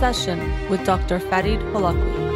Session 0.00 0.70
with 0.70 0.82
Dr. 0.86 1.20
Farid 1.20 1.60
Holakouee. 1.60 2.30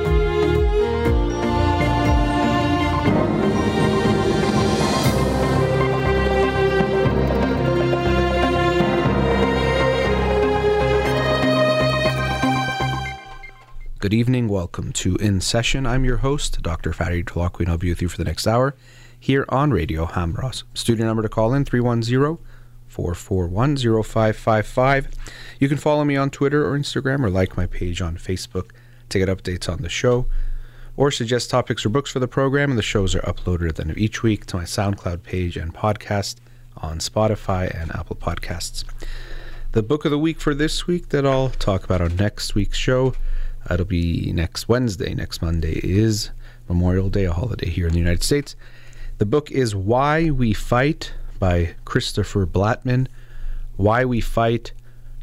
Good 13.99 14.13
evening. 14.13 14.49
Welcome 14.49 14.93
to 14.93 15.17
In 15.17 15.41
Session. 15.41 15.87
I'm 15.87 16.05
your 16.05 16.19
host, 16.19 16.61
Dr. 16.61 16.93
Farid 16.93 17.25
Holakouee, 17.25 17.61
and 17.61 17.71
I'll 17.71 17.79
be 17.79 17.89
with 17.89 18.03
you 18.03 18.11
for 18.11 18.19
the 18.19 18.25
next 18.25 18.47
hour 18.47 18.75
here 19.19 19.47
on 19.49 19.71
Radio 19.71 20.05
Hamrah. 20.05 20.65
Studio 20.75 21.07
number 21.07 21.23
to 21.23 21.31
call 21.31 21.55
in 21.55 21.65
310 21.65 22.37
441 22.95 23.77
0555. 23.77 25.09
You 25.59 25.69
can 25.69 25.79
follow 25.79 26.05
me 26.05 26.17
on 26.17 26.31
Twitter 26.31 26.67
or 26.67 26.79
Instagram 26.79 27.25
or 27.25 27.31
like 27.31 27.57
my 27.57 27.67
page 27.67 28.01
on 28.01 28.17
Facebook 28.17 28.71
to 29.09 29.19
get 29.19 29.29
updates 29.29 29.69
on 29.69 29.83
the 29.83 29.89
show 29.89 30.27
or 30.97 31.11
suggest 31.11 31.51
topics 31.51 31.85
or 31.85 31.89
books 31.89 32.11
for 32.11 32.21
the 32.21 32.29
program. 32.29 32.71
And 32.71 32.79
the 32.79 32.83
shows 32.83 33.15
are 33.15 33.21
uploaded 33.21 33.69
at 33.69 33.77
the 33.77 33.83
end 33.83 33.91
of 33.91 33.99
each 33.99 34.23
week 34.23 34.47
to 34.47 34.57
my 34.57 34.65
SoundCloud 34.65 35.23
page 35.23 35.57
and 35.57 35.75
podcast 35.75 36.37
on 36.77 36.99
Spotify 36.99 37.69
and 37.81 37.95
Apple 37.95 38.17
Podcasts. 38.17 38.85
The 39.73 39.83
book 39.83 40.05
of 40.05 40.13
the 40.13 40.19
week 40.19 40.41
for 40.41 40.55
this 40.55 40.87
week 40.87 41.09
that 41.09 41.27
I'll 41.27 41.51
talk 41.51 41.83
about 41.85 42.01
on 42.01 42.15
next 42.15 42.55
week's 42.55 42.79
show 42.79 43.15
It'll 43.71 43.87
be 43.87 44.31
next 44.33 44.69
Wednesday. 44.69 45.15
Next 45.15 45.41
Monday 45.41 45.81
is 45.83 46.31
Memorial 46.69 47.09
Day, 47.09 47.25
a 47.25 47.33
holiday 47.33 47.71
here 47.71 47.87
in 47.87 47.93
the 47.93 47.99
United 47.99 48.23
States. 48.23 48.57
The 49.19 49.27
book 49.27 49.51
is 49.51 49.75
Why 49.75 50.31
We 50.31 50.53
Fight 50.53 51.15
by 51.39 51.75
Christopher 51.85 52.47
Blattman. 52.47 53.09
Why 53.77 54.05
We 54.05 54.21
Fight 54.21 54.73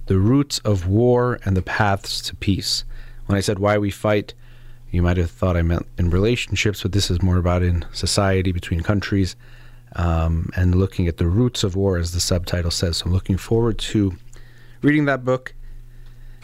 The 0.08 0.18
Roots 0.18 0.60
of 0.60 0.88
War 0.88 1.40
and 1.46 1.56
the 1.56 1.62
Paths 1.62 2.22
to 2.22 2.36
Peace. 2.36 2.84
When 3.26 3.38
I 3.38 3.42
said 3.42 3.60
why 3.60 3.78
we 3.78 3.92
fight, 3.92 4.34
you 4.92 5.02
might 5.02 5.18
have 5.18 5.32
thought 5.32 5.56
I 5.56 5.62
meant 5.62 5.88
in 5.98 6.10
relationships, 6.10 6.84
but 6.84 6.92
this 6.92 7.10
is 7.10 7.22
more 7.22 7.38
about 7.38 7.64
in 7.64 7.86
society 7.94 8.52
between 8.52 8.82
countries 8.82 9.36
um, 9.96 10.50
and 10.56 10.76
looking 10.76 11.08
at 11.08 11.18
the 11.18 11.28
roots 11.28 11.64
of 11.64 11.76
war, 11.76 11.98
as 11.98 12.12
the 12.12 12.20
subtitle 12.20 12.72
says. 12.72 12.98
So 12.98 13.06
I'm 13.06 13.14
looking 13.14 13.38
forward 13.38 13.78
to 13.80 14.18
reading 14.82 15.06
that 15.06 15.24
book 15.24 15.54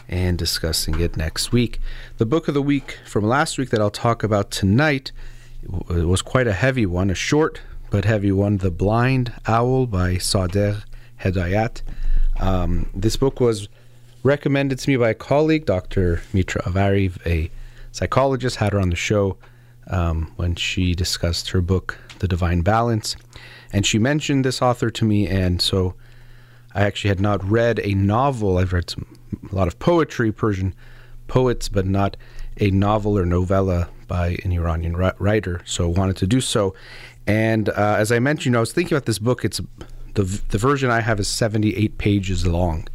and 0.08 0.38
discussing 0.38 0.98
it 1.00 1.16
next 1.16 1.52
week. 1.52 1.78
The 2.16 2.26
book 2.26 2.48
of 2.48 2.54
the 2.54 2.62
week 2.62 2.98
from 3.04 3.26
last 3.26 3.58
week 3.58 3.70
that 3.70 3.80
I'll 3.80 3.90
talk 3.90 4.22
about 4.22 4.50
tonight 4.50 5.12
was 5.66 6.22
quite 6.22 6.46
a 6.46 6.52
heavy 6.52 6.86
one, 6.86 7.10
a 7.10 7.14
short 7.14 7.60
but 7.90 8.04
have 8.04 8.24
you 8.24 8.36
one 8.36 8.58
The 8.58 8.70
Blind 8.70 9.32
Owl 9.46 9.86
by 9.86 10.14
Sadegh 10.14 10.82
Hedayat. 11.20 11.82
Um, 12.40 12.90
this 12.94 13.16
book 13.16 13.40
was 13.40 13.68
recommended 14.22 14.78
to 14.78 14.90
me 14.90 14.96
by 14.96 15.10
a 15.10 15.14
colleague, 15.14 15.66
Dr. 15.66 16.22
Mitra 16.32 16.62
Avari, 16.62 17.16
a 17.26 17.50
psychologist, 17.92 18.56
had 18.56 18.72
her 18.72 18.80
on 18.80 18.90
the 18.90 18.96
show 18.96 19.36
um, 19.88 20.32
when 20.36 20.54
she 20.54 20.94
discussed 20.94 21.50
her 21.50 21.60
book, 21.60 21.98
The 22.18 22.28
Divine 22.28 22.60
Balance. 22.60 23.16
And 23.72 23.86
she 23.86 23.98
mentioned 23.98 24.44
this 24.44 24.62
author 24.62 24.90
to 24.90 25.04
me, 25.04 25.26
and 25.26 25.60
so 25.60 25.94
I 26.74 26.82
actually 26.82 27.08
had 27.08 27.20
not 27.20 27.42
read 27.48 27.80
a 27.82 27.94
novel. 27.94 28.58
I've 28.58 28.72
read 28.72 28.90
some 28.90 29.06
a 29.50 29.54
lot 29.54 29.68
of 29.68 29.78
poetry, 29.78 30.32
Persian 30.32 30.74
poets, 31.26 31.68
but 31.68 31.86
not 31.86 32.16
a 32.58 32.70
novel 32.70 33.18
or 33.18 33.26
novella 33.26 33.88
by 34.06 34.38
an 34.44 34.52
Iranian 34.52 34.96
writer. 34.96 35.60
So 35.64 35.88
wanted 35.88 36.16
to 36.18 36.26
do 36.26 36.40
so. 36.40 36.74
And 37.28 37.68
uh, 37.68 37.96
as 37.98 38.10
I 38.10 38.18
mentioned, 38.18 38.56
I 38.56 38.60
was 38.60 38.72
thinking 38.72 38.96
about 38.96 39.04
this 39.04 39.18
book. 39.18 39.44
It's 39.44 39.60
the 40.14 40.22
the 40.48 40.58
version 40.58 40.90
I 40.90 41.00
have 41.00 41.20
is 41.20 41.28
78 41.28 41.98
pages 41.98 42.46
long, 42.46 42.88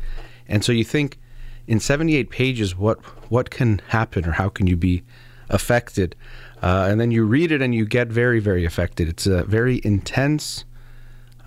and 0.48 0.66
so 0.66 0.72
you 0.72 0.84
think 0.84 1.20
in 1.68 1.80
78 1.80 2.32
pages, 2.32 2.76
what 2.76 3.00
what 3.30 3.52
can 3.52 3.80
happen 3.90 4.26
or 4.26 4.32
how 4.32 4.50
can 4.50 4.66
you 4.66 4.76
be 4.76 5.04
affected? 5.50 6.16
Uh, 6.64 6.88
and 6.90 7.00
then 7.00 7.12
you 7.12 7.26
read 7.26 7.52
it 7.52 7.62
and 7.62 7.76
you 7.76 7.86
get 7.86 8.08
very 8.08 8.40
very 8.40 8.66
affected. 8.66 9.08
It's 9.08 9.28
a 9.28 9.44
very 9.44 9.80
intense 9.84 10.66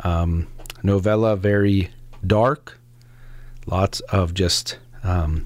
um, 0.05 0.47
novella, 0.85 1.35
very 1.35 1.91
dark, 2.25 2.79
lots 3.67 3.99
of 4.01 4.33
just 4.33 4.79
um, 5.03 5.45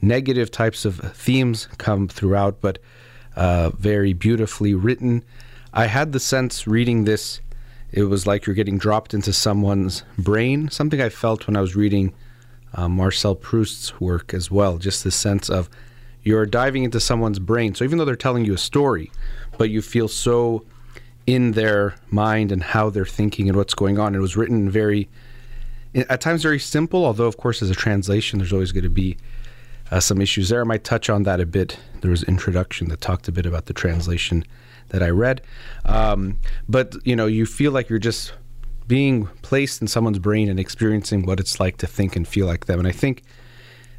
negative 0.00 0.52
types 0.52 0.84
of 0.84 0.98
themes 1.16 1.66
come 1.78 2.06
throughout, 2.06 2.60
but 2.60 2.78
uh, 3.34 3.70
very 3.70 4.12
beautifully 4.12 4.74
written. 4.74 5.24
I 5.72 5.86
had 5.86 6.12
the 6.12 6.20
sense 6.20 6.66
reading 6.66 7.04
this, 7.04 7.40
it 7.90 8.04
was 8.04 8.26
like 8.26 8.46
you're 8.46 8.54
getting 8.54 8.78
dropped 8.78 9.14
into 9.14 9.32
someone's 9.32 10.02
brain. 10.18 10.70
Something 10.70 11.00
I 11.00 11.08
felt 11.08 11.46
when 11.46 11.56
I 11.56 11.60
was 11.60 11.76
reading 11.76 12.12
uh, 12.74 12.88
Marcel 12.88 13.34
Proust's 13.34 14.00
work 14.00 14.32
as 14.32 14.50
well. 14.50 14.78
Just 14.78 15.04
the 15.04 15.10
sense 15.10 15.50
of 15.50 15.68
you're 16.22 16.46
diving 16.46 16.84
into 16.84 17.00
someone's 17.00 17.38
brain. 17.38 17.74
So 17.74 17.84
even 17.84 17.98
though 17.98 18.04
they're 18.04 18.16
telling 18.16 18.44
you 18.44 18.54
a 18.54 18.58
story, 18.58 19.10
but 19.58 19.70
you 19.70 19.82
feel 19.82 20.08
so 20.08 20.64
in 21.26 21.52
their 21.52 21.94
mind 22.10 22.50
and 22.50 22.62
how 22.62 22.90
they're 22.90 23.04
thinking 23.04 23.48
and 23.48 23.56
what's 23.56 23.74
going 23.74 23.98
on. 23.98 24.14
It 24.14 24.18
was 24.18 24.36
written 24.36 24.70
very 24.70 25.08
at 25.94 26.22
times 26.22 26.42
very 26.42 26.58
simple, 26.58 27.04
although, 27.04 27.26
of 27.26 27.36
course, 27.36 27.60
as 27.60 27.68
a 27.68 27.74
translation, 27.74 28.38
there's 28.38 28.52
always 28.52 28.72
going 28.72 28.84
to 28.84 28.88
be 28.88 29.18
uh, 29.90 30.00
some 30.00 30.22
issues 30.22 30.48
there. 30.48 30.62
I 30.62 30.64
might 30.64 30.84
touch 30.84 31.10
on 31.10 31.24
that 31.24 31.38
a 31.38 31.44
bit. 31.44 31.78
There 32.00 32.10
was 32.10 32.22
introduction 32.22 32.88
that 32.88 33.02
talked 33.02 33.28
a 33.28 33.32
bit 33.32 33.44
about 33.44 33.66
the 33.66 33.74
translation 33.74 34.44
that 34.88 35.02
I 35.02 35.08
read. 35.08 35.42
Um, 35.84 36.38
but, 36.68 36.94
you 37.04 37.16
know, 37.16 37.26
you 37.26 37.46
feel 37.46 37.72
like 37.72 37.88
you're 37.88 37.98
just 37.98 38.32
being 38.86 39.26
placed 39.42 39.80
in 39.80 39.88
someone's 39.88 40.18
brain 40.18 40.48
and 40.48 40.60
experiencing 40.60 41.24
what 41.24 41.40
it's 41.40 41.58
like 41.60 41.78
to 41.78 41.86
think 41.86 42.16
and 42.16 42.26
feel 42.26 42.46
like 42.46 42.66
them. 42.66 42.78
And 42.78 42.88
I 42.88 42.92
think 42.92 43.22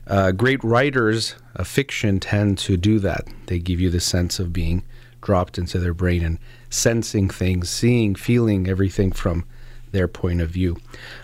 uh, 0.08 0.32
great 0.32 0.64
writers 0.64 1.36
of 1.56 1.68
fiction 1.68 2.20
tend 2.20 2.58
to 2.60 2.78
do 2.78 3.00
that. 3.00 3.28
They 3.48 3.60
give 3.60 3.80
you 3.80 3.90
the 3.90 4.00
sense 4.00 4.40
of 4.40 4.54
being 4.54 4.84
dropped 5.22 5.58
into 5.58 5.80
their 5.80 5.94
brain 5.94 6.24
and 6.24 6.38
sensing 6.70 7.30
things, 7.30 7.70
seeing, 7.70 8.14
feeling 8.16 8.68
everything 8.68 9.12
from 9.12 9.46
their 9.92 10.08
point 10.08 10.42
of 10.42 10.50
view. 10.50 10.78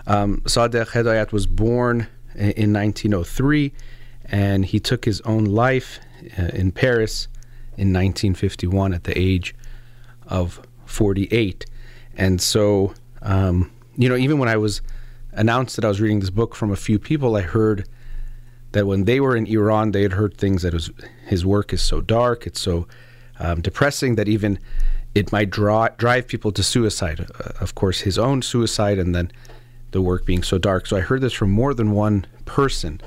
Um, 0.08 0.42
Sadegh 0.46 0.90
Hedayat 0.90 1.32
was 1.32 1.46
born 1.46 2.08
in 2.36 2.72
1903 2.72 3.74
and 4.26 4.66
he 4.66 4.80
took 4.80 5.06
his 5.06 5.22
own 5.22 5.46
life 5.46 6.00
uh, 6.38 6.44
in 6.54 6.72
Paris 6.72 7.28
in 7.80 7.94
1951 7.94 8.94
at 8.94 9.06
the 9.06 9.18
age 9.18 9.56
of 10.28 10.62
48. 10.86 11.66
And 12.16 12.42
so, 12.42 12.94
um, 13.22 13.72
you 13.96 14.10
know, 14.10 14.18
even 14.18 14.38
when 14.38 14.50
I 14.50 14.58
was 14.58 14.82
announced 15.32 15.78
that 15.78 15.86
I 15.86 15.88
was 15.88 16.02
reading 16.02 16.20
this 16.20 16.30
book 16.30 16.56
from 16.56 16.72
a 16.72 16.76
few 16.76 17.00
people, 17.00 17.38
I 17.38 17.42
heard 17.42 17.88
that 18.74 18.86
when 18.86 19.06
they 19.06 19.22
were 19.22 19.36
in 19.36 19.48
Iran, 19.48 19.92
they 19.92 20.04
had 20.04 20.14
heard 20.14 20.36
things 20.36 20.62
that 20.64 20.74
was, 20.74 20.92
his 21.26 21.46
work 21.46 21.72
is 21.72 21.82
so 21.82 22.02
dark, 22.02 22.46
it's 22.46 22.60
so 22.60 22.88
um, 23.40 23.62
depressing 23.62 24.16
that 24.16 24.28
even 24.28 24.60
it 25.16 25.32
might 25.32 25.50
draw, 25.50 25.88
drive 25.98 26.28
people 26.28 26.52
to 26.52 26.62
suicide. 26.62 27.22
Uh, 27.22 27.52
of 27.62 27.76
course, 27.76 28.02
his 28.02 28.20
own 28.20 28.42
suicide, 28.42 29.00
and 29.00 29.16
then 29.16 29.32
the 29.92 30.02
work 30.02 30.26
being 30.26 30.44
so 30.44 30.58
dark. 30.58 30.86
So 30.86 30.98
I 30.98 31.02
heard 31.02 31.22
this 31.22 31.34
from 31.34 31.50
more 31.50 31.74
than 31.74 31.92
one 31.92 32.26
person. 32.46 33.02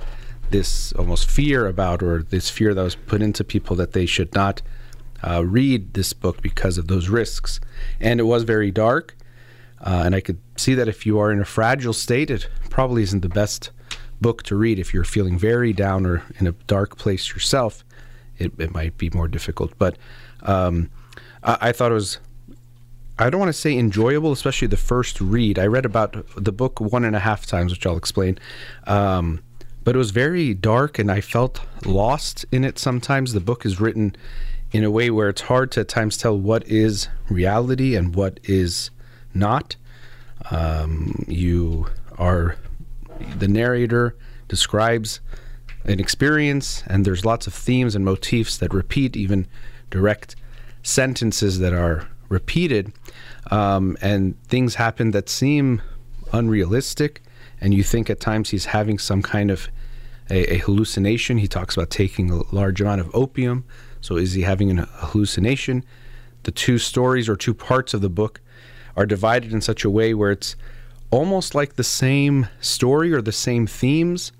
This 0.53 0.93
almost 0.93 1.31
fear 1.31 1.67
about, 1.67 2.03
or 2.03 2.23
this 2.23 2.51
fear 2.51 2.75
that 2.75 2.83
was 2.83 2.95
put 2.95 3.23
into 3.23 3.43
people 3.43 3.75
that 3.77 3.93
they 3.93 4.07
should 4.07 4.35
not 4.35 4.63
uh, 5.23 5.45
read 5.45 5.95
this 5.95 6.13
book 6.13 6.43
because 6.43 6.79
of 6.79 6.89
those 6.89 7.09
risks. 7.09 7.61
And 8.01 8.21
it 8.21 8.25
was 8.25 8.43
very 8.43 8.71
dark. 8.71 9.17
Uh, 9.81 10.03
and 10.05 10.15
I 10.15 10.21
could 10.21 10.39
see 10.57 10.75
that 10.75 10.89
if 10.89 11.05
you 11.07 11.19
are 11.19 11.33
in 11.33 11.41
a 11.41 11.45
fragile 11.45 11.93
state, 11.93 12.31
it 12.31 12.49
probably 12.71 13.03
isn't 13.03 13.21
the 13.21 13.29
best 13.29 13.71
book 14.21 14.43
to 14.45 14.57
read. 14.57 14.79
If 14.79 14.95
you're 14.95 15.05
feeling 15.05 15.39
very 15.39 15.73
down 15.73 16.07
or 16.07 16.23
in 16.39 16.47
a 16.47 16.53
dark 16.67 16.97
place 16.97 17.31
yourself, 17.31 17.85
it, 18.39 18.53
it 18.59 18.73
might 18.73 18.97
be 18.97 19.11
more 19.11 19.29
difficult. 19.29 19.73
But 19.79 19.97
um, 20.43 20.91
I, 21.43 21.59
I 21.61 21.73
thought 21.73 21.91
it 21.91 21.95
was 21.95 22.19
I 23.19 23.31
don't 23.31 23.39
want 23.39 23.51
to 23.51 23.61
say 23.61 23.77
enjoyable, 23.77 24.33
especially 24.33 24.69
the 24.69 24.77
first 24.77 25.21
read. 25.21 25.59
I 25.59 25.67
read 25.67 25.85
about 25.85 26.17
the 26.37 26.53
book 26.53 26.81
one 26.81 27.05
and 27.05 27.15
a 27.15 27.21
half 27.21 27.47
times, 27.47 27.73
which 27.73 27.87
I'll 27.87 27.97
explain. 27.97 28.39
Um, 28.87 29.43
but 29.85 29.95
it 29.95 29.99
was 29.99 30.11
very 30.11 30.55
dark, 30.55 30.99
and 30.99 31.11
I 31.11 31.21
felt 31.21 31.61
lost 31.85 32.45
in 32.53 32.65
it 32.65 32.79
sometimes. 32.79 33.33
The 33.33 33.41
book 33.41 33.67
is 33.67 33.81
written 33.81 34.17
in 34.73 34.85
a 34.85 34.91
way 34.91 35.11
where 35.11 35.29
it's 35.29 35.43
hard 35.43 35.71
to 35.73 35.81
at 35.81 35.89
times 35.89 36.17
tell 36.17 36.39
what 36.39 36.67
is 36.67 37.09
reality 37.29 37.95
and 37.95 38.15
what 38.15 38.41
is 38.45 38.91
not. 39.35 39.77
Um, 40.51 41.25
you 41.29 41.87
are 42.19 42.57
the 43.39 43.49
narrator 43.49 44.17
describes 44.49 45.21
an 45.85 45.99
experience, 46.01 46.83
and 46.87 47.05
there's 47.05 47.25
lots 47.25 47.47
of 47.47 47.55
themes 47.55 47.95
and 47.95 48.05
motifs 48.05 48.57
that 48.59 48.73
repeat, 48.73 49.17
even 49.17 49.47
direct 49.91 50.37
sentences 50.83 51.59
that 51.59 51.73
are 51.73 52.09
repeated, 52.29 52.93
um, 53.51 53.97
and 54.01 54.41
things 54.45 54.77
happen 54.77 55.11
that 55.11 55.29
seem 55.29 55.83
unrealistic, 56.33 57.23
and 57.63 57.73
you 57.73 57.85
think 57.85 58.11
at 58.11 58.19
times 58.19 58.51
he's 58.51 58.67
having 58.67 58.99
some 58.99 59.23
kind 59.23 59.49
of 59.49 59.69
a, 60.29 60.55
a, 60.55 60.59
hallucination. 60.59 61.39
He 61.39 61.47
talks 61.47 61.77
about 61.77 61.91
taking 61.91 62.29
a 62.29 62.43
large 62.53 62.81
amount 62.81 63.01
of 63.01 63.15
opium. 63.15 63.65
So 64.01 64.17
is 64.17 64.33
he 64.33 64.43
having 64.43 64.77
a 64.77 64.85
hallucination? 64.87 65.85
The 66.43 66.51
two 66.51 66.79
stories 66.79 67.29
or 67.29 67.37
two 67.37 67.55
parts 67.55 67.95
of 67.95 68.01
the 68.01 68.11
book 68.11 68.41
are 68.97 69.07
divided 69.07 69.53
in 69.53 69.61
such 69.61 69.85
a 69.85 69.91
way 69.91 70.13
where 70.13 70.33
it's 70.33 70.57
almost 71.13 71.55
like 71.55 71.77
the 71.77 71.85
same 71.85 72.49
story 72.61 73.13
or 73.13 73.23
the 73.23 73.31
same 73.31 73.69
themes, 73.69 74.33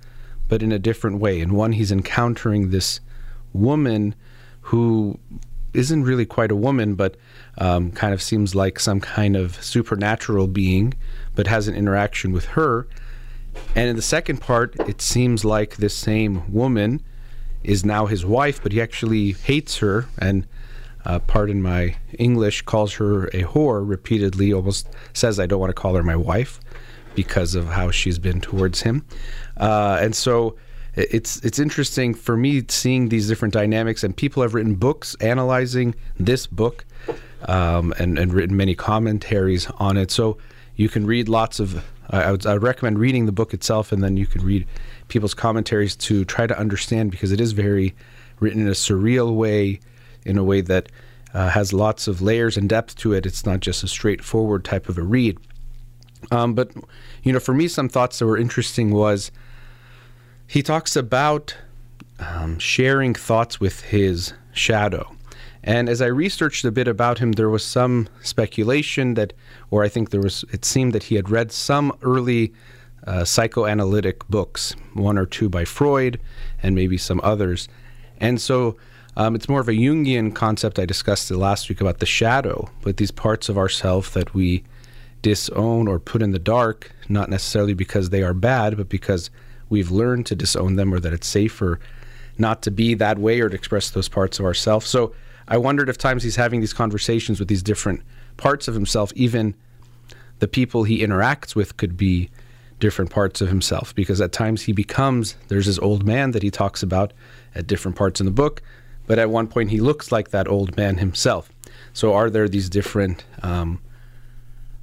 but 0.49 0.61
in 0.61 0.73
a 0.73 0.79
different 0.81 1.21
way. 1.21 1.41
In 1.41 1.55
one, 1.55 1.73
he's 1.73 1.93
encountering 1.93 2.71
this 2.71 2.99
woman 3.53 4.17
who 4.63 5.17
isn't 5.75 6.03
really 6.03 6.27
quite 6.27 6.51
a 6.51 6.57
woman, 6.57 6.97
but 6.97 7.17
um, 7.59 7.93
kind 7.93 8.13
of 8.13 8.21
seems 8.21 8.57
like 8.57 8.81
some 8.81 8.99
kind 8.99 9.37
of 9.37 9.63
supernatural 9.63 10.49
being, 10.49 10.95
but 11.37 11.47
has 11.47 11.69
an 11.69 11.77
interaction 11.77 12.33
with 12.33 12.47
her. 12.47 12.89
And 13.75 13.89
in 13.89 13.97
the 13.97 14.03
second 14.03 14.41
part, 14.41 14.77
it 14.89 15.01
seems 15.01 15.45
like 15.45 15.77
this 15.77 15.97
same 15.97 16.53
woman 16.53 17.03
is 17.63 17.85
now 17.85 18.07
his 18.07 18.25
wife, 18.25 18.63
but 18.63 18.73
he 18.73 18.81
actually 18.81 19.33
hates 19.33 19.79
her 19.79 20.07
and, 20.19 20.47
uh, 21.05 21.19
pardon 21.21 21.63
my 21.63 21.97
English, 22.19 22.63
calls 22.63 22.95
her 22.95 23.27
a 23.29 23.43
whore 23.43 23.89
repeatedly, 23.89 24.53
almost 24.53 24.89
says, 25.13 25.41
I 25.41 25.47
don't 25.47 25.61
want 25.61 25.71
to 25.71 25.81
call 25.81 25.95
her 25.95 26.03
my 26.03 26.17
wife 26.17 26.61
because 27.15 27.55
of 27.55 27.67
how 27.67 27.91
she's 27.91 28.19
been 28.19 28.41
towards 28.41 28.83
him. 28.83 29.05
Uh, 29.57 29.99
and 30.01 30.15
so 30.15 30.57
it's 30.95 31.43
it's 31.43 31.59
interesting 31.59 32.15
for 32.15 32.37
me 32.37 32.63
seeing 32.69 33.09
these 33.09 33.27
different 33.29 33.55
dynamics, 33.55 34.05
and 34.05 34.17
people 34.17 34.43
have 34.43 34.55
written 34.55 34.75
books 34.75 35.17
analyzing 35.21 35.95
this 36.19 36.47
book 36.47 36.85
um, 37.47 37.95
and, 37.99 38.19
and 38.19 38.35
written 38.35 38.57
many 38.57 38.75
commentaries 38.75 39.69
on 39.79 39.97
it. 39.97 40.11
So 40.11 40.37
you 40.77 40.89
can 40.89 41.07
read 41.07 41.29
lots 41.29 41.61
of. 41.61 41.85
I 42.13 42.31
would, 42.31 42.47
I 42.47 42.53
would 42.53 42.63
recommend 42.63 42.99
reading 42.99 43.27
the 43.27 43.33
book 43.33 43.55
itself, 43.55 43.91
and 43.91 44.05
then 44.05 44.17
you 44.17 44.27
can 44.27 44.45
read 44.45 44.67
people's 45.09 45.35
commentaries 45.35 45.97
to 45.97 46.25
try 46.25 46.47
to 46.47 46.59
understand 46.59 47.11
because 47.11 47.33
it 47.33 47.41
is 47.41 47.53
very 47.53 47.95
written 48.39 48.61
in 48.61 48.69
a 48.69 48.73
surreal 48.73 49.35
way, 49.35 49.81
in 50.25 50.37
a 50.37 50.45
way 50.45 50.61
that 50.61 50.91
uh, 51.33 51.49
has 51.49 51.73
lots 51.73 52.07
of 52.07 52.21
layers 52.21 52.57
and 52.57 52.69
depth 52.69 52.97
to 52.97 53.13
it. 53.15 53.25
It's 53.25 53.47
not 53.47 53.61
just 53.61 53.83
a 53.83 53.89
straightforward 53.89 54.65
type 54.65 54.89
of 54.89 54.99
a 54.99 55.03
read. 55.03 55.39
Um, 56.31 56.55
but 56.55 56.71
you 57.23 57.33
know, 57.33 57.41
for 57.41 57.55
me, 57.55 57.67
some 57.67 57.89
thoughts 57.89 58.19
that 58.19 58.27
were 58.27 58.37
interesting 58.37 58.91
was 58.91 59.31
he 60.47 60.63
talks 60.63 60.97
about 60.97 61.57
um, 62.19 62.59
sharing 62.59 63.15
thoughts 63.15 63.59
with 63.59 63.81
his 63.81 64.35
shadow. 64.53 65.11
And 65.65 65.89
as 65.89 66.03
I 66.03 66.07
researched 66.07 66.65
a 66.65 66.73
bit 66.73 66.89
about 66.89 67.19
him, 67.19 67.33
there 67.33 67.51
was 67.51 67.65
some 67.65 68.09
speculation 68.23 69.15
that, 69.15 69.33
or 69.71 69.85
I 69.85 69.89
think 69.89 70.11
there 70.11 70.21
was, 70.21 70.45
it 70.53 70.65
seemed 70.65 70.93
that 70.93 71.05
he 71.05 71.15
had 71.15 71.31
read 71.31 71.53
some 71.53 71.97
early 72.03 72.53
uh, 73.07 73.25
psychoanalytic 73.25 74.27
books, 74.29 74.75
one 74.95 75.19
or 75.19 75.27
two 75.27 75.49
by 75.49 75.65
Freud, 75.65 76.21
and 76.63 76.75
maybe 76.75 76.99
some 76.99 77.21
others. 77.23 77.69
And 78.21 78.41
so 78.41 78.77
um, 79.17 79.35
it's 79.35 79.49
more 79.49 79.61
of 79.61 79.69
a 79.69 79.73
Jungian 79.73 80.35
concept 80.35 80.79
I 80.79 80.87
discussed 80.87 81.29
the 81.29 81.37
last 81.37 81.69
week 81.69 81.81
about 81.81 81.99
the 81.99 82.07
shadow, 82.07 82.71
but 82.83 82.97
these 82.97 83.11
parts 83.11 83.49
of 83.49 83.59
ourself 83.59 84.13
that 84.15 84.35
we 84.35 84.65
disown 85.21 85.87
or 85.87 85.99
put 86.01 86.23
in 86.23 86.33
the 86.33 86.39
dark, 86.39 86.93
not 87.09 87.31
necessarily 87.31 87.75
because 87.75 88.11
they 88.11 88.23
are 88.23 88.35
bad, 88.35 88.77
but 88.77 88.89
because 88.89 89.31
we've 89.69 89.91
learned 89.91 90.27
to 90.27 90.35
disown 90.35 90.77
them 90.77 90.93
or 90.93 90.99
that 90.99 91.13
it's 91.13 91.27
safer 91.27 91.79
not 92.39 92.63
to 92.63 92.71
be 92.71 92.95
that 92.95 93.19
way 93.19 93.41
or 93.41 93.49
to 93.49 93.55
express 93.55 93.91
those 93.91 94.09
parts 94.09 94.39
of 94.39 94.45
ourselves. 94.45 94.87
So 94.87 95.15
I 95.49 95.57
wondered 95.59 95.89
if 95.89 95.99
times 95.99 96.23
he's 96.23 96.37
having 96.37 96.61
these 96.61 96.73
conversations 96.73 97.39
with 97.39 97.49
these 97.49 97.63
different 97.63 98.03
parts 98.37 98.69
of 98.69 98.75
himself, 98.75 99.13
even 99.15 99.55
the 100.39 100.49
people 100.49 100.85
he 100.85 101.01
interacts 101.01 101.55
with 101.55 101.77
could 101.77 101.97
be 101.97 102.31
different 102.81 103.11
parts 103.11 103.41
of 103.41 103.49
himself. 103.49 103.95
Because 103.95 104.21
at 104.21 104.33
times 104.33 104.63
he 104.63 104.73
becomes 104.73 105.37
there's 105.49 105.67
this 105.67 105.79
old 105.79 106.05
man 106.05 106.33
that 106.33 106.43
he 106.43 106.51
talks 106.51 106.83
about 106.83 107.13
at 107.55 107.67
different 107.67 107.97
parts 107.97 108.21
in 108.21 108.27
the 108.27 108.33
book 108.33 108.63
but 109.07 109.19
at 109.19 109.31
one 109.31 109.47
point 109.47 109.71
he 109.71 109.81
looks 109.81 110.13
like 110.13 110.31
that 110.31 110.49
old 110.49 110.77
man 110.77 110.97
himself. 110.99 111.51
So 111.93 112.15
are 112.15 112.31
there 112.31 112.49
these 112.49 112.69
different 112.69 113.25
um, 113.43 113.81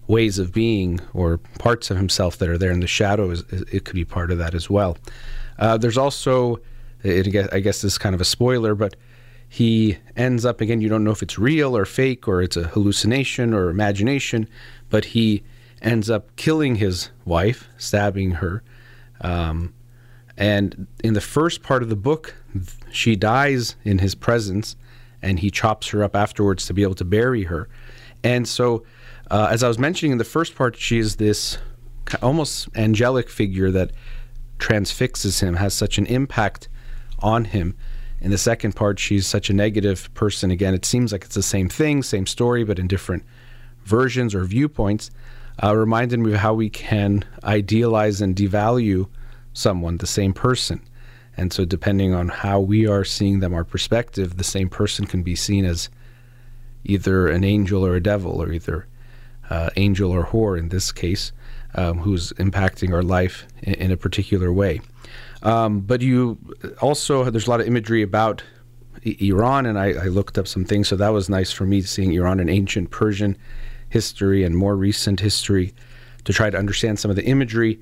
ways 0.07 0.39
of 0.39 0.53
being 0.53 0.99
or 1.13 1.37
parts 1.57 1.89
of 1.89 1.97
himself 1.97 2.37
that 2.37 2.49
are 2.49 2.57
there 2.57 2.71
in 2.71 2.79
the 2.79 2.87
shadow? 2.87 3.31
It 3.31 3.85
could 3.85 3.95
be 3.95 4.05
part 4.05 4.31
of 4.31 4.37
that 4.37 4.53
as 4.53 4.69
well. 4.69 4.97
Uh, 5.57 5.77
there's 5.77 5.97
also 5.97 6.59
it, 7.01 7.33
i 7.53 7.59
guess 7.59 7.81
this 7.81 7.93
is 7.93 7.97
kind 7.97 8.13
of 8.13 8.19
a 8.19 8.25
spoiler 8.25 8.75
but 8.75 8.95
he 9.49 9.97
ends 10.15 10.45
up 10.45 10.61
again 10.61 10.79
you 10.81 10.89
don't 10.89 11.03
know 11.03 11.11
if 11.11 11.21
it's 11.23 11.37
real 11.37 11.75
or 11.75 11.85
fake 11.85 12.27
or 12.27 12.41
it's 12.41 12.55
a 12.55 12.67
hallucination 12.67 13.53
or 13.53 13.69
imagination 13.69 14.47
but 14.89 15.05
he 15.05 15.43
ends 15.81 16.09
up 16.09 16.35
killing 16.35 16.75
his 16.75 17.09
wife 17.25 17.67
stabbing 17.77 18.31
her 18.31 18.63
um, 19.21 19.73
and 20.37 20.87
in 21.03 21.13
the 21.13 21.21
first 21.21 21.63
part 21.63 21.83
of 21.83 21.89
the 21.89 21.95
book 21.95 22.35
she 22.91 23.15
dies 23.15 23.75
in 23.83 23.99
his 23.99 24.15
presence 24.15 24.75
and 25.21 25.39
he 25.39 25.51
chops 25.51 25.89
her 25.89 26.03
up 26.03 26.15
afterwards 26.15 26.65
to 26.65 26.73
be 26.73 26.83
able 26.83 26.95
to 26.95 27.05
bury 27.05 27.43
her 27.43 27.67
and 28.23 28.47
so 28.47 28.83
uh, 29.31 29.47
as 29.51 29.63
I 29.63 29.67
was 29.67 29.77
mentioning 29.77 30.13
in 30.13 30.17
the 30.17 30.23
first 30.23 30.55
part, 30.55 30.75
she 30.75 30.97
is 30.97 31.17
this 31.17 31.57
almost 32.21 32.67
angelic 32.75 33.29
figure 33.29 33.69
that 33.71 33.91
transfixes 34.57 35.41
him, 35.41 35.55
has 35.55 35.73
such 35.73 35.97
an 35.97 36.05
impact 36.07 36.67
on 37.19 37.45
him. 37.45 37.75
In 38.21 38.31
the 38.31 38.37
second 38.37 38.75
part, 38.75 38.99
she's 38.99 39.25
such 39.25 39.49
a 39.49 39.53
negative 39.53 40.13
person. 40.13 40.51
Again, 40.51 40.73
it 40.73 40.85
seems 40.85 41.11
like 41.11 41.23
it's 41.23 41.35
the 41.35 41.43
same 41.43 41.69
thing, 41.69 42.03
same 42.03 42.25
story, 42.25 42.63
but 42.63 42.79
in 42.79 42.87
different 42.87 43.23
versions 43.85 44.35
or 44.35 44.43
viewpoints. 44.43 45.09
Uh, 45.61 45.75
reminded 45.75 46.19
me 46.19 46.33
of 46.33 46.39
how 46.39 46.53
we 46.53 46.69
can 46.69 47.23
idealize 47.43 48.21
and 48.21 48.35
devalue 48.35 49.09
someone, 49.53 49.97
the 49.97 50.07
same 50.07 50.33
person. 50.33 50.81
And 51.35 51.51
so, 51.53 51.65
depending 51.65 52.13
on 52.13 52.29
how 52.29 52.59
we 52.59 52.87
are 52.87 53.03
seeing 53.03 53.39
them, 53.39 53.53
our 53.53 53.63
perspective, 53.63 54.37
the 54.37 54.43
same 54.43 54.69
person 54.69 55.05
can 55.05 55.23
be 55.23 55.35
seen 55.35 55.65
as 55.65 55.89
either 56.83 57.27
an 57.27 57.43
angel 57.43 57.85
or 57.85 57.95
a 57.95 58.03
devil, 58.03 58.41
or 58.41 58.51
either 58.51 58.87
uh, 59.49 59.69
angel 59.75 60.11
or 60.11 60.25
whore 60.25 60.57
in 60.57 60.69
this 60.69 60.91
case, 60.91 61.31
um, 61.75 61.99
who's 61.99 62.33
impacting 62.33 62.93
our 62.93 63.03
life 63.03 63.45
in, 63.61 63.73
in 63.75 63.91
a 63.91 63.97
particular 63.97 64.51
way. 64.51 64.81
Um, 65.43 65.81
but 65.81 66.01
you 66.01 66.37
also, 66.81 67.29
there's 67.29 67.47
a 67.47 67.49
lot 67.49 67.61
of 67.61 67.67
imagery 67.67 68.01
about 68.01 68.43
Iran, 69.03 69.65
and 69.65 69.79
I, 69.79 69.93
I, 69.93 70.05
looked 70.07 70.37
up 70.37 70.47
some 70.47 70.65
things, 70.65 70.89
so 70.89 70.97
that 70.97 71.09
was 71.09 71.29
nice 71.29 71.51
for 71.51 71.65
me 71.65 71.81
seeing 71.81 72.11
Iran 72.13 72.41
in 72.41 72.49
ancient 72.49 72.91
Persian 72.91 73.37
history 73.87 74.43
and 74.43 74.57
more 74.57 74.75
recent 74.75 75.21
history 75.21 75.73
to 76.25 76.33
try 76.33 76.49
to 76.49 76.57
understand 76.57 76.99
some 76.99 77.09
of 77.09 77.15
the 77.15 77.25
imagery 77.25 77.79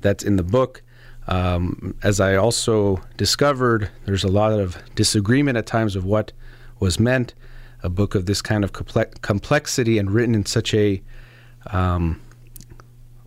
that's 0.00 0.22
in 0.22 0.36
the 0.36 0.44
book. 0.44 0.82
Um, 1.26 1.96
as 2.02 2.20
I 2.20 2.36
also 2.36 3.02
discovered, 3.16 3.90
there's 4.04 4.24
a 4.24 4.28
lot 4.28 4.52
of 4.52 4.78
disagreement 4.94 5.58
at 5.58 5.66
times 5.66 5.96
of 5.96 6.04
what 6.04 6.32
was 6.78 7.00
meant 7.00 7.34
a 7.82 7.88
book 7.88 8.14
of 8.14 8.26
this 8.26 8.42
kind 8.42 8.64
of 8.64 8.72
complexity 9.22 9.98
and 9.98 10.10
written 10.10 10.34
in 10.34 10.44
such 10.44 10.74
a 10.74 11.02
um, 11.68 12.20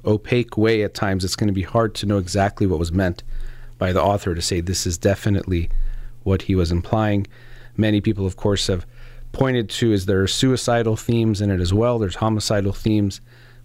opaque 0.05 0.57
way 0.57 0.83
at 0.83 0.93
times, 0.93 1.23
it's 1.23 1.35
going 1.35 1.47
to 1.47 1.53
be 1.53 1.61
hard 1.61 1.95
to 1.95 2.05
know 2.05 2.17
exactly 2.17 2.67
what 2.67 2.79
was 2.79 2.91
meant 2.91 3.23
by 3.83 3.91
the 3.91 4.01
author 4.01 4.33
to 4.33 4.41
say 4.41 4.61
this 4.61 4.87
is 4.87 4.97
definitely 4.97 5.69
what 6.23 6.43
he 6.43 6.55
was 6.55 6.71
implying. 6.71 7.27
Many 7.75 7.99
people, 7.99 8.25
of 8.25 8.37
course, 8.37 8.67
have 8.67 8.85
pointed 9.33 9.69
to 9.71 9.91
is 9.91 10.05
there 10.05 10.21
are 10.21 10.27
suicidal 10.27 10.95
themes 10.95 11.41
in 11.41 11.51
it 11.51 11.59
as 11.59 11.73
well. 11.73 11.99
There's 11.99 12.15
homicidal 12.15 12.71
themes. 12.71 13.19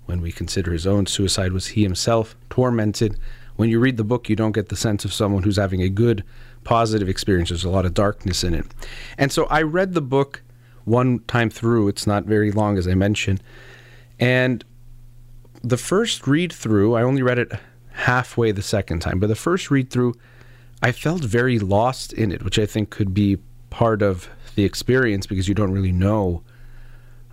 When 0.07 0.21
we 0.21 0.33
consider 0.33 0.73
his 0.73 0.89
own 0.89 1.07
suicide, 1.07 1.53
was 1.53 1.69
he 1.69 1.85
himself 1.85 2.35
tormented? 2.51 3.17
When 3.55 3.71
you 3.71 3.79
read 3.79 3.97
the 3.97 4.03
book, 4.03 4.29
you 4.29 4.35
don't 4.35 4.51
get 4.51 4.71
the 4.71 4.77
sense 4.77 5.05
of 5.05 5.13
someone 5.13 5.45
who's 5.45 5.57
having 5.57 5.83
a 5.83 5.89
good, 5.89 6.25
positive 6.65 7.09
experience. 7.09 7.51
There's 7.51 7.63
a 7.63 7.71
lot 7.71 7.87
of 7.87 7.95
darkness 7.95 8.43
in 8.43 8.55
it. 8.55 8.67
And 9.19 9.31
so 9.31 9.47
I 9.47 9.63
read 9.63 9.95
the 9.95 10.03
book 10.03 10.43
one 10.85 11.21
time 11.29 11.49
through. 11.49 11.87
It's 11.87 12.09
not 12.09 12.25
very 12.25 12.51
long, 12.51 12.77
as 12.77 12.89
I 12.89 12.95
mentioned. 12.95 13.41
And 14.19 14.65
the 15.63 15.77
first 15.77 16.27
read 16.27 16.53
through, 16.53 16.97
I 16.97 17.03
only 17.03 17.23
read 17.23 17.39
it 17.39 17.53
halfway 17.99 18.52
the 18.52 18.62
second 18.62 19.00
time, 19.00 19.19
but 19.19 19.26
the 19.26 19.35
first 19.35 19.71
read 19.71 19.90
through, 19.90 20.14
I 20.83 20.93
felt 20.93 21.23
very 21.25 21.59
lost 21.59 22.12
in 22.12 22.31
it, 22.31 22.45
which 22.45 22.59
I 22.59 22.64
think 22.64 22.90
could 22.90 23.12
be 23.12 23.38
part 23.71 24.02
of 24.02 24.28
the 24.55 24.64
experience 24.64 25.26
because 25.26 25.49
you 25.49 25.55
don't 25.55 25.73
really 25.73 25.93
know 25.93 26.43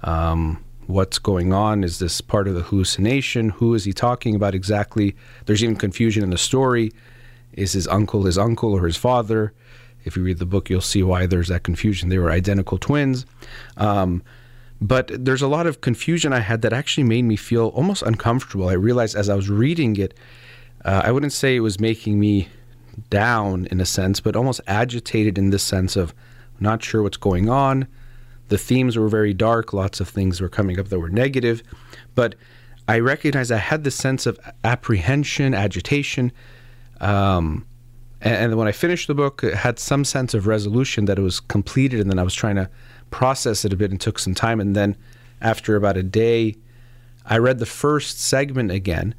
um, 0.01 0.63
what's 0.87 1.19
going 1.19 1.53
on. 1.53 1.83
Is 1.83 1.99
this 1.99 2.19
part 2.19 2.47
of 2.47 2.55
the 2.55 2.63
hallucination? 2.63 3.49
Who 3.49 3.75
is 3.75 3.83
he 3.83 3.93
talking 3.93 4.33
about 4.33 4.55
exactly? 4.55 5.15
There's 5.45 5.63
even 5.63 5.75
confusion 5.75 6.23
in 6.23 6.31
the 6.31 6.37
story. 6.37 6.91
Is 7.53 7.73
his 7.73 7.87
uncle 7.87 8.23
his 8.23 8.37
uncle 8.37 8.73
or 8.73 8.85
his 8.85 8.97
father? 8.97 9.53
If 10.03 10.17
you 10.17 10.23
read 10.23 10.39
the 10.39 10.45
book, 10.45 10.69
you'll 10.69 10.81
see 10.81 11.03
why 11.03 11.27
there's 11.27 11.47
that 11.49 11.63
confusion. 11.63 12.09
They 12.09 12.17
were 12.17 12.31
identical 12.31 12.79
twins. 12.79 13.25
Um, 13.77 14.23
but 14.81 15.09
there's 15.13 15.41
a 15.41 15.47
lot 15.47 15.67
of 15.67 15.81
confusion 15.81 16.33
I 16.33 16.39
had 16.39 16.61
that 16.63 16.73
actually 16.73 17.05
made 17.05 17.23
me 17.23 17.35
feel 17.35 17.67
almost 17.67 18.01
uncomfortable. 18.01 18.67
I 18.67 18.73
realized 18.73 19.15
as 19.15 19.29
I 19.29 19.35
was 19.35 19.49
reading 19.49 19.95
it, 19.97 20.13
uh, 20.85 21.01
I 21.03 21.11
wouldn't 21.11 21.33
say 21.33 21.55
it 21.55 21.61
was 21.61 21.79
making 21.79 22.19
me 22.19 22.47
down 23.09 23.67
in 23.71 23.81
a 23.81 23.85
sense, 23.85 24.19
but 24.21 24.35
almost 24.35 24.61
agitated 24.67 25.37
in 25.37 25.49
the 25.49 25.59
sense 25.59 25.95
of 25.95 26.13
not 26.59 26.83
sure 26.83 27.01
what's 27.03 27.17
going 27.17 27.49
on. 27.49 27.87
The 28.47 28.57
themes 28.57 28.95
were 28.95 29.09
very 29.09 29.33
dark. 29.33 29.73
Lots 29.73 29.99
of 29.99 30.07
things 30.07 30.39
were 30.39 30.47
coming 30.47 30.79
up 30.79 30.89
that 30.89 30.99
were 30.99 31.09
negative. 31.09 31.63
But 32.13 32.35
I 32.87 32.99
recognized 32.99 33.51
I 33.51 33.57
had 33.57 33.83
this 33.83 33.95
sense 33.95 34.27
of 34.27 34.39
apprehension, 34.63 35.55
agitation. 35.55 36.31
Um, 37.01 37.65
and, 38.21 38.35
and 38.35 38.55
when 38.55 38.67
I 38.67 38.71
finished 38.71 39.07
the 39.07 39.15
book, 39.15 39.43
it 39.43 39.55
had 39.55 39.79
some 39.79 40.05
sense 40.05 40.35
of 40.35 40.45
resolution 40.45 41.05
that 41.05 41.17
it 41.17 41.23
was 41.23 41.39
completed, 41.39 41.99
and 41.99 42.11
then 42.11 42.19
I 42.19 42.23
was 42.23 42.35
trying 42.35 42.55
to 42.57 42.69
process 43.09 43.65
it 43.65 43.73
a 43.73 43.75
bit 43.75 43.89
and 43.89 43.99
took 43.99 44.19
some 44.19 44.35
time. 44.35 44.59
And 44.59 44.75
then 44.75 44.95
after 45.41 45.75
about 45.75 45.97
a 45.97 46.03
day, 46.03 46.55
I 47.25 47.39
read 47.39 47.57
the 47.57 47.65
first 47.65 48.21
segment 48.21 48.69
again, 48.69 49.15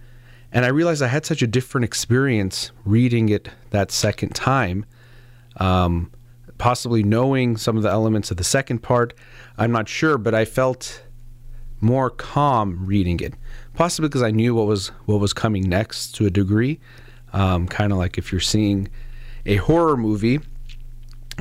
And 0.52 0.64
I 0.64 0.68
realized 0.68 1.02
I 1.02 1.08
had 1.08 1.26
such 1.26 1.42
a 1.42 1.46
different 1.46 1.84
experience 1.84 2.70
reading 2.84 3.28
it 3.28 3.50
that 3.70 3.90
second 3.90 4.34
time. 4.34 4.86
Um, 5.58 6.10
possibly 6.58 7.02
knowing 7.02 7.56
some 7.56 7.76
of 7.76 7.82
the 7.82 7.90
elements 7.90 8.30
of 8.30 8.36
the 8.36 8.44
second 8.44 8.78
part, 8.78 9.14
I'm 9.58 9.72
not 9.72 9.88
sure, 9.88 10.18
but 10.18 10.34
I 10.34 10.44
felt 10.44 11.02
more 11.80 12.10
calm 12.10 12.86
reading 12.86 13.20
it. 13.20 13.34
Possibly 13.74 14.08
because 14.08 14.22
I 14.22 14.30
knew 14.30 14.54
what 14.54 14.66
was 14.66 14.88
what 15.04 15.20
was 15.20 15.32
coming 15.32 15.68
next 15.68 16.14
to 16.16 16.26
a 16.26 16.30
degree. 16.30 16.80
Um, 17.32 17.66
kind 17.68 17.92
of 17.92 17.98
like 17.98 18.16
if 18.16 18.32
you're 18.32 18.40
seeing 18.40 18.88
a 19.44 19.56
horror 19.56 19.96
movie 19.96 20.40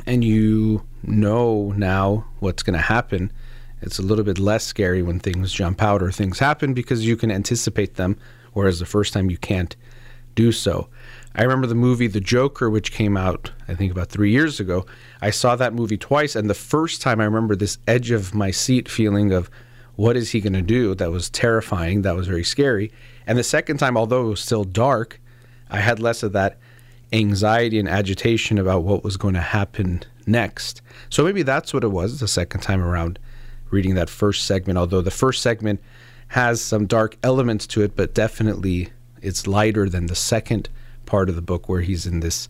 and 0.04 0.22
you 0.22 0.84
know 1.02 1.72
now 1.76 2.26
what's 2.40 2.62
going 2.62 2.74
to 2.74 2.82
happen, 2.82 3.32
it's 3.80 3.98
a 3.98 4.02
little 4.02 4.24
bit 4.24 4.38
less 4.38 4.64
scary 4.64 5.02
when 5.02 5.20
things 5.20 5.52
jump 5.52 5.82
out 5.82 6.02
or 6.02 6.12
things 6.12 6.38
happen 6.38 6.74
because 6.74 7.06
you 7.06 7.16
can 7.16 7.30
anticipate 7.30 7.94
them, 7.94 8.18
whereas 8.56 8.78
the 8.78 8.86
first 8.86 9.12
time 9.12 9.30
you 9.30 9.36
can't 9.36 9.76
do 10.34 10.50
so. 10.50 10.88
I 11.34 11.42
remember 11.42 11.66
the 11.66 11.74
movie 11.74 12.06
The 12.06 12.22
Joker, 12.22 12.70
which 12.70 12.90
came 12.90 13.14
out, 13.14 13.52
I 13.68 13.74
think, 13.74 13.92
about 13.92 14.08
three 14.08 14.30
years 14.30 14.58
ago. 14.58 14.86
I 15.20 15.28
saw 15.28 15.56
that 15.56 15.74
movie 15.74 15.98
twice, 15.98 16.34
and 16.34 16.48
the 16.48 16.54
first 16.54 17.02
time 17.02 17.20
I 17.20 17.26
remember 17.26 17.54
this 17.54 17.76
edge 17.86 18.10
of 18.10 18.34
my 18.34 18.50
seat 18.50 18.88
feeling 18.88 19.30
of, 19.30 19.50
what 19.96 20.16
is 20.16 20.30
he 20.30 20.40
going 20.40 20.54
to 20.54 20.62
do? 20.62 20.94
That 20.94 21.10
was 21.10 21.28
terrifying. 21.28 22.00
That 22.00 22.16
was 22.16 22.26
very 22.26 22.44
scary. 22.44 22.90
And 23.26 23.36
the 23.36 23.44
second 23.44 23.76
time, 23.76 23.94
although 23.94 24.26
it 24.26 24.30
was 24.30 24.40
still 24.40 24.64
dark, 24.64 25.20
I 25.68 25.80
had 25.80 26.00
less 26.00 26.22
of 26.22 26.32
that 26.32 26.58
anxiety 27.12 27.78
and 27.78 27.88
agitation 27.88 28.56
about 28.56 28.84
what 28.84 29.04
was 29.04 29.18
going 29.18 29.34
to 29.34 29.40
happen 29.40 30.02
next. 30.26 30.80
So 31.10 31.24
maybe 31.24 31.42
that's 31.42 31.74
what 31.74 31.84
it 31.84 31.88
was 31.88 32.20
the 32.20 32.28
second 32.28 32.60
time 32.60 32.80
around 32.82 33.18
reading 33.70 33.96
that 33.96 34.08
first 34.08 34.46
segment, 34.46 34.78
although 34.78 35.02
the 35.02 35.10
first 35.10 35.42
segment 35.42 35.80
has 36.28 36.60
some 36.60 36.86
dark 36.86 37.16
elements 37.22 37.66
to 37.68 37.82
it, 37.82 37.96
but 37.96 38.14
definitely 38.14 38.90
it's 39.22 39.46
lighter 39.46 39.88
than 39.88 40.06
the 40.06 40.14
second 40.14 40.68
part 41.04 41.28
of 41.28 41.36
the 41.36 41.42
book 41.42 41.68
where 41.68 41.80
he's 41.80 42.06
in 42.06 42.20
this 42.20 42.48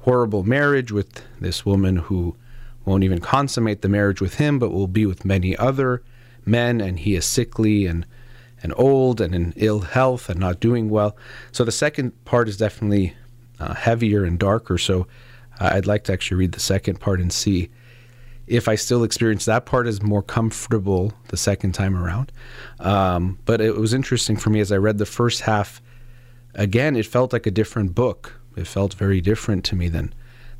horrible 0.00 0.42
marriage 0.42 0.92
with 0.92 1.22
this 1.40 1.64
woman 1.64 1.96
who 1.96 2.36
won't 2.84 3.04
even 3.04 3.20
consummate 3.20 3.82
the 3.82 3.88
marriage 3.88 4.20
with 4.20 4.34
him, 4.34 4.58
but 4.58 4.70
will 4.70 4.86
be 4.86 5.06
with 5.06 5.24
many 5.24 5.56
other 5.56 6.02
men, 6.44 6.80
and 6.80 7.00
he 7.00 7.14
is 7.14 7.24
sickly 7.24 7.86
and 7.86 8.06
and 8.62 8.72
old 8.76 9.20
and 9.20 9.34
in 9.34 9.52
ill 9.56 9.80
health 9.80 10.30
and 10.30 10.40
not 10.40 10.58
doing 10.58 10.88
well. 10.88 11.14
So 11.52 11.64
the 11.64 11.72
second 11.72 12.24
part 12.24 12.48
is 12.48 12.56
definitely 12.56 13.14
uh, 13.60 13.74
heavier 13.74 14.24
and 14.24 14.38
darker. 14.38 14.78
So 14.78 15.06
uh, 15.60 15.70
I'd 15.74 15.86
like 15.86 16.04
to 16.04 16.14
actually 16.14 16.38
read 16.38 16.52
the 16.52 16.60
second 16.60 16.98
part 16.98 17.20
and 17.20 17.30
see 17.30 17.68
if 18.46 18.68
I 18.68 18.74
still 18.74 19.04
experience 19.04 19.44
that 19.46 19.64
part 19.64 19.86
as 19.86 20.02
more 20.02 20.22
comfortable 20.22 21.12
the 21.28 21.36
second 21.36 21.72
time 21.72 21.96
around. 21.96 22.30
Um, 22.80 23.38
but 23.44 23.60
it 23.60 23.76
was 23.76 23.94
interesting 23.94 24.36
for 24.36 24.50
me 24.50 24.60
as 24.60 24.70
I 24.70 24.76
read 24.76 24.98
the 24.98 25.06
first 25.06 25.42
half. 25.42 25.80
Again, 26.54 26.96
it 26.96 27.06
felt 27.06 27.32
like 27.32 27.46
a 27.46 27.50
different 27.50 27.94
book. 27.94 28.40
It 28.56 28.66
felt 28.66 28.94
very 28.94 29.20
different 29.20 29.64
to 29.66 29.76
me 29.76 29.88
than 29.88 30.14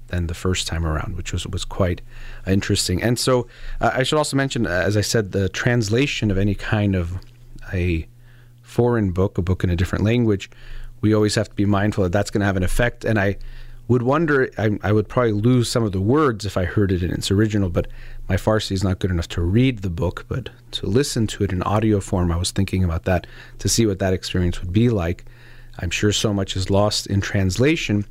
than 0.09 0.27
the 0.27 0.35
first 0.35 0.67
time 0.67 0.85
around, 0.87 1.17
which 1.17 1.33
was 1.33 1.47
was 1.47 1.65
quite 1.65 2.01
interesting. 2.47 3.03
And 3.03 3.19
so 3.19 3.47
uh, 3.81 3.91
I 3.95 4.03
should 4.03 4.19
also 4.19 4.37
mention, 4.37 4.67
uh, 4.67 4.71
as 4.71 4.97
I 4.97 5.01
said, 5.01 5.33
the 5.33 5.49
translation 5.49 6.31
of 6.31 6.39
any 6.39 6.55
kind 6.55 6.95
of 6.95 7.19
a 7.73 8.07
foreign 8.63 9.13
book, 9.13 9.39
a 9.39 9.43
book 9.43 9.63
in 9.63 9.71
a 9.71 9.77
different 9.77 10.05
language, 10.05 10.51
we 11.01 11.15
always 11.15 11.35
have 11.37 11.49
to 11.49 11.55
be 11.55 11.65
mindful 11.65 12.03
that 12.05 12.13
that's 12.13 12.31
going 12.31 12.41
to 12.41 12.47
have 12.47 12.57
an 12.57 12.63
effect. 12.63 13.05
And 13.05 13.19
I 13.19 13.37
would 13.89 14.03
wonder, 14.03 14.51
I, 14.57 14.79
I, 14.83 14.93
would 14.93 15.09
probably 15.09 15.33
lose 15.33 15.71
some 15.71 15.85
of 15.85 15.93
the 15.93 16.01
words 16.01 16.47
if 16.47 16.57
I 16.57 16.65
heard 16.65 16.91
it 16.91 17.03
in 17.03 17.11
its 17.11 17.31
original, 17.31 17.69
but 17.69 17.87
my 18.29 18.37
Farsi 18.37 18.73
is 18.73 18.83
not 18.83 18.99
good 18.99 19.11
enough 19.11 19.29
to 19.29 19.43
read 19.43 19.81
the 19.81 19.91
book, 19.91 20.25
but 20.29 20.49
to 20.73 20.87
listen 20.87 21.27
to 21.29 21.45
it 21.45 21.53
in 21.53 21.63
audio 21.63 22.01
form, 22.01 22.33
I 22.33 22.37
was 22.37 22.51
thinking 22.51 22.83
about 22.83 23.05
that 23.05 23.27
to 23.59 23.69
see 23.69 23.85
what 23.85 23.99
that 23.99 24.15
experience 24.15 24.61
would 24.61 24.73
be 24.73 24.89
like. 24.89 25.25
I'm 25.79 25.91
sure 25.91 26.13
so 26.13 26.33
much 26.33 26.57
is 26.57 26.71
lost 26.71 27.07
in 27.09 27.21
translation. 27.21 28.07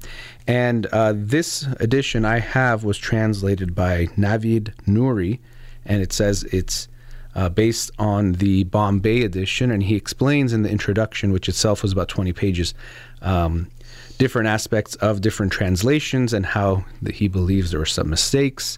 And 0.47 0.85
uh, 0.87 1.13
this 1.15 1.63
edition 1.79 2.25
I 2.25 2.39
have 2.39 2.83
was 2.83 2.97
translated 2.97 3.73
by 3.73 4.07
Naveed 4.17 4.75
Noori, 4.85 5.39
and 5.85 6.01
it 6.01 6.13
says 6.13 6.43
it's 6.45 6.87
uh, 7.35 7.49
based 7.49 7.91
on 7.97 8.33
the 8.33 8.63
Bombay 8.65 9.23
edition. 9.23 9.71
And 9.71 9.81
he 9.81 9.95
explains 9.95 10.53
in 10.53 10.63
the 10.63 10.69
introduction, 10.69 11.31
which 11.31 11.49
itself 11.49 11.81
was 11.81 11.91
about 11.91 12.09
20 12.09 12.33
pages, 12.33 12.73
um, 13.21 13.69
different 14.17 14.47
aspects 14.47 14.95
of 14.95 15.21
different 15.21 15.51
translations 15.51 16.33
and 16.33 16.45
how 16.45 16.85
he 17.11 17.27
believes 17.27 17.71
there 17.71 17.79
were 17.79 17.85
some 17.85 18.09
mistakes 18.09 18.77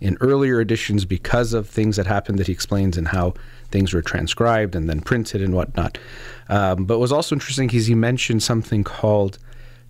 in 0.00 0.16
earlier 0.20 0.60
editions 0.60 1.04
because 1.04 1.54
of 1.54 1.68
things 1.68 1.96
that 1.96 2.06
happened 2.06 2.38
that 2.38 2.46
he 2.46 2.52
explains 2.52 2.96
and 2.96 3.08
how 3.08 3.34
things 3.70 3.94
were 3.94 4.02
transcribed 4.02 4.76
and 4.76 4.88
then 4.88 5.00
printed 5.00 5.40
and 5.42 5.54
whatnot. 5.54 5.98
Um, 6.48 6.84
but 6.84 6.98
was 6.98 7.12
also 7.12 7.34
interesting 7.34 7.70
is 7.70 7.86
he 7.86 7.94
mentioned 7.94 8.42
something 8.42 8.84
called 8.84 9.38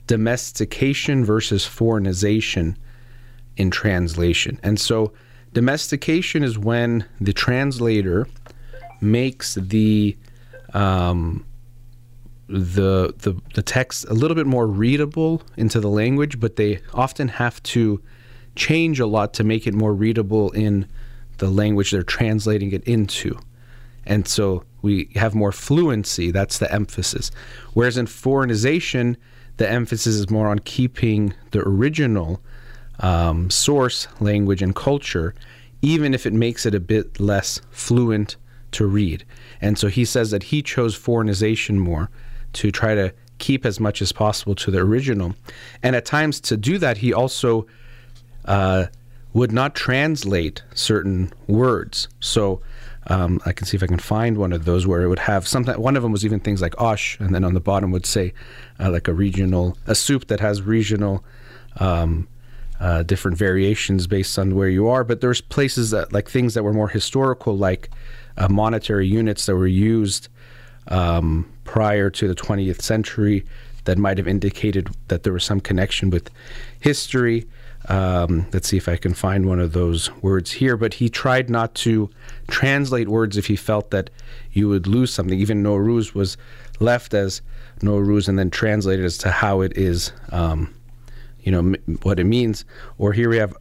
domestication 0.07 1.25
versus 1.25 1.65
foreignization 1.67 2.77
in 3.57 3.71
translation. 3.71 4.59
And 4.63 4.79
so 4.79 5.13
domestication 5.53 6.43
is 6.43 6.59
when 6.59 7.05
the 7.21 7.33
translator 7.33 8.27
makes 9.01 9.55
the 9.55 10.17
um, 10.73 11.45
the, 12.47 13.15
the 13.19 13.35
the 13.55 13.63
text 13.63 14.05
a 14.09 14.15
little 14.15 14.35
bit 14.35 14.47
more 14.47 14.67
readable 14.67 15.43
into 15.57 15.81
the 15.81 15.89
language, 15.89 16.39
but 16.41 16.57
they 16.57 16.81
often 16.93 17.29
have 17.29 17.63
to 17.63 18.03
change 18.55 19.01
a 19.01 19.07
lot 19.07 19.35
to 19.35 19.45
make 19.45 19.67
it 19.67 19.75
more 19.75 19.95
readable 19.95 20.51
in 20.51 20.87
the 21.39 21.49
language 21.49 21.91
they're 21.91 22.03
translating 22.03 22.73
it 22.73 22.85
into. 22.85 23.39
And 24.07 24.29
so 24.29 24.65
we 24.83 25.11
have 25.15 25.35
more 25.35 25.53
fluency, 25.53 26.31
that's 26.31 26.59
the 26.59 26.73
emphasis. 26.73 27.31
Whereas 27.73 27.97
in 27.97 28.07
foreignization, 28.07 29.17
the 29.57 29.69
emphasis 29.69 30.15
is 30.15 30.31
more 30.31 30.49
on 30.49 30.59
keeping 30.61 31.35
the 31.53 31.61
original 31.61 32.43
um, 33.01 33.51
source 33.51 34.07
language 34.21 34.63
and 34.63 34.77
culture, 34.77 35.35
even 35.81 36.15
if 36.15 36.27
it 36.27 36.33
makes 36.33 36.67
it 36.67 36.75
a 36.75 36.81
bit 36.81 37.19
less 37.19 37.61
fluent 37.71 38.37
to 38.73 38.87
read. 38.87 39.25
And 39.61 39.79
so 39.79 39.89
he 39.89 40.05
says 40.05 40.31
that 40.31 40.45
he 40.45 40.63
chose 40.63 40.95
foreignization 40.95 41.79
more 41.79 42.11
to 42.55 42.71
try 42.71 42.95
to 42.95 43.13
keep 43.39 43.67
as 43.67 43.81
much 43.81 44.01
as 44.01 44.13
possible 44.13 44.55
to 44.55 44.71
the 44.71 44.79
original. 44.79 45.35
And 45.83 45.97
at 45.97 46.05
times 46.05 46.41
to 46.43 46.57
do 46.57 46.79
that, 46.79 46.99
he 46.99 47.13
also 47.13 47.67
uh, 48.45 48.87
would 49.33 49.53
not 49.53 49.75
translate 49.75 50.63
certain 50.75 51.33
words. 51.47 52.09
So 52.21 52.63
um, 53.09 53.41
I 53.45 53.53
can 53.53 53.67
see 53.67 53.77
if 53.77 53.83
I 53.83 53.87
can 53.87 53.99
find 53.99 54.39
one 54.39 54.53
of 54.53 54.65
those 54.65 54.87
where 54.87 55.03
it 55.03 55.09
would 55.09 55.19
have 55.19 55.47
something. 55.47 55.79
One 55.81 55.97
of 55.97 56.03
them 56.03 56.13
was 56.13 56.25
even 56.25 56.41
things 56.41 56.63
like 56.63 56.81
osh, 56.81 57.19
and 57.21 57.35
then 57.35 57.45
on 57.45 57.55
the 57.55 57.61
bottom 57.61 57.91
would 57.91 58.07
say 58.07 58.33
uh, 58.81 58.91
like 58.91 59.09
a 59.09 59.13
regional, 59.13 59.77
a 59.87 59.95
soup 59.95 60.29
that 60.29 60.41
has 60.41 60.63
regional 60.63 61.25
um, 61.81 62.29
uh, 62.81 63.03
different 63.03 63.37
variations 63.37 64.07
based 64.07 64.39
on 64.39 64.55
where 64.55 64.69
you 64.69 64.89
are. 64.89 65.05
But 65.05 65.21
there's 65.21 65.41
places 65.41 65.91
that 65.91 66.13
like 66.13 66.31
things 66.31 66.55
that 66.55 66.63
were 66.63 66.73
more 66.73 66.89
historical, 66.89 67.57
like 67.57 67.91
uh, 68.37 68.49
monetary 68.49 69.07
units 69.07 69.47
that 69.47 69.57
were 69.57 69.67
used 69.67 70.29
um, 70.89 71.51
prior 71.65 72.11
to 72.11 72.29
the 72.29 72.35
20th 72.35 72.83
century 72.83 73.45
that 73.85 73.99
might 73.99 74.19
have 74.19 74.29
indicated 74.29 74.89
that 75.09 75.23
there 75.23 75.33
was 75.33 75.45
some 75.45 75.61
connection 75.61 76.11
with 76.11 76.31
history. 76.81 77.47
Um, 77.89 78.47
let's 78.53 78.69
see 78.69 78.79
if 78.79 78.89
I 78.89 78.97
can 78.97 79.13
find 79.13 79.47
one 79.47 79.61
of 79.61 79.73
those 79.73 80.11
words 80.23 80.53
here. 80.53 80.77
But 80.77 80.95
he 80.95 81.09
tried 81.09 81.51
not 81.51 81.75
to 81.77 82.09
translate 82.49 83.09
words 83.09 83.37
if 83.37 83.47
he 83.47 83.57
felt 83.57 83.91
that 83.91 84.11
you 84.53 84.69
would 84.69 84.87
lose 84.87 85.13
something. 85.13 85.39
Even 85.39 85.63
Nowruz 85.63 86.15
was 86.15 86.37
left 86.81 87.13
as 87.13 87.43
Nowruz 87.81 88.29
and 88.29 88.39
then 88.39 88.51
translated 88.51 89.05
as 89.05 89.19
to 89.19 89.31
how 89.31 89.61
it 89.61 89.77
is, 89.77 90.13
um, 90.33 90.75
you 91.43 91.53
know, 91.53 91.59
m- 91.59 91.99
what 92.03 92.19
it 92.19 92.25
means. 92.25 92.65
Or 92.97 93.13
here 93.13 93.29
we 93.29 93.37
have 93.37 93.55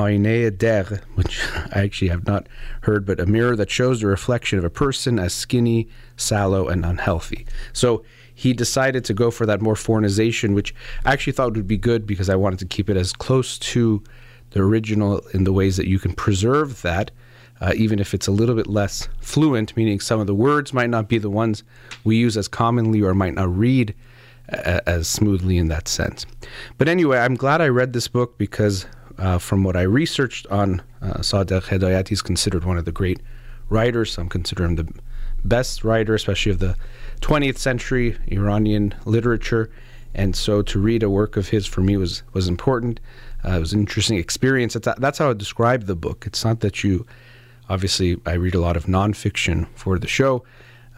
Ainea 0.00 0.56
Der, 0.56 1.00
which 1.14 1.40
I 1.72 1.82
actually 1.84 2.08
have 2.08 2.26
not 2.26 2.46
heard, 2.82 3.04
but 3.04 3.20
a 3.20 3.26
mirror 3.26 3.56
that 3.56 3.70
shows 3.70 4.00
the 4.00 4.06
reflection 4.06 4.58
of 4.58 4.64
a 4.64 4.70
person 4.70 5.18
as 5.18 5.34
skinny, 5.34 5.88
sallow, 6.16 6.68
and 6.68 6.84
unhealthy. 6.84 7.46
So 7.72 8.02
he 8.34 8.52
decided 8.52 9.04
to 9.04 9.14
go 9.14 9.30
for 9.30 9.44
that 9.46 9.60
more 9.60 9.76
foreignization, 9.76 10.54
which 10.54 10.74
I 11.04 11.12
actually 11.12 11.34
thought 11.34 11.54
would 11.54 11.66
be 11.66 11.76
good 11.76 12.06
because 12.06 12.30
I 12.30 12.36
wanted 12.36 12.58
to 12.60 12.66
keep 12.66 12.88
it 12.88 12.96
as 12.96 13.12
close 13.12 13.58
to 13.58 14.02
the 14.50 14.60
original 14.60 15.18
in 15.34 15.44
the 15.44 15.52
ways 15.52 15.76
that 15.76 15.86
you 15.86 15.98
can 15.98 16.14
preserve 16.14 16.80
that, 16.82 17.10
uh, 17.60 17.72
even 17.76 17.98
if 17.98 18.14
it's 18.14 18.26
a 18.26 18.32
little 18.32 18.54
bit 18.54 18.66
less 18.66 19.08
fluent, 19.20 19.76
meaning 19.76 20.00
some 20.00 20.18
of 20.18 20.26
the 20.26 20.34
words 20.34 20.72
might 20.72 20.90
not 20.90 21.08
be 21.08 21.18
the 21.18 21.30
ones 21.30 21.62
we 22.04 22.16
use 22.16 22.36
as 22.36 22.48
commonly 22.48 23.02
or 23.02 23.14
might 23.14 23.34
not 23.34 23.54
read 23.54 23.94
uh, 24.52 24.80
as 24.86 25.06
smoothly 25.06 25.58
in 25.58 25.68
that 25.68 25.86
sense. 25.86 26.24
But 26.78 26.88
anyway, 26.88 27.18
I'm 27.18 27.36
glad 27.36 27.60
I 27.60 27.68
read 27.68 27.92
this 27.92 28.08
book 28.08 28.38
because 28.38 28.86
uh, 29.20 29.38
from 29.38 29.62
what 29.62 29.76
I 29.76 29.82
researched 29.82 30.46
on 30.48 30.82
uh, 31.02 31.18
Sadegh 31.18 31.64
Hedayati, 31.64 32.08
he's 32.08 32.22
considered 32.22 32.64
one 32.64 32.78
of 32.78 32.86
the 32.86 32.92
great 32.92 33.20
writers. 33.68 34.12
Some 34.12 34.28
consider 34.28 34.64
him 34.64 34.76
the 34.76 34.92
best 35.44 35.84
writer, 35.84 36.14
especially 36.14 36.52
of 36.52 36.58
the 36.58 36.74
20th 37.20 37.58
century 37.58 38.16
Iranian 38.28 38.94
literature. 39.04 39.70
And 40.14 40.34
so 40.34 40.62
to 40.62 40.80
read 40.80 41.02
a 41.02 41.10
work 41.10 41.36
of 41.36 41.48
his 41.48 41.66
for 41.66 41.82
me 41.82 41.96
was 41.96 42.22
was 42.32 42.48
important. 42.48 42.98
Uh, 43.44 43.52
it 43.52 43.60
was 43.60 43.72
an 43.72 43.80
interesting 43.80 44.18
experience. 44.18 44.74
That's, 44.74 44.98
that's 44.98 45.18
how 45.18 45.30
I 45.30 45.34
describe 45.34 45.84
the 45.84 45.96
book. 45.96 46.24
It's 46.26 46.44
not 46.44 46.60
that 46.60 46.82
you, 46.82 47.06
obviously, 47.68 48.20
I 48.26 48.32
read 48.32 48.54
a 48.54 48.60
lot 48.60 48.76
of 48.76 48.86
nonfiction 48.86 49.66
for 49.74 49.98
the 49.98 50.08
show, 50.08 50.44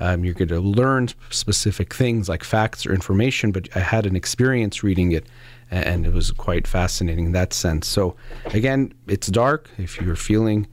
Um, 0.01 0.25
you're 0.25 0.35
going 0.35 0.49
to 0.49 0.61
learn 0.61 1.09
specific 1.31 1.95
things 1.95 2.29
like 2.29 2.43
facts 2.43 2.85
or 2.87 2.93
information, 2.93 3.53
but 3.53 3.69
I 3.77 3.81
had 3.81 4.07
an 4.07 4.17
experience 4.17 4.83
reading 4.83 5.13
it 5.13 5.27
and 5.73 6.07
it 6.07 6.13
was 6.13 6.31
quite 6.31 6.67
fascinating 6.67 7.27
in 7.27 7.33
that 7.33 7.53
sense. 7.53 7.87
So, 7.87 8.15
again, 8.47 8.93
it's 9.07 9.29
dark. 9.29 9.71
If 9.79 10.01
you're 10.01 10.17
feeling 10.17 10.67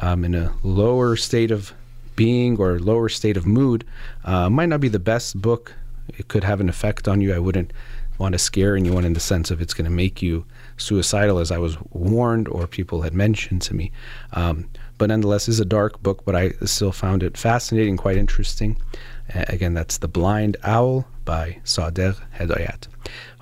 um, 0.00 0.24
in 0.24 0.34
a 0.34 0.52
lower 0.62 1.16
state 1.16 1.50
of 1.50 1.72
being 2.16 2.58
or 2.58 2.80
lower 2.80 3.08
state 3.08 3.36
of 3.36 3.46
mood, 3.46 3.84
uh, 4.24 4.50
might 4.50 4.68
not 4.68 4.80
be 4.80 4.88
the 4.88 4.98
best 4.98 5.40
book. 5.40 5.72
It 6.18 6.28
could 6.28 6.44
have 6.44 6.60
an 6.60 6.68
effect 6.68 7.06
on 7.06 7.20
you. 7.20 7.32
I 7.32 7.38
wouldn't 7.38 7.72
want 8.18 8.32
to 8.32 8.38
scare 8.38 8.76
anyone 8.76 9.04
in 9.04 9.14
the 9.14 9.20
sense 9.20 9.50
of 9.50 9.62
it's 9.62 9.72
going 9.72 9.86
to 9.86 9.90
make 9.90 10.20
you 10.20 10.44
suicidal, 10.76 11.38
as 11.38 11.50
I 11.50 11.58
was 11.58 11.78
warned 11.92 12.48
or 12.48 12.66
people 12.66 13.02
had 13.02 13.14
mentioned 13.14 13.62
to 13.62 13.74
me. 13.74 13.92
Um, 14.32 14.68
but 14.98 15.08
nonetheless, 15.08 15.48
is 15.48 15.60
a 15.60 15.64
dark 15.64 16.02
book, 16.02 16.24
but 16.26 16.34
I 16.34 16.50
still 16.66 16.92
found 16.92 17.22
it 17.22 17.38
fascinating, 17.38 17.96
quite 17.96 18.18
interesting. 18.18 18.76
Uh, 19.34 19.44
again, 19.48 19.74
that's 19.74 19.98
The 19.98 20.08
Blind 20.08 20.56
Owl 20.64 21.06
by 21.24 21.58
Sadegh 21.64 22.18
Hedayat. 22.36 22.88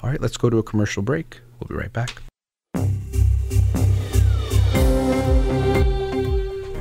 All 0.00 0.09
right, 0.09 0.21
let's 0.21 0.37
go 0.37 0.49
to 0.49 0.59
a 0.59 0.62
commercial 0.62 1.02
break. 1.02 1.40
We'll 1.59 1.67
be 1.67 1.75
right 1.75 1.93
back. 1.93 2.23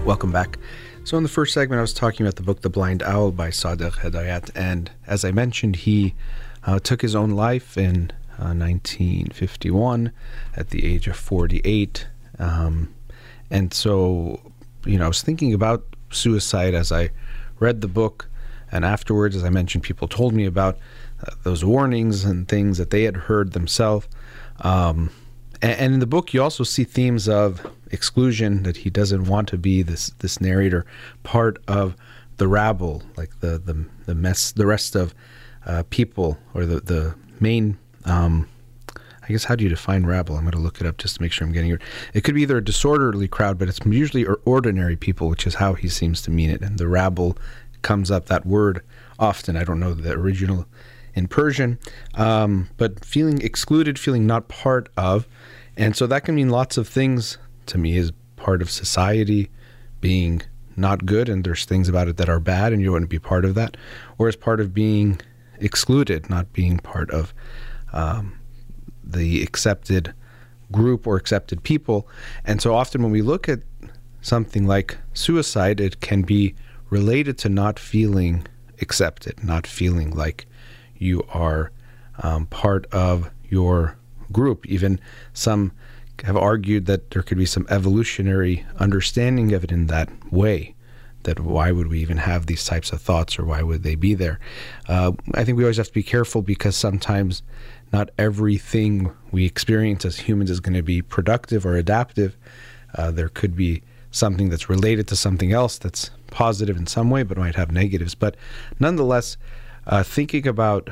Welcome 0.06 0.32
back. 0.32 0.60
So, 1.04 1.18
in 1.18 1.24
the 1.24 1.30
first 1.30 1.52
segment, 1.52 1.80
I 1.80 1.82
was 1.82 1.96
talking 1.96 2.28
about 2.28 2.36
the 2.36 2.44
book 2.44 2.62
The 2.62 2.70
Blind 2.70 3.02
Owl 3.02 3.32
by 3.32 3.50
Sadegh 3.50 3.94
Hedayat. 3.94 4.52
And 4.54 4.92
as 5.08 5.26
I 5.26 5.32
mentioned, 5.32 5.78
he 5.78 6.14
uh, 6.64 6.78
took 6.78 7.02
his 7.02 7.16
own 7.16 7.32
life 7.32 7.76
in 7.76 8.12
uh, 8.38 8.54
1951 8.54 10.12
at 10.56 10.70
the 10.70 10.86
age 10.86 11.08
of 11.08 11.16
48. 11.16 12.08
Um, 12.38 12.94
and 13.50 13.74
so, 13.74 14.40
you 14.86 15.00
know, 15.00 15.06
I 15.06 15.08
was 15.08 15.24
thinking 15.24 15.56
about 15.56 15.84
suicide 16.12 16.76
as 16.76 16.92
I 16.92 17.10
read 17.60 17.82
the 17.82 17.88
book. 17.88 18.30
And 18.72 18.86
afterwards, 18.86 19.36
as 19.36 19.44
I 19.44 19.50
mentioned, 19.50 19.84
people 19.84 20.08
told 20.08 20.36
me 20.36 20.46
about 20.46 20.78
those 21.44 21.66
warnings 21.66 22.24
and 22.24 22.48
things 22.48 22.78
that 22.78 22.90
they 22.90 23.04
had 23.04 23.16
heard 23.16 23.54
themselves. 23.54 24.08
Um, 24.60 25.12
and, 25.62 25.80
and, 25.80 25.94
in 25.96 26.00
the 26.00 26.08
book, 26.08 26.34
you 26.34 26.42
also 26.42 26.64
see 26.64 26.84
themes 26.84 27.28
of 27.28 27.66
exclusion 27.92 28.64
that 28.64 28.78
he 28.78 28.90
doesn't 28.90 29.26
want 29.26 29.48
to 29.50 29.58
be 29.58 29.82
this 29.82 30.12
this 30.20 30.42
narrator 30.42 30.86
part 31.24 31.58
of 31.68 31.96
the 32.38 32.48
rabble, 32.48 33.04
like 33.16 33.40
the 33.40 33.58
the 33.58 33.86
the 34.06 34.16
mess, 34.16 34.52
the 34.52 34.66
rest 34.66 34.96
of 34.96 35.14
uh, 35.66 35.84
people 35.90 36.38
or 36.54 36.66
the 36.66 36.80
the 36.80 37.16
main. 37.40 37.78
Um, 38.06 38.48
I 38.96 39.34
guess 39.34 39.44
how 39.44 39.56
do 39.56 39.64
you 39.64 39.70
define 39.70 40.06
rabble? 40.06 40.36
I'm 40.36 40.44
going 40.44 40.54
to 40.54 40.58
look 40.58 40.80
it 40.80 40.88
up 40.88 40.98
just 40.98 41.18
to 41.18 41.22
make 41.22 41.34
sure 41.34 41.46
I'm 41.46 41.52
getting 41.52 41.72
it. 41.72 41.82
It 42.14 42.24
could 42.24 42.34
be 42.34 42.44
either 42.44 42.58
a 42.58 42.64
disorderly 42.64 43.28
crowd, 43.28 43.58
but 43.58 43.68
it's 43.68 43.80
usually 43.86 44.26
ordinary 44.46 44.96
people, 44.96 45.28
which 45.28 45.46
is 45.46 45.56
how 45.56 45.74
he 45.74 45.90
seems 45.90 46.22
to 46.22 46.32
mean 46.32 46.50
it. 46.50 46.62
And 46.62 46.78
the 46.78 46.88
rabble 46.88 47.38
comes 47.82 48.10
up 48.10 48.28
that 48.28 48.46
word 48.46 48.82
often. 49.20 49.58
I 49.58 49.66
don't 49.66 49.82
know 49.82 49.94
the 49.94 50.14
original 50.14 50.66
in 51.18 51.28
Persian, 51.28 51.80
um, 52.14 52.70
but 52.78 53.04
feeling 53.04 53.42
excluded, 53.42 53.98
feeling 53.98 54.28
not 54.28 54.48
part 54.48 54.90
of, 54.96 55.28
and 55.76 55.96
so 55.96 56.08
that 56.08 56.24
can 56.24 56.36
mean 56.36 56.50
lots 56.50 56.78
of 56.78 56.88
things 56.88 57.38
to 57.66 57.78
me. 57.78 57.98
as 57.98 58.12
part 58.36 58.62
of 58.62 58.70
society 58.70 59.50
being 60.00 60.42
not 60.78 61.06
good, 61.06 61.28
and 61.28 61.44
there's 61.44 61.66
things 61.66 61.90
about 61.90 62.08
it 62.08 62.18
that 62.18 62.30
are 62.30 62.40
bad, 62.40 62.72
and 62.72 62.82
you 62.82 62.98
to 62.98 63.08
be 63.08 63.20
part 63.20 63.44
of 63.44 63.56
that, 63.56 63.76
or 64.18 64.28
as 64.28 64.36
part 64.36 64.62
of 64.62 64.74
being 64.74 65.20
excluded, 65.60 66.30
not 66.30 66.54
being 66.54 66.78
part 66.78 67.10
of 67.10 67.34
um, 67.92 68.40
the 69.04 69.42
accepted 69.42 70.14
group 70.72 71.08
or 71.08 71.16
accepted 71.16 71.64
people. 71.64 72.08
And 72.46 72.62
so 72.62 72.76
often 72.76 73.02
when 73.02 73.12
we 73.12 73.22
look 73.22 73.50
at 73.50 73.62
something 74.22 74.68
like 74.68 74.98
suicide, 75.14 75.80
it 75.80 76.00
can 76.00 76.22
be 76.22 76.54
related 76.90 77.38
to 77.40 77.50
not 77.50 77.80
feeling 77.80 78.46
accepted, 78.82 79.44
not 79.44 79.66
feeling 79.66 80.12
like 80.12 80.46
you 81.00 81.24
are 81.34 81.72
um, 82.24 82.46
part 82.48 82.86
of 82.88 83.30
your 83.50 83.98
group. 84.32 84.66
Even 84.66 85.00
some 85.34 85.72
have 86.24 86.38
argued 86.38 86.86
that 86.88 87.12
there 87.12 87.22
could 87.22 87.38
be 87.38 87.46
some 87.46 87.68
evolutionary 87.70 88.66
understanding 88.80 89.54
of 89.54 89.64
it 89.64 89.72
in 89.72 89.88
that 89.88 90.10
way 90.32 90.74
that 91.24 91.40
why 91.42 91.72
would 91.72 91.88
we 91.88 92.00
even 92.00 92.18
have 92.18 92.46
these 92.46 92.64
types 92.64 92.92
of 92.92 93.02
thoughts 93.02 93.38
or 93.38 93.46
why 93.46 93.62
would 93.62 93.84
they 93.84 93.96
be 93.96 94.14
there? 94.14 94.40
Uh, 94.88 95.12
I 95.34 95.44
think 95.44 95.58
we 95.58 95.64
always 95.64 95.78
have 95.78 95.88
to 95.88 95.94
be 95.94 96.04
careful 96.04 96.42
because 96.42 96.76
sometimes 96.76 97.44
not 97.92 98.10
everything 98.18 99.12
we 99.32 99.46
experience 99.46 100.06
as 100.06 100.20
humans 100.20 100.50
is 100.50 100.60
going 100.60 100.76
to 100.76 100.82
be 100.82 101.02
productive 101.02 101.66
or 101.66 101.76
adaptive. 101.76 102.38
Uh, 102.96 103.12
there 103.12 103.30
could 103.30 103.56
be 103.56 103.84
something 104.10 104.50
that's 104.50 104.70
related 104.70 105.08
to 105.10 105.16
something 105.16 105.52
else 105.52 105.78
that's 105.78 106.12
positive 106.32 106.78
in 106.78 106.88
some 106.88 107.10
way, 107.10 107.24
but 107.24 107.38
might 107.38 107.56
have 107.56 107.72
negatives. 107.72 108.16
But 108.16 108.36
nonetheless, 108.80 109.38
uh, 109.88 110.04
thinking 110.04 110.46
about 110.46 110.90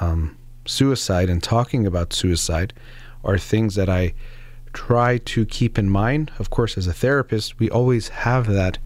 um, 0.00 0.36
suicide 0.64 1.28
and 1.28 1.42
talking 1.42 1.86
about 1.86 2.12
suicide 2.12 2.72
are 3.22 3.38
things 3.38 3.74
that 3.74 3.88
I 3.88 4.14
try 4.72 5.18
to 5.18 5.44
keep 5.44 5.78
in 5.78 5.88
mind. 5.90 6.32
Of 6.38 6.50
course, 6.50 6.78
as 6.78 6.86
a 6.86 6.92
therapist, 6.92 7.58
we 7.58 7.70
always 7.70 8.08
have 8.08 8.46
that 8.48 8.78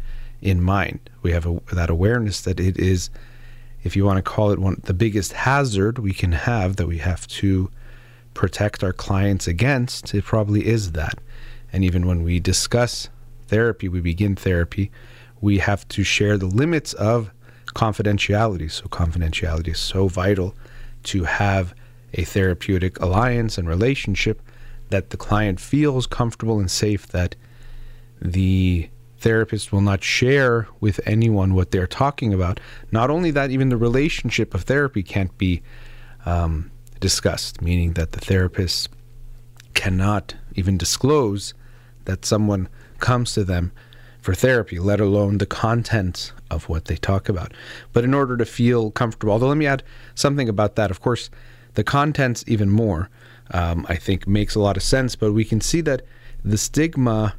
in 0.43 0.61
mind. 0.61 1.09
We 1.23 1.33
have 1.33 1.47
a, 1.47 1.61
that 1.73 1.91
awareness 1.91 2.41
that 2.43 2.59
it 2.59 2.77
is, 2.77 3.09
if 3.85 3.95
you 3.97 4.05
want 4.05 4.19
to 4.19 4.23
call 4.23 4.51
it 4.51 4.59
one, 4.59 4.81
the 4.85 4.95
biggest 4.95 5.33
hazard 5.33 5.99
we 5.99 6.13
can 6.13 6.33
have 6.33 6.77
that 6.77 6.89
we 6.89 6.99
have 6.99 7.27
to 7.29 7.71
protect 8.35 8.83
our 8.83 8.93
clients 8.93 9.47
against. 9.47 10.15
It 10.15 10.25
probably 10.25 10.67
is 10.67 10.93
that. 10.93 11.19
And 11.73 11.85
even 11.85 12.07
when 12.07 12.23
we 12.23 12.41
discuss 12.41 13.09
therapy, 13.47 13.89
we 13.89 14.01
begin 14.01 14.35
therapy, 14.35 14.91
we 15.41 15.59
have 15.59 15.87
to 15.89 16.03
share 16.03 16.37
the 16.37 16.47
limits 16.47 16.93
of 16.95 17.31
confidentiality. 17.77 18.71
So, 18.71 18.87
confidentiality 18.87 19.69
is 19.69 19.79
so 19.79 20.09
vital 20.09 20.55
to 21.05 21.25
have 21.25 21.75
a 22.15 22.25
therapeutic 22.25 22.99
alliance 23.01 23.59
and 23.59 23.69
relationship 23.69 24.41
that 24.89 25.11
the 25.11 25.17
client 25.19 25.61
feels 25.61 26.07
comfortable 26.07 26.59
and 26.59 26.71
safe 26.71 27.07
that 27.09 27.37
the 28.21 28.89
therapist 29.19 29.73
will 29.73 29.83
not 29.83 30.03
share 30.03 30.67
with 30.81 31.01
anyone 31.05 31.53
what 31.53 31.71
they're 31.71 31.87
talking 31.87 32.33
about. 32.33 32.61
Not 32.93 33.11
only 33.11 33.31
that, 33.33 33.51
even 33.51 33.69
the 33.69 33.77
relationship 33.77 34.55
of 34.55 34.63
therapy 34.63 35.03
can't 35.03 35.37
be 35.37 35.63
um, 36.25 36.71
discussed, 36.99 37.61
meaning 37.61 37.93
that 37.93 38.13
the 38.13 38.21
therapist 38.21 38.89
cannot 39.75 40.35
even 40.55 40.79
disclose 40.79 41.53
that 42.07 42.25
someone 42.25 42.69
comes 43.01 43.35
to 43.35 43.45
them 43.45 43.73
for 44.27 44.35
therapy, 44.35 44.81
let 44.81 45.01
alone 45.01 45.39
the 45.39 45.47
content 45.47 46.33
of 46.51 46.69
what 46.69 46.87
they 46.87 46.97
talk 46.97 47.29
about. 47.29 47.55
But 47.93 48.03
in 48.03 48.13
order 48.13 48.37
to 48.37 48.45
feel 48.45 48.91
comfortable, 48.91 49.33
although 49.33 49.47
let 49.47 49.57
me 49.57 49.69
add 49.69 49.85
something 50.17 50.49
about 50.49 50.75
that, 50.75 50.91
of 50.91 51.01
course, 51.01 51.31
the 51.75 51.85
contents 51.85 52.43
even 52.49 52.69
more, 52.69 53.09
um, 53.53 53.87
I 53.89 53.95
think 53.95 54.27
makes 54.27 54.57
a 54.57 54.61
lot 54.61 54.77
of 54.77 54.83
sense, 54.83 55.15
but 55.15 55.33
we 55.33 55.45
can 55.45 55.61
see 55.61 55.81
that 55.83 56.03
the 56.45 56.59
stigma 56.59 57.37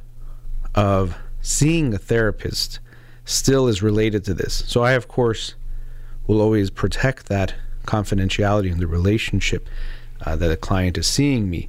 of 0.74 1.14
seeing 1.42 1.92
a 1.92 1.98
therapist 1.98 2.80
still 3.26 3.68
is 3.68 3.82
related 3.82 4.24
to 4.24 4.32
this. 4.32 4.64
So 4.66 4.82
I, 4.82 4.92
of 4.92 5.08
course, 5.08 5.56
will 6.26 6.40
always 6.40 6.70
protect 6.70 7.26
that 7.26 7.54
confidentiality 7.84 8.72
in 8.72 8.78
the 8.78 8.86
relationship 8.86 9.68
uh, 10.24 10.36
that 10.36 10.50
a 10.50 10.56
client 10.56 10.96
is 10.96 11.06
seeing 11.06 11.50
me 11.50 11.68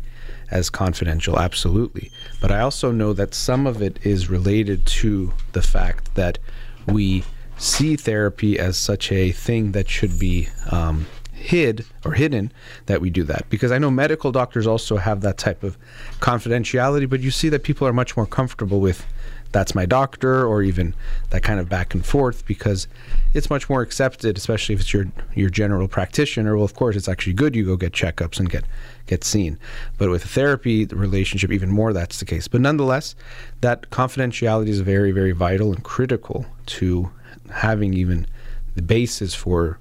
as 0.51 0.69
confidential, 0.69 1.39
absolutely. 1.39 2.12
But 2.41 2.51
I 2.51 2.62
also 2.62 2.91
know 2.91 3.13
that 3.13 3.33
some 3.33 3.67
of 3.67 3.81
it 3.81 3.99
is 4.05 4.29
related 4.29 4.85
to 4.88 5.33
the 5.53 5.62
fact 5.62 6.15
that 6.15 6.39
we 6.88 7.23
see 7.57 7.95
therapy 7.95 8.57
as 8.57 8.77
such 8.77 9.12
a 9.12 9.31
thing 9.31 9.73
that 9.73 9.89
should 9.89 10.17
be 10.17 10.47
um, 10.71 11.05
hid 11.33 11.85
or 12.05 12.13
hidden 12.13 12.51
that 12.85 13.01
we 13.01 13.09
do 13.09 13.23
that 13.23 13.45
because 13.49 13.71
I 13.71 13.77
know 13.77 13.89
medical 13.89 14.31
doctors 14.31 14.67
also 14.67 14.97
have 14.97 15.21
that 15.21 15.38
type 15.38 15.63
of 15.63 15.77
confidentiality, 16.19 17.09
but 17.09 17.21
you 17.21 17.31
see 17.31 17.49
that 17.49 17.63
people 17.63 17.88
are 17.88 17.93
much 17.93 18.17
more 18.17 18.25
comfortable 18.25 18.79
with 18.79 19.05
that's 19.51 19.73
my 19.73 19.85
doctor 19.85 20.45
or 20.45 20.62
even 20.62 20.93
that 21.31 21.41
kind 21.41 21.59
of 21.59 21.67
back 21.67 21.93
and 21.93 22.05
forth 22.05 22.45
because 22.45 22.88
it's 23.33 23.49
much 23.49 23.69
more 23.69 23.81
accepted 23.81 24.38
especially 24.38 24.75
if 24.75 24.81
it's 24.81 24.93
your 24.93 25.07
your 25.33 25.49
general 25.49 25.88
practitioner 25.88 26.55
well 26.55 26.65
of 26.65 26.75
course 26.75 26.95
it's 26.95 27.07
actually 27.07 27.33
good 27.33 27.55
you 27.55 27.65
go 27.65 27.75
get 27.75 27.91
checkups 27.91 28.39
and 28.39 28.49
get 28.49 28.63
get 29.09 29.23
seen. 29.23 29.57
But 29.97 30.09
with 30.09 30.23
therapy 30.23 30.85
the 30.85 30.95
relationship 30.95 31.51
even 31.51 31.69
more 31.69 31.91
that's 31.93 32.19
the 32.19 32.25
case. 32.25 32.47
But 32.47 32.61
nonetheless 32.61 33.15
that 33.61 33.89
confidentiality 33.89 34.69
is 34.69 34.79
very 34.79 35.11
very 35.11 35.31
vital 35.31 35.73
and 35.73 35.83
critical 35.83 36.45
to 36.77 37.11
having 37.51 37.93
even 37.93 38.27
the 38.75 38.81
basis 38.81 39.33
for 39.33 39.79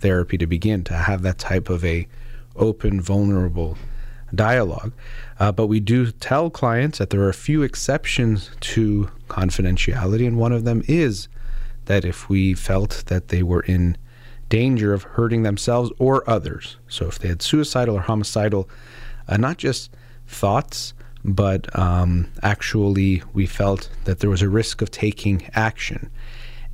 therapy 0.00 0.38
to 0.38 0.46
begin 0.46 0.82
to 0.84 0.94
have 0.94 1.22
that 1.22 1.38
type 1.38 1.68
of 1.68 1.84
a 1.84 2.08
open 2.56 3.00
vulnerable 3.00 3.76
dialogue. 4.34 4.92
Uh, 5.38 5.52
but 5.52 5.66
we 5.66 5.80
do 5.80 6.10
tell 6.10 6.50
clients 6.50 6.98
that 6.98 7.10
there 7.10 7.20
are 7.20 7.28
a 7.28 7.34
few 7.34 7.62
exceptions 7.62 8.50
to 8.60 9.10
confidentiality, 9.28 10.26
and 10.26 10.38
one 10.38 10.52
of 10.52 10.64
them 10.64 10.82
is 10.86 11.28
that 11.86 12.04
if 12.04 12.28
we 12.28 12.54
felt 12.54 13.04
that 13.06 13.28
they 13.28 13.42
were 13.42 13.62
in 13.62 13.96
danger 14.50 14.92
of 14.92 15.04
hurting 15.04 15.42
themselves 15.42 15.90
or 15.98 16.28
others, 16.28 16.76
so 16.88 17.06
if 17.06 17.18
they 17.18 17.28
had 17.28 17.40
suicidal 17.40 17.96
or 17.96 18.00
homicidal, 18.00 18.68
uh, 19.28 19.38
not 19.38 19.56
just 19.56 19.90
thoughts, 20.26 20.92
but 21.24 21.74
um, 21.78 22.30
actually 22.42 23.22
we 23.32 23.46
felt 23.46 23.88
that 24.04 24.20
there 24.20 24.28
was 24.28 24.42
a 24.42 24.48
risk 24.48 24.82
of 24.82 24.90
taking 24.90 25.48
action. 25.54 26.10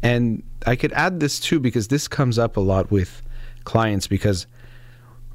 And 0.03 0.43
I 0.67 0.75
could 0.75 0.93
add 0.93 1.21
this 1.21 1.39
too 1.39 1.61
because 1.61 1.89
this 1.89 2.09
comes 2.09 2.39
up 2.39 2.57
a 2.57 2.61
lot 2.61 2.91
with 2.91 3.23
clients 3.65 4.07
because 4.07 4.47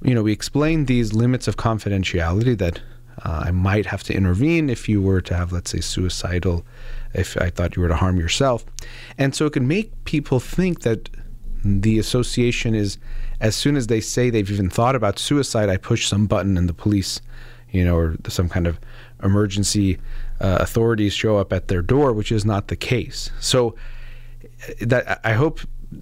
you 0.01 0.15
know 0.15 0.23
we 0.23 0.32
explain 0.32 0.86
these 0.86 1.13
limits 1.13 1.47
of 1.47 1.58
confidentiality 1.58 2.58
that 2.58 2.82
uh, 3.23 3.43
I 3.45 3.51
might 3.51 3.86
have 3.86 4.04
to 4.04 4.13
intervene 4.13 4.69
if 4.69 4.89
you 4.89 5.01
were 5.01 5.21
to 5.21 5.36
have, 5.36 5.51
let's 5.51 5.71
say, 5.71 5.82
suicidal, 5.82 6.65
if 7.13 7.38
I 7.38 7.49
thought 7.49 7.75
you 7.75 7.82
were 7.82 7.88
to 7.88 7.95
harm 7.95 8.17
yourself. 8.17 8.65
And 9.17 9.36
so 9.36 9.45
it 9.45 9.54
can 9.54 9.67
make 9.67 9.91
people 10.06 10.39
think 10.39 10.82
that 10.82 11.10
the 11.63 12.00
association 12.00 12.74
is 12.76 12.97
as 13.39 13.56
soon 13.56 13.76
as 13.76 13.88
they 13.88 14.02
say 14.02 14.30
they've 14.30 14.50
even 14.50 14.69
thought 14.69 14.95
about 14.95 15.19
suicide, 15.19 15.69
I 15.69 15.78
push 15.78 16.08
some 16.08 16.28
button 16.28 16.58
and 16.58 16.69
the 16.69 16.74
police, 16.74 17.21
you 17.71 17.84
know, 17.84 17.95
or 17.95 18.15
some 18.28 18.50
kind 18.50 18.67
of 18.67 18.80
emergency 19.24 19.97
uh, 20.39 20.58
authorities 20.60 21.13
show 21.13 21.38
up 21.38 21.54
at 21.54 21.67
their 21.67 21.82
door, 21.82 22.13
which 22.13 22.32
is 22.32 22.45
not 22.45 22.67
the 22.67 22.76
case. 22.76 23.32
So 23.39 23.76
that 24.80 25.19
I 25.24 25.34
hope 25.34 25.60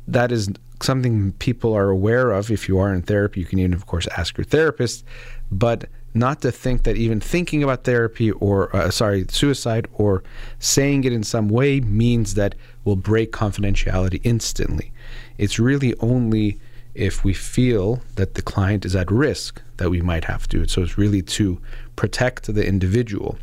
that 0.07 0.31
is 0.31 0.49
something 0.81 1.33
people 1.33 1.73
are 1.73 1.89
aware 1.89 2.31
of. 2.31 2.51
If 2.51 2.67
you 2.67 2.77
are 2.79 2.93
in 2.93 3.01
therapy, 3.01 3.41
you 3.41 3.45
can 3.45 3.59
even, 3.59 3.73
of 3.73 3.85
course, 3.85 4.07
ask 4.17 4.37
your 4.37 4.45
therapist, 4.45 5.03
but 5.51 5.85
not 6.13 6.41
to 6.41 6.51
think 6.51 6.83
that 6.83 6.95
even 6.95 7.19
thinking 7.19 7.63
about 7.63 7.83
therapy 7.83 8.31
or, 8.31 8.75
uh, 8.75 8.89
sorry, 8.89 9.25
suicide 9.29 9.87
or 9.93 10.23
saying 10.57 11.03
it 11.03 11.13
in 11.13 11.23
some 11.23 11.47
way 11.49 11.79
means 11.81 12.33
that 12.33 12.55
will 12.83 12.95
break 12.95 13.31
confidentiality 13.31 14.19
instantly. 14.23 14.91
It's 15.39 15.57
really 15.57 15.95
only 15.99 16.59
if 16.93 17.23
we 17.23 17.33
feel 17.33 18.01
that 18.15 18.33
the 18.33 18.41
client 18.41 18.85
is 18.85 18.95
at 18.95 19.09
risk 19.09 19.61
that 19.77 19.89
we 19.89 20.01
might 20.01 20.25
have 20.25 20.47
to. 20.49 20.67
So 20.67 20.83
it's 20.83 20.97
really 20.97 21.21
to 21.21 21.59
protect 21.95 22.53
the 22.53 22.65
individual. 22.65 23.37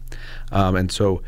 Um, 0.53 0.77
and 0.77 0.93
so 0.93 1.23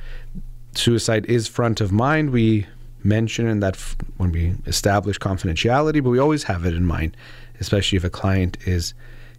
suicide 0.74 1.24
is 1.26 1.48
front 1.48 1.80
of 1.80 1.90
mind. 1.90 2.30
We 2.30 2.66
mention 3.02 3.48
in 3.48 3.60
that 3.60 3.76
f- 3.76 3.96
when 4.18 4.30
we 4.30 4.54
establish 4.66 5.18
confidentiality, 5.18 6.04
but 6.04 6.10
we 6.10 6.18
always 6.18 6.42
have 6.44 6.66
it 6.66 6.74
in 6.74 6.84
mind, 6.84 7.16
especially 7.60 7.96
if 7.96 8.04
a 8.04 8.10
client 8.10 8.58
is 8.66 8.92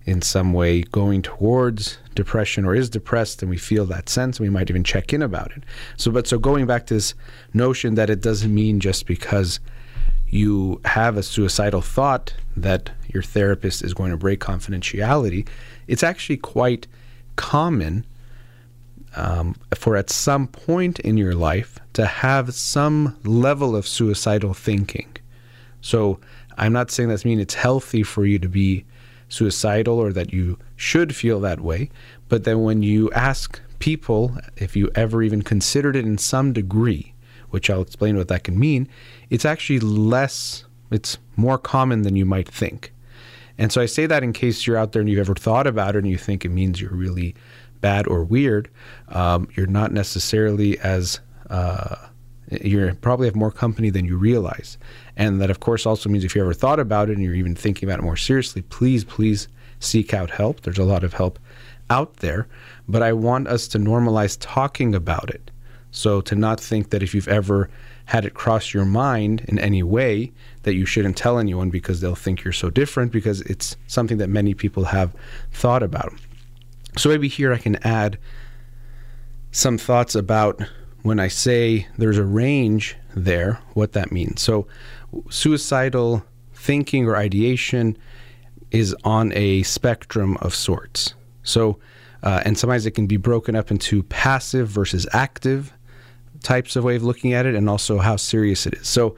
in 0.06 0.24
some 0.24 0.54
way 0.54 0.82
going 0.82 1.22
towards 1.22 2.00
depression 2.16 2.66
or 2.66 2.74
is 2.74 2.90
depressed 2.90 3.44
and 3.44 3.50
we 3.52 3.58
feel 3.58 3.86
that 3.86 4.10
sense 4.10 4.40
we 4.40 4.50
might 4.50 4.70
even 4.70 4.84
check 4.84 5.14
in 5.14 5.22
about 5.22 5.52
it 5.52 5.64
so 5.98 6.10
but 6.10 6.26
so 6.26 6.40
going 6.40 6.66
back 6.66 6.86
to 6.86 6.96
this 6.96 7.14
notion 7.54 7.96
that 7.96 8.10
it 8.10 8.22
doesn't 8.22 8.54
mean 8.54 8.80
just 8.80 9.06
because 9.06 9.60
you 10.30 10.80
have 10.86 11.18
a 11.18 11.24
suicidal 11.24 11.82
thought 11.82 12.34
that 12.56 12.92
your 13.08 13.24
therapist 13.24 13.84
is 13.84 13.94
going 13.94 14.12
to 14.12 14.18
break 14.18 14.40
confidentiality 14.40 15.48
it's 15.88 16.04
actually 16.04 16.38
quite 16.38 16.88
common 17.36 18.06
um, 19.16 19.56
for 19.76 19.96
at 19.96 20.10
some 20.10 20.48
point 20.48 21.00
in 21.00 21.18
your 21.18 21.34
life 21.34 21.80
to 21.94 22.06
have 22.06 22.54
some 22.54 23.18
level 23.24 23.76
of 23.76 23.88
suicidal 23.88 24.54
thinking. 24.54 25.16
So 25.82 26.20
I'm 26.58 26.74
not 26.74 26.92
saying 26.92 27.10
that 27.10 27.26
means 27.26 27.42
it's 27.42 27.54
healthy 27.54 28.04
for 28.04 28.26
you 28.26 28.40
to 28.40 28.50
be 28.50 28.86
suicidal 29.30 29.98
or 29.98 30.12
that 30.14 30.34
you 30.34 30.58
should 30.76 31.16
feel 31.16 31.40
that 31.42 31.62
way, 31.62 31.90
but 32.28 32.44
then 32.44 32.62
when 32.62 32.84
you 32.84 33.12
ask 33.12 33.60
people 33.80 34.38
if 34.58 34.76
you 34.76 34.92
ever 34.96 35.24
even 35.24 35.42
considered 35.42 35.96
it 35.96 36.06
in 36.06 36.18
some 36.18 36.52
degree, 36.52 37.14
which 37.50 37.70
I'll 37.70 37.82
explain 37.82 38.18
what 38.18 38.28
that 38.30 38.44
can 38.44 38.60
mean, 38.60 38.88
it's 39.30 39.46
actually 39.46 39.80
less, 39.80 40.66
it's 40.92 41.18
more 41.36 41.58
common 41.58 42.04
than 42.04 42.16
you 42.16 42.26
might 42.26 42.48
think. 42.48 42.94
And 43.58 43.72
so 43.72 43.82
I 43.82 43.88
say 43.88 44.06
that 44.06 44.24
in 44.24 44.32
case 44.34 44.66
you're 44.66 44.78
out 44.78 44.94
there 44.94 45.02
and 45.02 45.10
you've 45.10 45.20
ever 45.20 45.36
thought 45.36 45.68
about 45.68 45.96
it 45.96 46.00
and 46.00 46.08
you 46.08 46.18
think 46.18 46.46
it 46.46 46.50
means 46.50 46.80
you're 46.80 46.92
really 46.92 47.36
bad 47.82 48.08
or 48.08 48.24
weird, 48.24 48.70
um, 49.10 49.50
you're 49.56 49.68
not 49.68 49.92
necessarily 49.92 50.80
as 50.80 51.20
uh, 51.50 51.96
you 52.50 52.96
probably 53.02 53.28
have 53.28 53.36
more 53.36 53.52
company 53.52 53.90
than 53.90 54.06
you 54.06 54.18
realize. 54.18 54.78
And 55.18 55.42
that, 55.42 55.50
of 55.50 55.60
course, 55.60 55.86
also 55.86 56.10
means 56.10 56.24
if 56.24 56.36
you 56.36 56.42
ever 56.42 56.54
thought 56.54 56.80
about 56.80 57.10
it 57.10 57.14
and 57.14 57.24
you're 57.24 57.36
even 57.36 57.56
thinking 57.56 57.88
about 57.88 58.00
it 58.00 58.04
more 58.04 58.18
seriously, 58.18 58.62
please, 58.64 59.04
please 59.04 59.48
seek 59.80 60.14
out 60.14 60.32
help. 60.32 60.62
There's 60.62 60.78
a 60.78 60.84
lot 60.84 61.04
of 61.04 61.14
help 61.14 61.40
out 61.90 62.18
there. 62.18 62.48
But 62.88 63.04
I 63.04 63.14
want 63.14 63.48
us 63.48 63.68
to 63.70 63.80
normalize 63.80 64.38
talking 64.40 64.96
about 64.96 65.30
it. 65.30 65.52
So 65.92 66.22
to 66.22 66.36
not 66.36 66.60
think 66.60 66.92
that 66.92 67.02
if 67.02 67.14
you've 67.14 67.28
ever 67.28 67.70
had 68.06 68.26
it 68.26 68.34
cross 68.34 68.74
your 68.74 68.86
mind 68.86 69.46
in 69.48 69.60
any 69.60 69.84
way 69.84 70.32
that 70.64 70.74
you 70.74 70.86
shouldn't 70.86 71.18
tell 71.18 71.38
anyone 71.40 71.70
because 71.70 72.02
they'll 72.02 72.16
think 72.16 72.44
you're 72.44 72.54
so 72.54 72.70
different 72.70 73.12
because 73.12 73.42
it's 73.42 73.76
something 73.88 74.18
that 74.18 74.30
many 74.30 74.54
people 74.54 74.86
have 74.86 75.14
thought 75.52 75.84
about. 75.84 76.14
So 76.98 77.10
maybe 77.10 77.28
here 77.28 77.54
I 77.54 77.58
can 77.58 77.76
add 77.86 78.18
some 79.52 79.78
thoughts 79.78 80.16
about 80.16 80.62
when 81.04 81.20
I 81.20 81.28
say 81.28 81.88
there's 81.98 82.18
a 82.18 82.26
range 82.26 82.96
there, 83.16 83.60
what 83.74 83.94
that 83.94 84.12
means. 84.12 84.42
So, 84.42 84.68
suicidal 85.30 86.24
thinking 86.54 87.08
or 87.08 87.16
ideation 87.16 87.98
is 88.72 88.96
on 89.04 89.32
a 89.34 89.64
spectrum 89.64 90.38
of 90.38 90.54
sorts. 90.54 91.14
So, 91.44 91.80
uh, 92.22 92.42
and 92.46 92.58
sometimes 92.58 92.86
it 92.86 92.92
can 92.92 93.08
be 93.08 93.18
broken 93.18 93.56
up 93.56 93.72
into 93.72 94.04
passive 94.04 94.68
versus 94.68 95.08
active 95.14 95.74
types 96.44 96.76
of 96.76 96.84
way 96.84 96.96
of 96.96 97.04
looking 97.04 97.34
at 97.34 97.46
it, 97.46 97.56
and 97.56 97.70
also 97.70 98.00
how 98.00 98.16
serious 98.16 98.66
it 98.66 98.76
is. 98.76 98.88
So, 98.88 99.16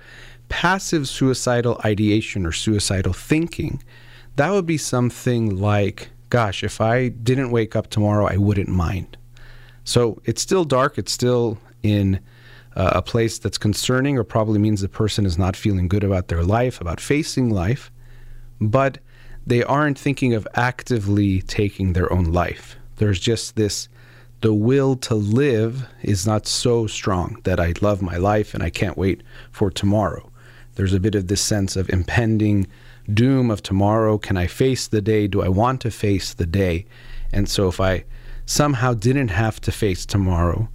passive 0.50 1.08
suicidal 1.08 1.80
ideation 1.86 2.46
or 2.46 2.52
suicidal 2.52 3.14
thinking, 3.14 3.82
that 4.36 4.52
would 4.52 4.66
be 4.66 4.78
something 4.78 5.58
like 5.58 6.10
gosh, 6.32 6.64
if 6.64 6.82
I 6.82 7.10
didn't 7.10 7.52
wake 7.52 7.76
up 7.76 7.90
tomorrow, 7.90 8.26
I 8.26 8.38
wouldn't 8.38 8.70
mind. 8.70 9.18
So 9.84 10.20
it's 10.26 10.42
still 10.42 10.64
dark. 10.64 10.98
It's 10.98 11.12
still 11.12 11.60
in 11.84 12.20
uh, 12.76 12.94
a 12.96 13.02
place 13.02 13.38
that's 13.38 13.58
concerning, 13.60 14.18
or 14.18 14.24
probably 14.24 14.58
means 14.58 14.82
the 14.82 14.90
person 14.90 15.26
is 15.26 15.38
not 15.38 15.56
feeling 15.56 15.88
good 15.88 16.04
about 16.04 16.30
their 16.30 16.44
life, 16.44 16.80
about 16.82 17.02
facing 17.02 17.50
life, 17.50 17.92
but 18.60 18.98
they 19.46 19.62
aren't 19.64 20.00
thinking 20.00 20.34
of 20.34 20.48
actively 20.56 21.42
taking 21.42 21.94
their 21.94 22.12
own 22.12 22.26
life. 22.26 22.78
There's 22.96 23.20
just 23.20 23.58
this 23.58 23.90
the 24.42 24.54
will 24.54 24.96
to 24.96 25.16
live 25.16 25.88
is 26.02 26.26
not 26.26 26.48
so 26.48 26.88
strong 26.88 27.40
that 27.44 27.60
I 27.60 27.74
love 27.82 28.02
my 28.02 28.18
life 28.18 28.54
and 28.54 28.64
I 28.64 28.70
can't 28.70 28.98
wait 28.98 29.22
for 29.52 29.70
tomorrow. 29.70 30.30
There's 30.76 30.94
a 30.94 31.00
bit 31.00 31.16
of 31.16 31.28
this 31.28 31.42
sense 31.42 31.76
of 31.76 31.90
impending 31.90 32.68
doom 33.14 33.52
of 33.52 33.62
tomorrow. 33.62 34.18
Can 34.18 34.38
I 34.38 34.48
face 34.48 34.88
the 34.88 35.02
day? 35.02 35.28
Do 35.28 35.42
I 35.42 35.50
want 35.50 35.82
to 35.82 35.92
face 35.92 36.34
the 36.34 36.46
day? 36.46 36.86
And 37.32 37.48
so 37.48 37.68
if 37.68 37.80
I 37.80 38.04
somehow 38.46 38.94
didn't 38.94 39.30
have 39.30 39.62
to 39.62 39.72
face 39.72 40.06
tomorrow, 40.06 40.70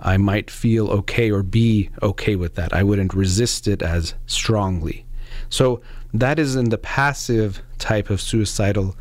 I 0.00 0.16
might 0.16 0.50
feel 0.50 0.88
okay 0.90 1.30
or 1.30 1.42
be 1.42 1.90
okay 2.02 2.36
with 2.36 2.54
that. 2.56 2.72
I 2.72 2.82
wouldn't 2.82 3.14
resist 3.14 3.68
it 3.68 3.82
as 3.82 4.14
strongly. 4.26 5.06
So 5.48 5.80
that 6.12 6.38
is 6.38 6.56
in 6.56 6.70
the 6.70 6.78
passive 6.78 7.62
type 7.78 8.10
of 8.10 8.20
suicidal 8.20 8.96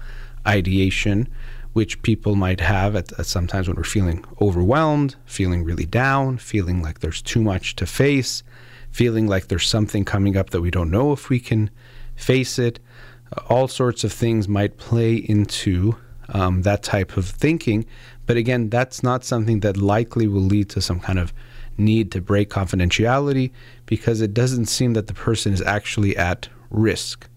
ideation, 0.47 1.27
which 1.75 2.01
people 2.03 2.35
might 2.35 2.61
have 2.61 2.95
at, 2.95 3.11
at 3.19 3.25
sometimes 3.25 3.67
when 3.67 3.75
we're 3.75 3.83
feeling 3.83 4.23
overwhelmed, 4.39 5.17
feeling 5.25 5.61
really 5.61 5.85
down, 5.85 6.38
feeling 6.38 6.81
like 6.81 6.99
there's 6.99 7.21
too 7.21 7.41
much 7.41 7.75
to 7.75 7.85
face, 7.85 8.43
feeling 8.91 9.27
like 9.27 9.49
there's 9.49 9.67
something 9.67 10.05
coming 10.05 10.38
up 10.38 10.51
that 10.51 10.61
we 10.61 10.71
don't 10.71 10.89
know 10.89 11.11
if 11.11 11.27
we 11.27 11.38
can 11.38 11.69
face 12.15 12.57
it. 12.57 12.79
Uh, 13.35 13.41
all 13.49 13.67
sorts 13.67 14.05
of 14.05 14.13
things 14.13 14.47
might 14.47 14.77
play 14.77 15.15
into 15.15 15.97
um, 16.29 16.61
that 16.61 16.81
type 16.81 17.17
of 17.17 17.27
thinking. 17.27 17.85
But 18.25 18.38
again, 18.38 18.69
that's 18.69 19.03
not 19.03 19.25
something 19.25 19.59
that 19.59 19.75
likely 19.75 20.27
will 20.27 20.39
lead 20.39 20.69
to 20.69 20.81
some 20.81 21.01
kind 21.01 21.19
of 21.19 21.33
need 21.77 22.09
to 22.13 22.21
break 22.21 22.49
confidentiality 22.49 23.51
because 23.85 24.21
it 24.21 24.33
doesn't 24.33 24.67
seem 24.67 24.93
that 24.93 25.07
the 25.07 25.13
person 25.13 25.51
is 25.51 25.61
actually 25.63 26.15
at 26.15 26.47
risk 26.69 27.27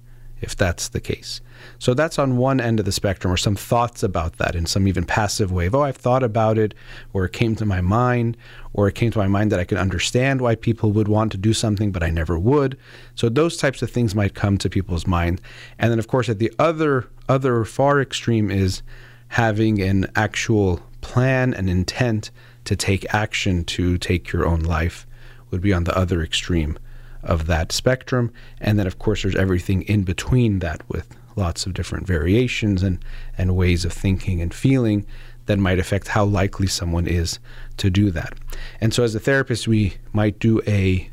if 0.41 0.55
that's 0.55 0.91
the 0.91 1.01
case. 1.01 1.41
So 1.79 1.95
that's 1.95 2.19
on 2.19 2.37
one 2.37 2.61
end 2.61 2.79
of 2.79 2.87
the 2.87 2.93
spectrum, 2.93 3.33
or 3.33 3.37
some 3.37 3.57
thoughts 3.57 4.03
about 4.03 4.39
that 4.39 4.55
in 4.55 4.67
some 4.67 4.89
even 4.89 5.05
passive 5.05 5.53
way. 5.53 5.67
Of, 5.67 5.75
oh, 5.75 5.83
I've 5.83 5.97
thought 5.97 6.23
about 6.23 6.59
it, 6.59 6.75
or 7.13 7.25
it 7.25 7.33
came 7.33 7.55
to 7.57 7.67
my 7.67 7.81
mind, 7.81 8.37
or 8.73 8.89
it 8.89 8.95
came 8.95 9.11
to 9.11 9.19
my 9.19 9.29
mind 9.29 9.53
that 9.53 9.61
I 9.61 9.65
could 9.65 9.79
understand 9.79 10.41
why 10.41 10.55
people 10.55 10.93
would 10.93 11.09
want 11.09 11.33
to 11.33 11.39
do 11.39 11.53
something, 11.53 11.93
but 11.93 12.03
I 12.03 12.11
never 12.11 12.39
would. 12.39 12.77
So 13.15 13.29
those 13.29 13.57
types 13.57 13.83
of 13.83 13.91
things 13.91 14.15
might 14.15 14.35
come 14.35 14.59
to 14.59 14.71
people's 14.71 15.07
mind. 15.07 15.41
And 15.79 15.91
then, 15.91 15.99
of 15.99 16.09
course, 16.09 16.29
at 16.29 16.39
the 16.39 16.53
other 16.59 17.09
other 17.29 17.65
far 17.65 18.01
extreme 18.01 18.51
is 18.51 18.83
having 19.29 19.83
an 19.83 20.11
actual 20.17 20.81
plan 21.01 21.53
and 21.55 21.69
intent 21.69 22.31
to 22.65 22.77
take 22.77 23.13
action 23.15 23.65
to 23.65 23.99
take 23.99 24.33
your 24.33 24.47
own 24.47 24.61
life 24.61 25.07
would 25.51 25.61
be 25.61 25.73
on 25.73 25.85
the 25.85 25.97
other 25.97 26.23
extreme 26.23 26.79
of 27.23 27.47
that 27.47 27.73
spectrum. 27.73 28.33
And 28.61 28.79
then, 28.79 28.87
of 28.87 28.99
course, 28.99 29.23
there's 29.23 29.37
everything 29.37 29.83
in 29.83 30.03
between 30.03 30.61
that 30.61 30.83
with 30.89 31.17
lots 31.39 31.65
of 31.65 31.73
different 31.73 32.07
variations 32.07 32.83
and, 32.83 33.03
and 33.39 33.57
ways 33.57 33.85
of 33.85 33.93
thinking 33.93 34.43
and 34.43 34.53
feeling 34.53 35.07
that 35.47 35.59
might 35.59 35.79
affect 35.79 36.09
how 36.09 36.25
likely 36.25 36.67
someone 36.67 37.07
is 37.07 37.39
to 37.79 37.89
do 37.89 38.11
that. 38.11 38.35
And 38.81 38.93
so, 38.93 39.03
as 39.03 39.15
a 39.15 39.21
therapist, 39.21 39.67
we 39.67 39.95
might 40.13 40.39
do 40.39 40.61
a 40.67 41.09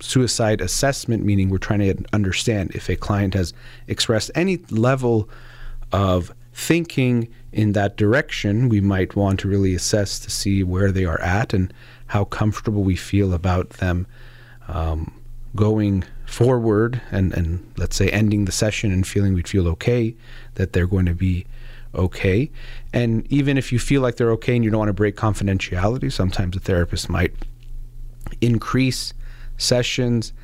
suicide 0.00 0.60
assessment, 0.60 1.24
meaning 1.24 1.48
we're 1.48 1.58
trying 1.58 1.80
to 1.80 2.04
understand 2.12 2.72
if 2.74 2.88
a 2.88 2.96
client 2.96 3.34
has 3.34 3.52
expressed 3.86 4.30
any 4.34 4.58
level 4.70 5.28
of 5.92 6.32
thinking 6.52 7.28
in 7.52 7.72
that 7.72 7.96
direction. 7.96 8.68
We 8.68 8.80
might 8.80 9.16
want 9.16 9.40
to 9.40 9.48
really 9.48 9.74
assess 9.74 10.18
to 10.20 10.30
see 10.30 10.62
where 10.62 10.90
they 10.90 11.04
are 11.04 11.20
at 11.20 11.54
and 11.54 11.72
how 12.06 12.24
comfortable 12.24 12.82
we 12.82 12.96
feel 12.96 13.32
about 13.32 13.70
them 13.70 14.06
um, 14.66 15.12
going 15.54 16.04
forward 16.28 17.00
and, 17.10 17.32
and 17.32 17.72
let's 17.78 17.96
say 17.96 18.08
ending 18.10 18.44
the 18.44 18.52
session 18.52 18.92
and 18.92 19.06
feeling 19.06 19.32
we'd 19.32 19.48
feel 19.48 19.66
okay 19.66 20.14
that 20.54 20.74
they're 20.74 20.86
going 20.86 21.06
to 21.06 21.14
be 21.14 21.46
okay. 21.94 22.50
And 22.92 23.26
even 23.32 23.56
if 23.56 23.72
you 23.72 23.78
feel 23.78 24.02
like 24.02 24.16
they're 24.16 24.30
okay 24.32 24.54
and 24.54 24.64
you 24.64 24.70
don't 24.70 24.78
want 24.78 24.90
to 24.90 24.94
break 24.94 25.16
confidentiality, 25.16 26.12
sometimes 26.12 26.54
a 26.54 26.60
therapist 26.60 27.08
might 27.08 27.32
increase 28.42 29.14
sessions, 29.56 30.34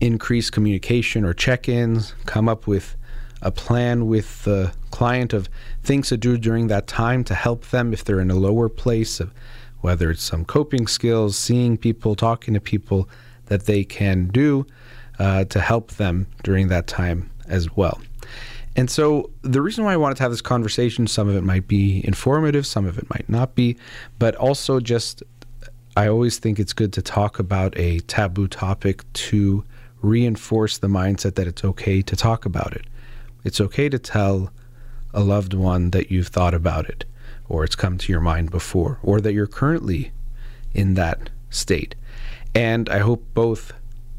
increase 0.00 0.50
communication 0.50 1.24
or 1.24 1.32
check 1.32 1.66
ins, 1.66 2.14
come 2.26 2.46
up 2.46 2.66
with 2.66 2.94
a 3.40 3.50
plan 3.50 4.06
with 4.06 4.44
the 4.44 4.72
client 4.90 5.32
of 5.32 5.48
things 5.82 6.10
to 6.10 6.18
do 6.18 6.36
during 6.36 6.66
that 6.66 6.86
time 6.86 7.24
to 7.24 7.34
help 7.34 7.70
them 7.70 7.94
if 7.94 8.04
they're 8.04 8.20
in 8.20 8.30
a 8.30 8.36
lower 8.36 8.68
place 8.68 9.18
of 9.18 9.32
whether 9.80 10.10
it's 10.10 10.22
some 10.22 10.44
coping 10.44 10.86
skills, 10.86 11.36
seeing 11.36 11.76
people, 11.78 12.14
talking 12.14 12.52
to 12.54 12.60
people 12.60 13.08
that 13.46 13.64
they 13.64 13.82
can 13.82 14.28
do 14.28 14.66
uh, 15.22 15.44
to 15.44 15.60
help 15.60 15.92
them 15.92 16.26
during 16.42 16.66
that 16.66 16.88
time 16.88 17.30
as 17.46 17.76
well. 17.76 18.00
And 18.74 18.90
so, 18.90 19.30
the 19.42 19.62
reason 19.62 19.84
why 19.84 19.92
I 19.92 19.96
wanted 19.96 20.16
to 20.16 20.24
have 20.24 20.32
this 20.32 20.40
conversation, 20.40 21.06
some 21.06 21.28
of 21.28 21.36
it 21.36 21.44
might 21.44 21.68
be 21.68 22.04
informative, 22.04 22.66
some 22.66 22.86
of 22.86 22.98
it 22.98 23.08
might 23.08 23.28
not 23.28 23.54
be, 23.54 23.76
but 24.18 24.34
also 24.34 24.80
just 24.80 25.22
I 25.96 26.08
always 26.08 26.38
think 26.38 26.58
it's 26.58 26.72
good 26.72 26.92
to 26.94 27.02
talk 27.02 27.38
about 27.38 27.78
a 27.78 28.00
taboo 28.00 28.48
topic 28.48 29.04
to 29.12 29.64
reinforce 30.00 30.78
the 30.78 30.88
mindset 30.88 31.36
that 31.36 31.46
it's 31.46 31.64
okay 31.64 32.02
to 32.02 32.16
talk 32.16 32.44
about 32.44 32.72
it. 32.72 32.86
It's 33.44 33.60
okay 33.60 33.88
to 33.90 33.98
tell 34.00 34.50
a 35.14 35.20
loved 35.20 35.54
one 35.54 35.90
that 35.90 36.10
you've 36.10 36.28
thought 36.28 36.54
about 36.54 36.88
it, 36.88 37.04
or 37.48 37.62
it's 37.62 37.76
come 37.76 37.96
to 37.98 38.10
your 38.10 38.22
mind 38.22 38.50
before, 38.50 38.98
or 39.04 39.20
that 39.20 39.34
you're 39.34 39.46
currently 39.46 40.10
in 40.74 40.94
that 40.94 41.30
state. 41.50 41.94
And 42.54 42.88
I 42.88 42.98
hope 42.98 43.22
both 43.34 43.72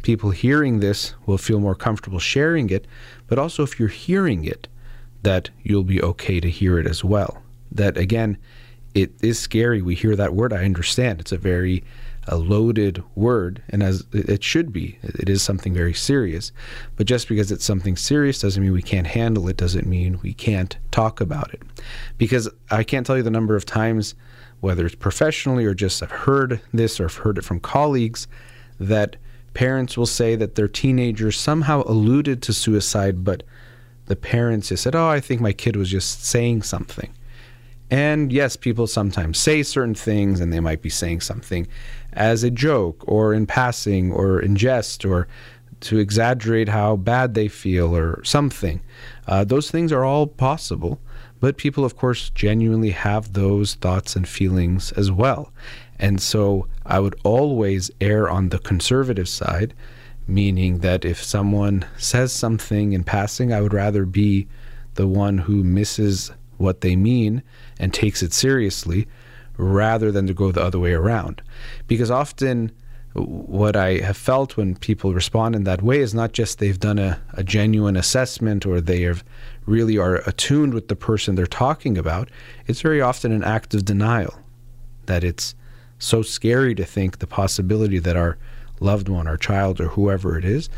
people 0.03 0.29
hearing 0.29 0.79
this 0.79 1.15
will 1.25 1.37
feel 1.39 1.59
more 1.59 1.75
comfortable 1.75 2.19
sharing 2.19 2.69
it, 2.69 2.85
but 3.27 3.39
also 3.39 3.63
if 3.63 3.79
you're 3.79 3.89
hearing 3.89 4.45
it, 4.45 4.67
that 5.23 5.49
you'll 5.63 5.83
be 5.83 6.01
okay 6.01 6.39
to 6.39 6.49
hear 6.49 6.77
it 6.77 6.85
as 6.85 7.03
well. 7.03 7.41
That 7.71 7.97
again, 7.97 8.37
it 8.93 9.11
is 9.21 9.39
scary. 9.39 9.81
We 9.81 9.95
hear 9.95 10.15
that 10.15 10.35
word. 10.35 10.53
I 10.53 10.65
understand. 10.65 11.19
It's 11.19 11.31
a 11.31 11.37
very 11.37 11.83
a 12.27 12.37
loaded 12.37 13.03
word, 13.15 13.61
and 13.69 13.83
as 13.83 14.05
it 14.13 14.43
should 14.43 14.71
be, 14.71 14.97
it 15.03 15.27
is 15.27 15.41
something 15.41 15.73
very 15.73 15.93
serious. 15.93 16.51
But 16.95 17.07
just 17.07 17.27
because 17.27 17.51
it's 17.51 17.65
something 17.65 17.97
serious 17.97 18.39
doesn't 18.39 18.63
mean 18.63 18.71
we 18.71 18.81
can't 18.81 19.07
handle 19.07 19.49
it. 19.49 19.57
Doesn't 19.57 19.87
mean 19.87 20.19
we 20.21 20.33
can't 20.33 20.77
talk 20.91 21.19
about 21.19 21.53
it. 21.53 21.61
Because 22.17 22.49
I 22.71 22.83
can't 22.83 23.05
tell 23.05 23.17
you 23.17 23.23
the 23.23 23.31
number 23.31 23.55
of 23.55 23.65
times, 23.65 24.15
whether 24.61 24.85
it's 24.85 24.95
professionally 24.95 25.65
or 25.65 25.73
just 25.73 26.01
I've 26.01 26.11
heard 26.11 26.61
this 26.73 26.99
or 26.99 27.05
I've 27.05 27.15
heard 27.15 27.37
it 27.37 27.43
from 27.43 27.59
colleagues, 27.59 28.27
that 28.79 29.17
parents 29.53 29.97
will 29.97 30.05
say 30.05 30.35
that 30.35 30.55
their 30.55 30.67
teenagers 30.67 31.39
somehow 31.39 31.83
alluded 31.85 32.41
to 32.43 32.53
suicide, 32.53 33.23
but 33.23 33.43
the 34.05 34.15
parents 34.15 34.69
just 34.69 34.83
said, 34.83 34.95
"Oh, 34.95 35.07
I 35.07 35.19
think 35.19 35.41
my 35.41 35.53
kid 35.53 35.75
was 35.75 35.89
just 35.89 36.23
saying 36.25 36.63
something." 36.63 37.13
And 37.89 38.33
yes, 38.33 38.55
people 38.55 38.87
sometimes 38.87 39.37
say 39.37 39.61
certain 39.61 39.93
things 39.93 40.39
and 40.39 40.51
they 40.51 40.59
might 40.59 40.81
be 40.81 40.89
saying 40.89 41.21
something 41.21 41.67
as 42.13 42.43
a 42.43 42.49
joke 42.49 43.03
or 43.07 43.33
in 43.33 43.45
passing 43.45 44.11
or 44.11 44.39
in 44.39 44.55
jest 44.55 45.05
or 45.05 45.27
to 45.81 45.99
exaggerate 45.99 46.69
how 46.69 46.95
bad 46.95 47.33
they 47.33 47.47
feel 47.47 47.95
or 47.95 48.23
something. 48.23 48.81
Uh, 49.27 49.43
those 49.43 49.69
things 49.69 49.91
are 49.91 50.03
all 50.03 50.25
possible, 50.25 50.99
but 51.39 51.57
people, 51.57 51.83
of 51.83 51.95
course, 51.95 52.29
genuinely 52.29 52.91
have 52.91 53.33
those 53.33 53.75
thoughts 53.75 54.15
and 54.15 54.27
feelings 54.27 54.91
as 54.93 55.11
well. 55.11 55.51
And 55.99 56.21
so 56.21 56.67
I 56.85 56.99
would 56.99 57.15
always 57.23 57.91
err 58.01 58.29
on 58.29 58.49
the 58.49 58.59
conservative 58.59 59.29
side, 59.29 59.73
meaning 60.27 60.79
that 60.79 61.05
if 61.05 61.21
someone 61.21 61.85
says 61.97 62.31
something 62.31 62.93
in 62.93 63.03
passing, 63.03 63.53
I 63.53 63.61
would 63.61 63.73
rather 63.73 64.05
be 64.05 64.47
the 64.95 65.07
one 65.07 65.37
who 65.37 65.63
misses 65.63 66.31
what 66.57 66.81
they 66.81 66.95
mean 66.95 67.43
and 67.79 67.93
takes 67.93 68.21
it 68.21 68.33
seriously 68.33 69.07
rather 69.57 70.11
than 70.11 70.27
to 70.27 70.33
go 70.33 70.51
the 70.51 70.63
other 70.63 70.79
way 70.79 70.93
around. 70.93 71.41
Because 71.87 72.09
often, 72.09 72.71
what 73.13 73.75
I 73.75 73.99
have 73.99 74.17
felt 74.17 74.57
when 74.57 74.75
people 74.75 75.13
respond 75.13 75.55
in 75.55 75.65
that 75.65 75.83
way 75.83 75.99
is 75.99 76.15
not 76.15 76.31
just 76.31 76.57
they've 76.57 76.79
done 76.79 76.97
a, 76.97 77.21
a 77.33 77.43
genuine 77.43 77.95
assessment 77.95 78.65
or 78.65 78.81
they 78.81 79.01
have 79.01 79.23
really 79.67 79.97
are 79.97 80.15
attuned 80.27 80.73
with 80.73 80.87
the 80.87 80.95
person 80.95 81.35
they're 81.35 81.45
talking 81.45 81.97
about. 81.97 82.29
It's 82.65 82.81
very 82.81 83.01
often 83.01 83.31
an 83.31 83.43
act 83.43 83.75
of 83.75 83.85
denial 83.85 84.33
that 85.05 85.23
it's 85.23 85.53
so 86.03 86.21
scary 86.21 86.75
to 86.75 86.85
think 86.85 87.19
the 87.19 87.27
possibility 87.27 87.99
that 87.99 88.15
our 88.15 88.37
loved 88.79 89.09
one, 89.09 89.27
our 89.27 89.37
child, 89.37 89.79
or 89.79 89.87
whoever 89.89 90.37
it 90.37 90.45
is, 90.45 90.69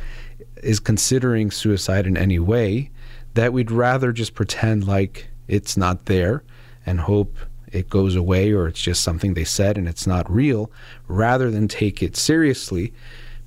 is 0.62 0.80
considering 0.80 1.52
suicide 1.52 2.06
in 2.08 2.18
any 2.18 2.40
way 2.40 2.92
that 3.34 3.52
we'd 3.52 3.72
rather 3.72 4.12
just 4.12 4.34
pretend 4.34 4.88
like 4.88 5.28
it's 5.48 5.76
not 5.76 6.06
there 6.06 6.44
and 6.86 7.02
hope 7.02 7.38
it 7.72 7.90
goes 7.90 8.16
away 8.16 8.52
or 8.52 8.68
it's 8.68 8.82
just 8.82 9.04
something 9.04 9.34
they 9.34 9.44
said 9.44 9.78
and 9.78 9.88
it's 9.88 10.08
not 10.08 10.30
real 10.32 10.72
rather 11.08 11.52
than 11.52 11.68
take 11.68 12.02
it 12.02 12.16
seriously. 12.16 12.94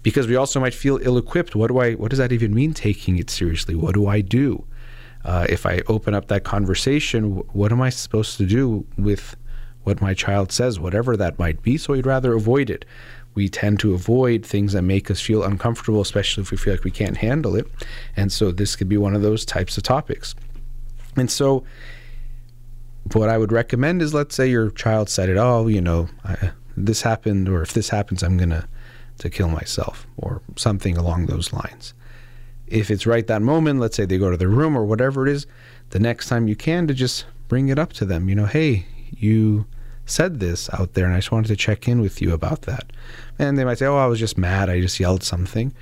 Because 0.02 0.26
we 0.26 0.36
also 0.36 0.60
might 0.60 0.74
feel 0.74 0.98
ill-equipped. 1.02 1.56
What 1.56 1.68
do 1.68 1.78
i 1.78 1.94
what 1.94 2.10
does 2.10 2.18
that 2.18 2.32
even 2.32 2.54
mean 2.54 2.74
taking 2.74 3.18
it 3.18 3.30
seriously? 3.30 3.74
What 3.74 3.94
do 3.94 4.06
i 4.06 4.20
do? 4.20 4.64
Uh, 5.24 5.46
if 5.48 5.66
i 5.66 5.82
open 5.88 6.14
up 6.14 6.28
that 6.28 6.44
conversation 6.44 7.38
what 7.52 7.72
am 7.72 7.82
i 7.82 7.90
supposed 7.90 8.36
to 8.38 8.46
do 8.46 8.86
with 8.96 9.36
what 9.88 10.00
my 10.00 10.14
child 10.14 10.52
says 10.52 10.78
whatever 10.78 11.16
that 11.16 11.38
might 11.38 11.62
be 11.62 11.76
so 11.76 11.92
we'd 11.92 12.06
rather 12.06 12.34
avoid 12.34 12.70
it 12.70 12.84
we 13.34 13.48
tend 13.48 13.78
to 13.78 13.94
avoid 13.94 14.44
things 14.44 14.72
that 14.72 14.82
make 14.82 15.10
us 15.10 15.20
feel 15.20 15.42
uncomfortable 15.42 16.00
especially 16.00 16.42
if 16.42 16.50
we 16.50 16.56
feel 16.56 16.72
like 16.72 16.84
we 16.84 16.90
can't 16.90 17.16
handle 17.16 17.56
it 17.56 17.66
and 18.16 18.30
so 18.30 18.52
this 18.52 18.76
could 18.76 18.88
be 18.88 18.96
one 18.96 19.14
of 19.14 19.22
those 19.22 19.44
types 19.44 19.76
of 19.76 19.82
topics 19.82 20.34
and 21.16 21.30
so 21.30 21.64
what 23.14 23.28
I 23.28 23.38
would 23.38 23.52
recommend 23.52 24.02
is 24.02 24.14
let's 24.14 24.34
say 24.34 24.48
your 24.48 24.70
child 24.70 25.08
said 25.08 25.28
it, 25.28 25.36
oh, 25.36 25.66
you 25.66 25.80
know, 25.80 26.08
I, 26.24 26.50
this 26.76 27.02
happened, 27.02 27.48
or 27.48 27.62
if 27.62 27.72
this 27.72 27.88
happens, 27.88 28.22
I'm 28.22 28.36
going 28.36 28.50
to 28.50 28.66
to 29.18 29.28
kill 29.28 29.48
myself, 29.48 30.06
or 30.16 30.40
something 30.54 30.96
along 30.96 31.26
those 31.26 31.52
lines. 31.52 31.92
If 32.68 32.88
it's 32.88 33.04
right 33.04 33.26
that 33.26 33.42
moment, 33.42 33.80
let's 33.80 33.96
say 33.96 34.04
they 34.04 34.16
go 34.16 34.30
to 34.30 34.36
their 34.36 34.48
room 34.48 34.78
or 34.78 34.84
whatever 34.84 35.26
it 35.26 35.32
is, 35.32 35.44
the 35.90 35.98
next 35.98 36.28
time 36.28 36.46
you 36.46 36.54
can 36.54 36.86
to 36.86 36.94
just 36.94 37.26
bring 37.48 37.68
it 37.68 37.80
up 37.80 37.92
to 37.94 38.04
them. 38.04 38.28
You 38.28 38.36
know, 38.36 38.46
hey, 38.46 38.86
you 39.10 39.66
said 40.10 40.40
this 40.40 40.68
out 40.72 40.94
there, 40.94 41.04
and 41.04 41.14
I 41.14 41.18
just 41.18 41.32
wanted 41.32 41.48
to 41.48 41.56
check 41.56 41.88
in 41.88 42.00
with 42.00 42.20
you 42.20 42.32
about 42.32 42.62
that. 42.62 42.92
And 43.38 43.58
they 43.58 43.64
might 43.64 43.78
say, 43.78 43.86
oh, 43.86 43.96
I 43.96 44.06
was 44.06 44.18
just 44.18 44.38
mad. 44.38 44.68
I 44.70 44.80
just 44.80 44.98
yelled 44.98 45.22
something, 45.22 45.72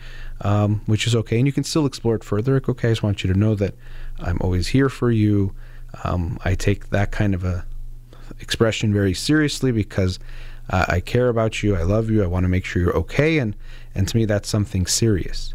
um, 0.40 0.82
which 0.86 1.06
is 1.06 1.14
okay. 1.14 1.38
And 1.38 1.46
you 1.46 1.52
can 1.52 1.64
still 1.64 1.86
explore 1.86 2.16
it 2.16 2.24
further. 2.24 2.54
Like, 2.54 2.68
okay, 2.68 2.88
I 2.88 2.90
just 2.92 3.02
want 3.02 3.24
you 3.24 3.32
to 3.32 3.38
know 3.38 3.54
that 3.54 3.74
I'm 4.18 4.38
always 4.40 4.68
here 4.68 4.88
for 4.88 5.10
you. 5.10 5.54
Um, 6.04 6.38
I 6.44 6.54
take 6.54 6.90
that 6.90 7.12
kind 7.12 7.34
of 7.34 7.44
a 7.44 7.64
expression 8.40 8.92
very 8.92 9.14
seriously 9.14 9.72
because 9.72 10.18
uh, 10.70 10.84
I 10.88 11.00
care 11.00 11.28
about 11.28 11.62
you, 11.62 11.76
I 11.76 11.82
love 11.82 12.10
you, 12.10 12.22
I 12.22 12.26
want 12.26 12.44
to 12.44 12.48
make 12.48 12.64
sure 12.64 12.82
you're 12.82 12.96
okay, 12.96 13.38
and 13.38 13.56
and 13.94 14.08
to 14.08 14.16
me 14.16 14.24
that's 14.24 14.48
something 14.48 14.86
serious. 14.86 15.54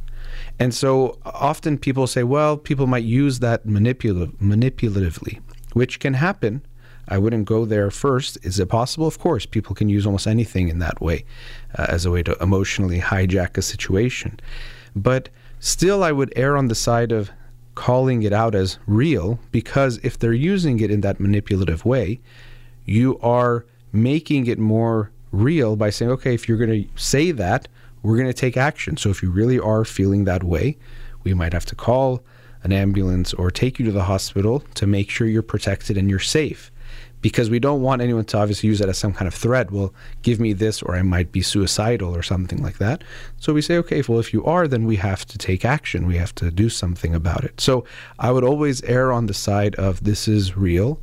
And 0.57 0.73
so 0.73 1.19
often 1.25 1.77
people 1.77 2.07
say, 2.07 2.23
well, 2.23 2.57
people 2.57 2.87
might 2.87 3.03
use 3.03 3.39
that 3.39 3.65
manipulative, 3.65 4.35
manipulatively, 4.39 5.41
which 5.73 5.99
can 5.99 6.15
happen. 6.15 6.61
I 7.11 7.17
wouldn't 7.17 7.43
go 7.43 7.65
there 7.65 7.91
first. 7.91 8.37
Is 8.41 8.57
it 8.57 8.69
possible? 8.69 9.05
Of 9.05 9.19
course, 9.19 9.45
people 9.45 9.75
can 9.75 9.89
use 9.89 10.05
almost 10.05 10.27
anything 10.27 10.69
in 10.69 10.79
that 10.79 11.01
way 11.01 11.25
uh, 11.77 11.87
as 11.89 12.05
a 12.05 12.11
way 12.11 12.23
to 12.23 12.37
emotionally 12.41 13.01
hijack 13.01 13.57
a 13.57 13.61
situation. 13.61 14.39
But 14.95 15.27
still, 15.59 16.05
I 16.05 16.13
would 16.13 16.31
err 16.37 16.55
on 16.55 16.69
the 16.69 16.75
side 16.75 17.11
of 17.11 17.29
calling 17.75 18.23
it 18.23 18.31
out 18.31 18.55
as 18.55 18.79
real 18.87 19.39
because 19.51 19.99
if 20.03 20.17
they're 20.19 20.31
using 20.31 20.79
it 20.79 20.89
in 20.89 21.01
that 21.01 21.19
manipulative 21.19 21.83
way, 21.83 22.21
you 22.85 23.19
are 23.19 23.65
making 23.91 24.47
it 24.47 24.57
more 24.57 25.11
real 25.33 25.75
by 25.75 25.89
saying, 25.89 26.11
okay, 26.11 26.33
if 26.33 26.47
you're 26.47 26.57
going 26.57 26.83
to 26.83 26.89
say 26.95 27.31
that, 27.31 27.67
we're 28.03 28.15
going 28.15 28.27
to 28.27 28.33
take 28.33 28.55
action. 28.55 28.95
So 28.95 29.09
if 29.09 29.21
you 29.21 29.29
really 29.29 29.59
are 29.59 29.83
feeling 29.83 30.23
that 30.25 30.45
way, 30.45 30.77
we 31.25 31.33
might 31.33 31.51
have 31.51 31.65
to 31.67 31.75
call 31.75 32.23
an 32.63 32.71
ambulance 32.71 33.33
or 33.33 33.51
take 33.51 33.79
you 33.79 33.85
to 33.85 33.91
the 33.91 34.03
hospital 34.03 34.63
to 34.75 34.87
make 34.87 35.09
sure 35.09 35.27
you're 35.27 35.41
protected 35.41 35.97
and 35.97 36.09
you're 36.09 36.19
safe 36.19 36.71
because 37.21 37.49
we 37.49 37.59
don't 37.59 37.81
want 37.81 38.01
anyone 38.01 38.25
to 38.25 38.37
obviously 38.37 38.67
use 38.67 38.79
that 38.79 38.89
as 38.89 38.97
some 38.97 39.13
kind 39.13 39.27
of 39.27 39.33
threat. 39.33 39.71
Well, 39.71 39.93
give 40.23 40.39
me 40.39 40.53
this, 40.53 40.81
or 40.81 40.95
I 40.95 41.01
might 41.01 41.31
be 41.31 41.41
suicidal, 41.41 42.15
or 42.15 42.23
something 42.23 42.61
like 42.61 42.77
that. 42.79 43.03
So 43.39 43.53
we 43.53 43.61
say, 43.61 43.77
okay, 43.77 44.01
well, 44.07 44.19
if 44.19 44.33
you 44.33 44.43
are, 44.45 44.67
then 44.67 44.85
we 44.85 44.97
have 44.97 45.25
to 45.27 45.37
take 45.37 45.63
action. 45.63 46.07
We 46.07 46.17
have 46.17 46.33
to 46.35 46.51
do 46.51 46.69
something 46.69 47.13
about 47.13 47.43
it. 47.43 47.61
So 47.61 47.85
I 48.19 48.31
would 48.31 48.43
always 48.43 48.81
err 48.83 49.11
on 49.11 49.27
the 49.27 49.33
side 49.33 49.75
of 49.75 50.03
this 50.03 50.27
is 50.27 50.57
real. 50.57 50.99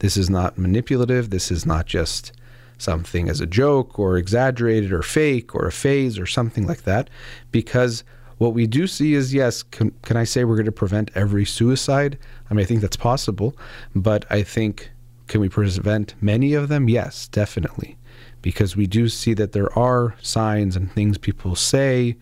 This 0.00 0.16
is 0.16 0.28
not 0.28 0.58
manipulative. 0.58 1.30
This 1.30 1.50
is 1.50 1.64
not 1.64 1.86
just 1.86 2.32
something 2.78 3.28
as 3.28 3.40
a 3.40 3.46
joke 3.46 3.98
or 3.98 4.16
exaggerated 4.16 4.92
or 4.92 5.02
fake 5.02 5.54
or 5.54 5.66
a 5.66 5.72
phase 5.72 6.18
or 6.18 6.26
something 6.26 6.66
like 6.66 6.82
that. 6.82 7.08
Because 7.50 8.04
what 8.38 8.54
we 8.54 8.66
do 8.66 8.86
see 8.88 9.14
is 9.14 9.32
yes, 9.32 9.62
can, 9.62 9.92
can 10.02 10.16
I 10.16 10.24
say 10.24 10.44
we're 10.44 10.56
going 10.56 10.66
to 10.66 10.72
prevent 10.72 11.12
every 11.14 11.44
suicide? 11.44 12.18
I 12.50 12.54
mean, 12.54 12.64
I 12.64 12.66
think 12.66 12.80
that's 12.80 12.96
possible, 12.96 13.56
but 13.94 14.24
I 14.30 14.42
think 14.42 14.90
can 15.32 15.40
we 15.40 15.48
prevent 15.48 16.14
many 16.20 16.52
of 16.52 16.68
them? 16.68 16.90
Yes, 16.90 17.26
definitely. 17.26 17.96
Because 18.42 18.76
we 18.76 18.86
do 18.86 19.08
see 19.08 19.32
that 19.32 19.52
there 19.52 19.72
are 19.78 20.14
signs 20.20 20.76
and 20.76 20.92
things 20.92 21.16
people 21.16 21.56
say 21.56 22.16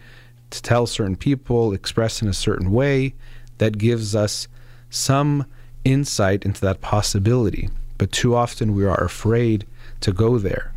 to 0.50 0.62
tell 0.62 0.86
certain 0.86 1.16
people, 1.16 1.72
express 1.72 2.22
in 2.22 2.28
a 2.28 2.32
certain 2.32 2.70
way 2.70 3.14
that 3.58 3.78
gives 3.78 4.14
us 4.14 4.46
some 4.90 5.44
insight 5.84 6.44
into 6.44 6.60
that 6.60 6.82
possibility. 6.82 7.68
But 7.98 8.12
too 8.12 8.36
often 8.36 8.76
we 8.76 8.86
are 8.86 9.02
afraid 9.02 9.66
to 10.02 10.12
go 10.12 10.38
there, 10.38 10.72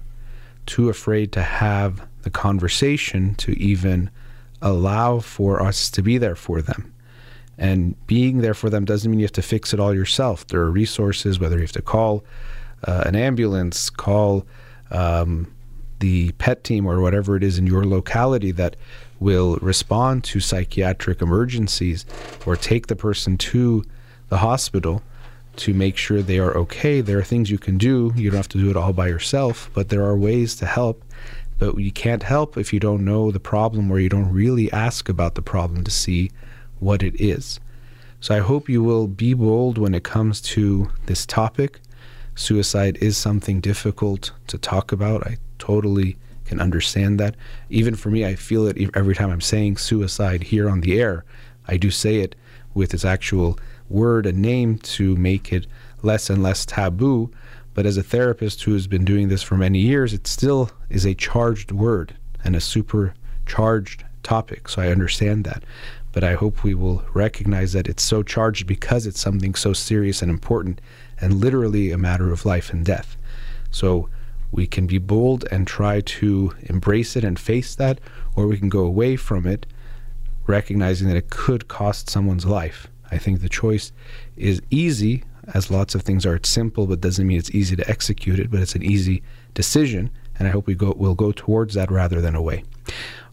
too 0.65 0.89
afraid 0.89 1.31
to 1.33 1.43
have 1.43 2.01
the 2.23 2.31
conversation 2.31 3.35
to 3.35 3.51
even 3.59 4.09
allow 4.59 5.19
for 5.19 5.61
us 5.61 5.91
to 5.91 6.01
be 6.01 6.17
there 6.17 6.35
for 6.35 6.63
them. 6.63 6.92
And 7.57 7.95
being 8.07 8.39
there 8.39 8.53
for 8.53 8.69
them 8.69 8.85
doesn't 8.85 9.09
mean 9.09 9.19
you 9.19 9.25
have 9.25 9.31
to 9.33 9.41
fix 9.41 9.73
it 9.73 9.79
all 9.79 9.93
yourself. 9.93 10.47
There 10.47 10.61
are 10.61 10.71
resources, 10.71 11.39
whether 11.39 11.55
you 11.55 11.61
have 11.61 11.71
to 11.73 11.81
call 11.81 12.23
uh, 12.87 13.03
an 13.05 13.15
ambulance, 13.15 13.89
call 13.89 14.45
um, 14.91 15.53
the 15.99 16.31
PET 16.33 16.63
team, 16.63 16.85
or 16.85 16.99
whatever 16.99 17.35
it 17.35 17.43
is 17.43 17.57
in 17.57 17.67
your 17.67 17.85
locality 17.85 18.51
that 18.51 18.75
will 19.19 19.57
respond 19.57 20.23
to 20.25 20.39
psychiatric 20.39 21.21
emergencies 21.21 22.05
or 22.45 22.55
take 22.55 22.87
the 22.87 22.95
person 22.95 23.37
to 23.37 23.83
the 24.29 24.39
hospital 24.39 25.01
to 25.55 25.73
make 25.73 25.97
sure 25.97 26.21
they 26.21 26.39
are 26.39 26.57
okay. 26.57 27.01
There 27.01 27.19
are 27.19 27.23
things 27.23 27.51
you 27.51 27.59
can 27.59 27.77
do. 27.77 28.11
You 28.15 28.31
don't 28.31 28.37
have 28.37 28.49
to 28.49 28.57
do 28.57 28.69
it 28.69 28.75
all 28.75 28.93
by 28.93 29.07
yourself, 29.07 29.69
but 29.73 29.89
there 29.89 30.03
are 30.03 30.17
ways 30.17 30.55
to 30.55 30.65
help. 30.65 31.03
But 31.59 31.77
you 31.77 31.91
can't 31.91 32.23
help 32.23 32.57
if 32.57 32.73
you 32.73 32.79
don't 32.79 33.05
know 33.05 33.31
the 33.31 33.39
problem 33.39 33.91
or 33.91 33.99
you 33.99 34.09
don't 34.09 34.33
really 34.33 34.71
ask 34.71 35.07
about 35.07 35.35
the 35.35 35.41
problem 35.41 35.83
to 35.83 35.91
see 35.91 36.31
what 36.83 37.03
it 37.03 37.19
is. 37.19 37.59
So 38.19 38.35
I 38.35 38.39
hope 38.39 38.69
you 38.69 38.83
will 38.83 39.07
be 39.07 39.33
bold 39.33 39.77
when 39.77 39.93
it 39.93 40.03
comes 40.03 40.39
to 40.41 40.89
this 41.07 41.25
topic. 41.25 41.81
Suicide 42.35 42.97
is 42.97 43.17
something 43.17 43.59
difficult 43.59 44.31
to 44.47 44.57
talk 44.57 44.91
about. 44.91 45.27
I 45.27 45.37
totally 45.59 46.17
can 46.45 46.59
understand 46.59 47.19
that. 47.19 47.35
Even 47.69 47.95
for 47.95 48.09
me, 48.09 48.25
I 48.25 48.35
feel 48.35 48.67
it 48.67 48.77
every 48.95 49.15
time 49.15 49.29
I'm 49.29 49.41
saying 49.41 49.77
suicide 49.77 50.43
here 50.43 50.69
on 50.69 50.81
the 50.81 50.99
air. 50.99 51.25
I 51.67 51.77
do 51.77 51.91
say 51.91 52.17
it 52.17 52.35
with 52.73 52.93
its 52.93 53.05
actual 53.05 53.59
word 53.89 54.25
and 54.25 54.41
name 54.41 54.77
to 54.79 55.15
make 55.15 55.53
it 55.53 55.67
less 56.01 56.29
and 56.29 56.41
less 56.41 56.65
taboo. 56.65 57.31
But 57.73 57.85
as 57.85 57.97
a 57.97 58.03
therapist 58.03 58.63
who 58.63 58.73
has 58.73 58.87
been 58.87 59.05
doing 59.05 59.29
this 59.29 59.43
for 59.43 59.57
many 59.57 59.79
years, 59.79 60.13
it 60.13 60.27
still 60.27 60.69
is 60.89 61.05
a 61.05 61.15
charged 61.15 61.71
word 61.71 62.15
and 62.43 62.55
a 62.55 62.61
super 62.61 63.13
charged 63.45 64.03
topic. 64.21 64.69
So 64.69 64.81
I 64.81 64.89
understand 64.89 65.43
that. 65.45 65.63
But 66.13 66.23
I 66.23 66.35
hope 66.35 66.63
we 66.63 66.73
will 66.73 67.03
recognize 67.13 67.73
that 67.73 67.87
it's 67.87 68.03
so 68.03 68.23
charged 68.23 68.65
because 68.67 69.05
it's 69.05 69.19
something 69.19 69.55
so 69.55 69.73
serious 69.73 70.21
and 70.21 70.31
important 70.31 70.79
and 71.19 71.41
literally 71.41 71.91
a 71.91 71.97
matter 71.97 72.31
of 72.31 72.45
life 72.45 72.71
and 72.71 72.85
death. 72.85 73.17
So 73.71 74.09
we 74.51 74.67
can 74.67 74.85
be 74.85 74.99
bold 74.99 75.45
and 75.51 75.65
try 75.65 75.99
to 76.01 76.53
embrace 76.61 77.15
it 77.15 77.23
and 77.23 77.39
face 77.39 77.73
that, 77.75 77.99
or 78.35 78.45
we 78.45 78.59
can 78.59 78.69
go 78.69 78.85
away 78.85 79.15
from 79.15 79.47
it, 79.47 79.65
recognizing 80.45 81.07
that 81.07 81.17
it 81.17 81.31
could 81.31 81.67
cost 81.67 82.09
someone's 82.09 82.45
life. 82.45 82.87
I 83.09 83.17
think 83.17 83.41
the 83.41 83.49
choice 83.49 83.91
is 84.37 84.61
easy, 84.69 85.23
as 85.53 85.71
lots 85.71 85.95
of 85.95 86.03
things 86.03 86.25
are. 86.25 86.35
It's 86.35 86.49
simple, 86.49 86.85
but 86.85 87.01
doesn't 87.01 87.25
mean 87.25 87.39
it's 87.39 87.51
easy 87.51 87.75
to 87.75 87.89
execute 87.89 88.39
it, 88.39 88.51
but 88.51 88.59
it's 88.59 88.75
an 88.75 88.83
easy 88.83 89.23
decision. 89.55 90.11
And 90.37 90.47
I 90.47 90.51
hope 90.51 90.67
we 90.67 90.75
go 90.75 90.93
will 90.97 91.15
go 91.15 91.31
towards 91.31 91.73
that 91.75 91.91
rather 91.91 92.21
than 92.21 92.35
away. 92.35 92.63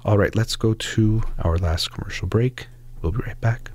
All 0.05 0.17
right, 0.19 0.35
let's 0.35 0.57
go 0.57 0.75
to 0.75 1.23
our 1.41 1.59
last 1.59 1.93
commercial 1.93 2.27
break. 2.27 2.69
We'll 3.03 3.13
be 3.13 3.19
right 3.19 3.41
back. 3.41 3.71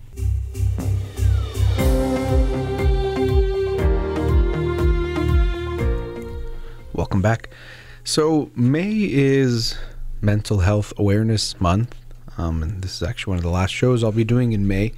Welcome 6.94 7.22
back. 7.22 7.50
So, 8.04 8.50
May 8.56 8.94
is 9.12 9.78
Mental 10.22 10.60
Health 10.60 10.94
Awareness 10.98 11.60
Month, 11.60 11.96
um, 12.38 12.64
and 12.64 12.82
this 12.82 12.96
is 12.96 13.04
actually 13.04 13.32
one 13.32 13.38
of 13.40 13.44
the 13.44 13.50
last 13.50 13.72
shows 13.72 14.04
I'll 14.04 14.12
be 14.12 14.24
doing 14.24 14.54
in 14.54 14.68
May. 14.68 14.94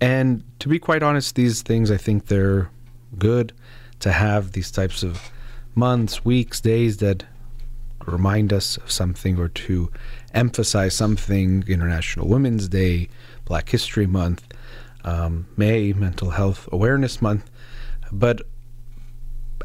And 0.00 0.44
to 0.58 0.68
be 0.68 0.78
quite 0.78 1.02
honest, 1.02 1.34
these 1.34 1.62
things 1.62 1.90
I 1.90 1.96
think 1.96 2.26
they're 2.26 2.70
good 3.18 3.52
to 4.00 4.12
have 4.12 4.52
these 4.52 4.70
types 4.70 5.02
of 5.02 5.30
months, 5.74 6.24
weeks, 6.24 6.60
days 6.60 6.98
that 6.98 7.24
remind 8.06 8.52
us 8.52 8.76
of 8.78 8.90
something 8.90 9.38
or 9.38 9.48
to 9.48 9.90
emphasize 10.34 10.94
something. 10.94 11.64
International 11.66 12.28
Women's 12.28 12.68
Day, 12.68 13.08
Black 13.44 13.68
History 13.68 14.06
Month, 14.06 14.44
um, 15.04 15.46
May, 15.56 15.92
Mental 15.92 16.30
Health 16.30 16.68
Awareness 16.72 17.20
Month. 17.20 17.50
But 18.12 18.42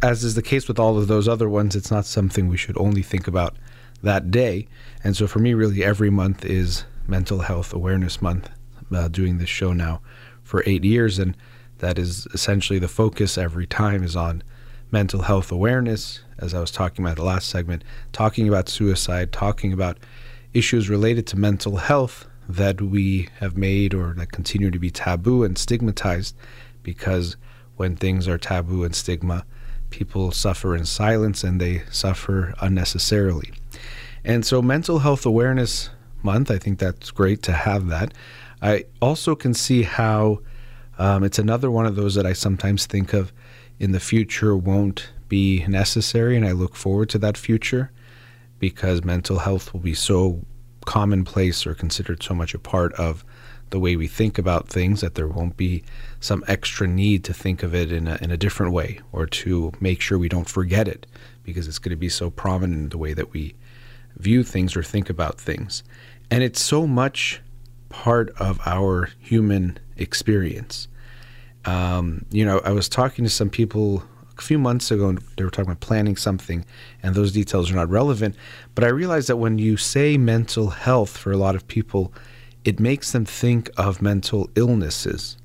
as 0.01 0.23
is 0.23 0.35
the 0.35 0.41
case 0.41 0.67
with 0.67 0.79
all 0.79 0.97
of 0.97 1.07
those 1.07 1.27
other 1.27 1.49
ones, 1.49 1.75
it's 1.75 1.91
not 1.91 2.05
something 2.05 2.47
we 2.47 2.57
should 2.57 2.77
only 2.77 3.01
think 3.01 3.27
about 3.27 3.55
that 4.03 4.31
day. 4.31 4.67
And 5.03 5.15
so 5.15 5.27
for 5.27 5.39
me, 5.39 5.53
really, 5.53 5.83
every 5.83 6.09
month 6.09 6.45
is 6.45 6.83
Mental 7.07 7.39
Health 7.39 7.73
Awareness 7.73 8.21
Month. 8.21 8.49
Uh, 8.93 9.07
doing 9.07 9.39
this 9.39 9.49
show 9.49 9.73
now 9.73 9.99
for 10.43 10.61
eight 10.67 10.83
years, 10.83 11.17
and 11.17 11.35
that 11.79 11.97
is 11.97 12.27
essentially 12.33 12.77
the 12.77 12.87
focus 12.87 13.35
every 13.35 13.65
time 13.65 14.03
is 14.03 14.15
on 14.15 14.43
mental 14.91 15.23
health 15.23 15.51
awareness. 15.51 16.21
As 16.37 16.53
I 16.53 16.59
was 16.59 16.71
talking 16.71 17.05
about 17.05 17.17
the 17.17 17.23
last 17.23 17.49
segment, 17.49 17.83
talking 18.11 18.47
about 18.47 18.69
suicide, 18.69 19.31
talking 19.31 19.71
about 19.71 19.97
issues 20.53 20.89
related 20.89 21.27
to 21.27 21.37
mental 21.37 21.77
health 21.77 22.27
that 22.47 22.81
we 22.81 23.29
have 23.39 23.57
made 23.57 23.93
or 23.93 24.13
that 24.13 24.31
continue 24.31 24.71
to 24.71 24.79
be 24.79 24.91
taboo 24.91 25.43
and 25.43 25.57
stigmatized 25.57 26.35
because 26.83 27.35
when 27.75 27.95
things 27.95 28.27
are 28.27 28.37
taboo 28.37 28.83
and 28.83 28.95
stigma, 28.95 29.45
people 29.89 30.31
suffer 30.31 30.75
in 30.75 30.85
silence 30.85 31.43
and 31.43 31.59
they 31.59 31.83
suffer 31.89 32.53
unnecessarily. 32.61 33.51
And 34.23 34.45
so, 34.45 34.61
Mental 34.61 34.99
Health 34.99 35.25
Awareness 35.25 35.89
Month, 36.23 36.49
I 36.49 36.57
think 36.57 36.79
that's 36.79 37.11
great 37.11 37.43
to 37.43 37.51
have 37.51 37.87
that. 37.87 38.13
I 38.61 38.85
also 39.01 39.35
can 39.35 39.53
see 39.53 39.83
how 39.83 40.39
um, 40.97 41.23
it's 41.23 41.37
another 41.37 41.69
one 41.69 41.85
of 41.85 41.95
those 41.95 42.15
that 42.15 42.25
I 42.25 42.33
sometimes 42.33 42.85
think 42.85 43.13
of 43.13 43.31
in 43.79 43.91
the 43.91 43.99
future 43.99 44.55
won't 44.55 45.09
be 45.27 45.65
necessary, 45.67 46.35
and 46.35 46.45
I 46.45 46.51
look 46.51 46.75
forward 46.75 47.09
to 47.09 47.17
that 47.19 47.37
future 47.37 47.91
because 48.59 49.03
mental 49.03 49.39
health 49.39 49.73
will 49.73 49.81
be 49.81 49.93
so 49.93 50.41
commonplace 50.85 51.65
or 51.65 51.73
considered 51.73 52.23
so 52.23 52.33
much 52.33 52.53
a 52.53 52.59
part 52.59 52.93
of 52.93 53.25
the 53.71 53.79
way 53.79 53.95
we 53.95 54.07
think 54.07 54.37
about 54.37 54.67
things 54.67 55.01
that 55.01 55.15
there 55.15 55.27
won't 55.27 55.57
be 55.57 55.83
some 56.19 56.43
extra 56.47 56.87
need 56.87 57.23
to 57.23 57.33
think 57.33 57.63
of 57.63 57.73
it 57.73 57.91
in 57.91 58.07
a, 58.07 58.17
in 58.21 58.31
a 58.31 58.37
different 58.37 58.71
way 58.71 58.99
or 59.11 59.25
to 59.25 59.71
make 59.79 59.99
sure 59.99 60.17
we 60.17 60.29
don't 60.29 60.49
forget 60.49 60.87
it 60.87 61.07
because 61.43 61.67
it's 61.67 61.79
going 61.79 61.89
to 61.89 61.95
be 61.95 62.09
so 62.09 62.29
prominent 62.29 62.83
in 62.83 62.89
the 62.89 62.97
way 62.97 63.13
that 63.13 63.33
we 63.33 63.55
view 64.17 64.43
things 64.43 64.75
or 64.75 64.83
think 64.83 65.09
about 65.09 65.39
things. 65.39 65.83
And 66.29 66.43
it's 66.43 66.61
so 66.61 66.87
much 66.87 67.41
part 67.89 68.29
of 68.37 68.59
our 68.65 69.09
human 69.19 69.79
experience. 69.97 70.87
Um, 71.65 72.25
you 72.31 72.45
know, 72.45 72.61
I 72.63 72.71
was 72.71 72.87
talking 72.87 73.25
to 73.25 73.29
some 73.29 73.49
people 73.49 74.03
a 74.37 74.41
few 74.41 74.57
months 74.57 74.91
ago, 74.91 75.15
they 75.37 75.43
were 75.43 75.49
talking 75.49 75.71
about 75.71 75.79
planning 75.79 76.15
something, 76.15 76.65
and 77.01 77.15
those 77.15 77.31
details 77.31 77.71
are 77.71 77.75
not 77.75 77.89
relevant. 77.89 78.35
But 78.73 78.83
I 78.83 78.89
realized 78.89 79.29
that 79.29 79.37
when 79.37 79.57
you 79.57 79.77
say 79.77 80.17
mental 80.17 80.69
health 80.69 81.17
for 81.17 81.31
a 81.31 81.37
lot 81.37 81.55
of 81.55 81.67
people, 81.67 82.13
it 82.63 82.79
makes 82.79 83.11
them 83.11 83.25
think 83.25 83.69
of 83.77 84.01
mental 84.01 84.49
illnesses. 84.55 85.37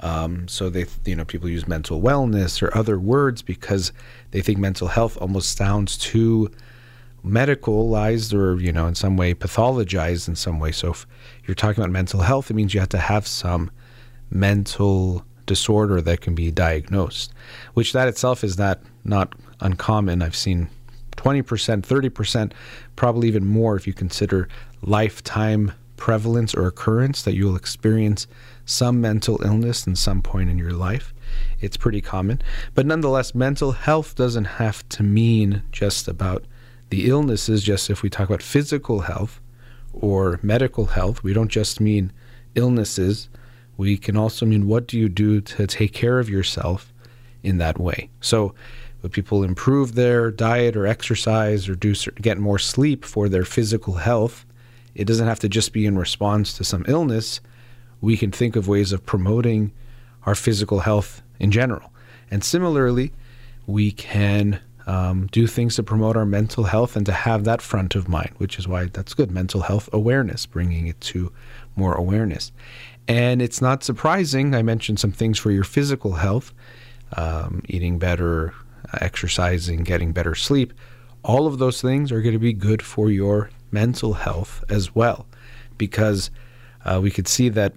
Um, 0.00 0.46
so 0.46 0.70
they, 0.70 0.86
you 1.04 1.16
know, 1.16 1.24
people 1.24 1.48
use 1.48 1.66
mental 1.66 2.00
wellness 2.00 2.62
or 2.62 2.76
other 2.76 3.00
words 3.00 3.42
because 3.42 3.92
they 4.30 4.40
think 4.40 4.58
mental 4.58 4.88
health 4.88 5.16
almost 5.20 5.56
sounds 5.56 5.96
too 5.96 6.50
medicalized 7.24 8.32
or 8.32 8.60
you 8.60 8.72
know 8.72 8.86
in 8.86 8.94
some 8.94 9.16
way 9.16 9.34
pathologized 9.34 10.28
in 10.28 10.36
some 10.36 10.60
way. 10.60 10.72
So 10.72 10.90
if 10.90 11.06
you're 11.46 11.54
talking 11.54 11.82
about 11.82 11.90
mental 11.90 12.20
health, 12.20 12.50
it 12.50 12.54
means 12.54 12.74
you 12.74 12.80
have 12.80 12.88
to 12.90 12.98
have 12.98 13.26
some 13.26 13.70
mental 14.30 15.24
disorder 15.48 16.00
that 16.00 16.20
can 16.20 16.36
be 16.36 16.52
diagnosed, 16.52 17.32
which 17.74 17.92
that 17.92 18.06
itself 18.06 18.44
is 18.44 18.56
not 18.56 18.80
not 19.04 19.34
uncommon. 19.60 20.22
I've 20.22 20.36
seen 20.36 20.68
20%, 21.16 21.42
30%, 21.42 22.52
probably 22.94 23.26
even 23.26 23.44
more 23.44 23.74
if 23.74 23.86
you 23.86 23.92
consider 23.92 24.48
lifetime 24.82 25.72
prevalence 25.96 26.54
or 26.54 26.66
occurrence 26.66 27.22
that 27.22 27.34
you'll 27.34 27.56
experience 27.56 28.28
some 28.64 29.00
mental 29.00 29.42
illness 29.42 29.86
in 29.86 29.96
some 29.96 30.22
point 30.22 30.48
in 30.48 30.58
your 30.58 30.72
life. 30.72 31.12
It's 31.60 31.76
pretty 31.76 32.00
common. 32.00 32.40
But 32.74 32.86
nonetheless, 32.86 33.34
mental 33.34 33.72
health 33.72 34.14
doesn't 34.14 34.44
have 34.44 34.88
to 34.90 35.02
mean 35.02 35.62
just 35.72 36.06
about 36.06 36.44
the 36.90 37.08
illnesses, 37.08 37.62
just 37.62 37.90
if 37.90 38.02
we 38.02 38.08
talk 38.08 38.28
about 38.28 38.42
physical 38.42 39.00
health 39.00 39.40
or 39.92 40.38
medical 40.42 40.86
health, 40.86 41.22
we 41.22 41.32
don't 41.32 41.50
just 41.50 41.80
mean 41.80 42.12
illnesses. 42.54 43.28
We 43.78 43.96
can 43.96 44.16
also 44.16 44.44
mean 44.44 44.66
what 44.66 44.86
do 44.86 44.98
you 44.98 45.08
do 45.08 45.40
to 45.40 45.66
take 45.66 45.94
care 45.94 46.18
of 46.18 46.28
yourself 46.28 46.92
in 47.42 47.58
that 47.58 47.78
way. 47.78 48.10
So, 48.20 48.54
would 49.00 49.12
people 49.12 49.44
improve 49.44 49.94
their 49.94 50.32
diet 50.32 50.76
or 50.76 50.84
exercise 50.86 51.68
or 51.68 51.76
do 51.76 51.94
get 52.20 52.38
more 52.38 52.58
sleep 52.58 53.04
for 53.04 53.28
their 53.28 53.44
physical 53.44 53.94
health? 53.94 54.44
It 54.96 55.06
doesn't 55.06 55.28
have 55.28 55.38
to 55.40 55.48
just 55.48 55.72
be 55.72 55.86
in 55.86 55.96
response 55.96 56.52
to 56.54 56.64
some 56.64 56.84
illness. 56.88 57.40
We 58.00 58.16
can 58.16 58.32
think 58.32 58.56
of 58.56 58.66
ways 58.66 58.90
of 58.90 59.06
promoting 59.06 59.70
our 60.26 60.34
physical 60.34 60.80
health 60.80 61.22
in 61.38 61.52
general. 61.52 61.92
And 62.28 62.42
similarly, 62.42 63.12
we 63.68 63.92
can 63.92 64.60
um, 64.88 65.28
do 65.30 65.46
things 65.46 65.76
to 65.76 65.84
promote 65.84 66.16
our 66.16 66.26
mental 66.26 66.64
health 66.64 66.96
and 66.96 67.06
to 67.06 67.12
have 67.12 67.44
that 67.44 67.62
front 67.62 67.94
of 67.94 68.08
mind, 68.08 68.32
which 68.38 68.58
is 68.58 68.66
why 68.66 68.86
that's 68.86 69.14
good. 69.14 69.30
Mental 69.30 69.60
health 69.60 69.88
awareness, 69.92 70.44
bringing 70.46 70.88
it 70.88 71.00
to 71.02 71.30
more 71.76 71.94
awareness. 71.94 72.50
And 73.08 73.40
it's 73.40 73.62
not 73.62 73.82
surprising, 73.82 74.54
I 74.54 74.62
mentioned 74.62 75.00
some 75.00 75.12
things 75.12 75.38
for 75.38 75.50
your 75.50 75.64
physical 75.64 76.12
health 76.12 76.52
um, 77.16 77.62
eating 77.68 77.98
better, 77.98 78.54
exercising, 79.00 79.82
getting 79.82 80.12
better 80.12 80.34
sleep. 80.34 80.74
All 81.24 81.46
of 81.46 81.58
those 81.58 81.80
things 81.80 82.12
are 82.12 82.20
going 82.20 82.34
to 82.34 82.38
be 82.38 82.52
good 82.52 82.82
for 82.82 83.10
your 83.10 83.50
mental 83.70 84.12
health 84.14 84.62
as 84.68 84.94
well, 84.94 85.26
because 85.78 86.30
uh, 86.84 87.00
we 87.02 87.10
could 87.10 87.26
see 87.26 87.48
that 87.48 87.72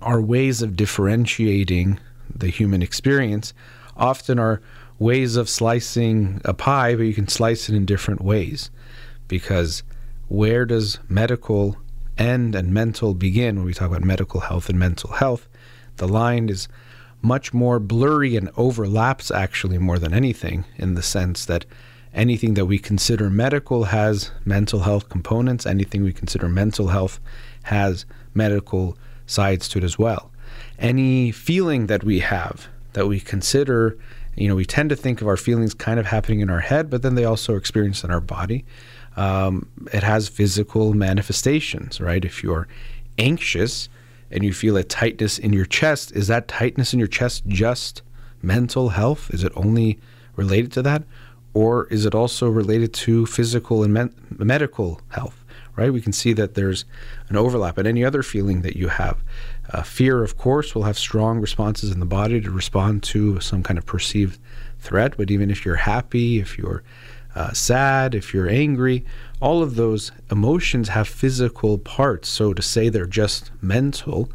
our 0.00 0.20
ways 0.20 0.62
of 0.62 0.76
differentiating 0.76 1.98
the 2.34 2.48
human 2.48 2.82
experience 2.82 3.52
often 3.96 4.38
are 4.38 4.62
ways 4.98 5.36
of 5.36 5.48
slicing 5.48 6.40
a 6.44 6.54
pie, 6.54 6.94
but 6.94 7.02
you 7.02 7.14
can 7.14 7.28
slice 7.28 7.68
it 7.68 7.74
in 7.74 7.84
different 7.84 8.20
ways. 8.20 8.70
Because 9.26 9.82
where 10.28 10.64
does 10.64 10.98
medical 11.08 11.76
end 12.18 12.54
and 12.54 12.72
mental 12.72 13.14
begin 13.14 13.56
when 13.56 13.64
we 13.64 13.74
talk 13.74 13.88
about 13.88 14.04
medical 14.04 14.40
health 14.40 14.68
and 14.68 14.78
mental 14.78 15.12
health? 15.12 15.48
The 15.96 16.08
line 16.08 16.48
is 16.48 16.68
much 17.22 17.52
more 17.52 17.78
blurry 17.78 18.36
and 18.36 18.50
overlaps 18.56 19.30
actually 19.30 19.78
more 19.78 19.98
than 19.98 20.14
anything 20.14 20.64
in 20.76 20.94
the 20.94 21.02
sense 21.02 21.44
that 21.46 21.64
anything 22.14 22.54
that 22.54 22.66
we 22.66 22.78
consider 22.78 23.28
medical 23.28 23.84
has 23.84 24.30
mental 24.44 24.80
health 24.80 25.08
components, 25.08 25.66
anything 25.66 26.02
we 26.02 26.12
consider 26.12 26.48
mental 26.48 26.88
health 26.88 27.20
has 27.64 28.06
medical 28.34 28.96
sides 29.26 29.68
to 29.68 29.78
it 29.78 29.84
as 29.84 29.98
well. 29.98 30.30
Any 30.78 31.32
feeling 31.32 31.86
that 31.86 32.04
we 32.04 32.20
have 32.20 32.68
that 32.94 33.06
we 33.06 33.20
consider, 33.20 33.98
you 34.36 34.48
know, 34.48 34.54
we 34.54 34.64
tend 34.64 34.90
to 34.90 34.96
think 34.96 35.20
of 35.20 35.28
our 35.28 35.36
feelings 35.36 35.74
kind 35.74 36.00
of 36.00 36.06
happening 36.06 36.40
in 36.40 36.50
our 36.50 36.60
head, 36.60 36.88
but 36.88 37.02
then 37.02 37.14
they 37.14 37.24
also 37.24 37.56
experience 37.56 38.02
in 38.04 38.10
our 38.10 38.20
body. 38.20 38.64
Um, 39.18 39.68
it 39.92 40.04
has 40.04 40.28
physical 40.28 40.94
manifestations, 40.94 42.00
right? 42.00 42.24
If 42.24 42.44
you're 42.44 42.68
anxious 43.18 43.88
and 44.30 44.44
you 44.44 44.52
feel 44.52 44.76
a 44.76 44.84
tightness 44.84 45.40
in 45.40 45.52
your 45.52 45.64
chest, 45.64 46.12
is 46.12 46.28
that 46.28 46.46
tightness 46.46 46.92
in 46.92 47.00
your 47.00 47.08
chest 47.08 47.42
just 47.48 48.02
mental 48.42 48.90
health? 48.90 49.34
Is 49.34 49.42
it 49.42 49.52
only 49.56 49.98
related 50.36 50.70
to 50.72 50.82
that? 50.82 51.02
Or 51.52 51.88
is 51.88 52.06
it 52.06 52.14
also 52.14 52.48
related 52.48 52.94
to 52.94 53.26
physical 53.26 53.82
and 53.82 53.92
men- 53.92 54.14
medical 54.30 55.00
health? 55.08 55.44
Right? 55.74 55.92
We 55.92 56.00
can 56.00 56.12
see 56.12 56.32
that 56.34 56.54
there's 56.54 56.84
an 57.28 57.36
overlap. 57.36 57.76
And 57.76 57.88
any 57.88 58.04
other 58.04 58.22
feeling 58.22 58.62
that 58.62 58.76
you 58.76 58.86
have, 58.88 59.18
uh, 59.72 59.82
fear, 59.82 60.22
of 60.22 60.36
course, 60.36 60.76
will 60.76 60.84
have 60.84 60.98
strong 60.98 61.40
responses 61.40 61.90
in 61.90 61.98
the 61.98 62.06
body 62.06 62.40
to 62.40 62.50
respond 62.52 63.02
to 63.04 63.40
some 63.40 63.64
kind 63.64 63.78
of 63.78 63.86
perceived 63.86 64.38
threat. 64.78 65.16
But 65.16 65.32
even 65.32 65.50
if 65.50 65.64
you're 65.64 65.76
happy, 65.76 66.38
if 66.38 66.56
you're 66.56 66.84
uh, 67.34 67.52
sad, 67.52 68.14
if 68.14 68.32
you're 68.34 68.48
angry, 68.48 69.04
all 69.40 69.62
of 69.62 69.76
those 69.76 70.12
emotions 70.30 70.88
have 70.88 71.08
physical 71.08 71.78
parts. 71.78 72.28
So 72.28 72.52
to 72.52 72.62
say 72.62 72.88
they're 72.88 73.06
just 73.06 73.50
mental 73.62 74.30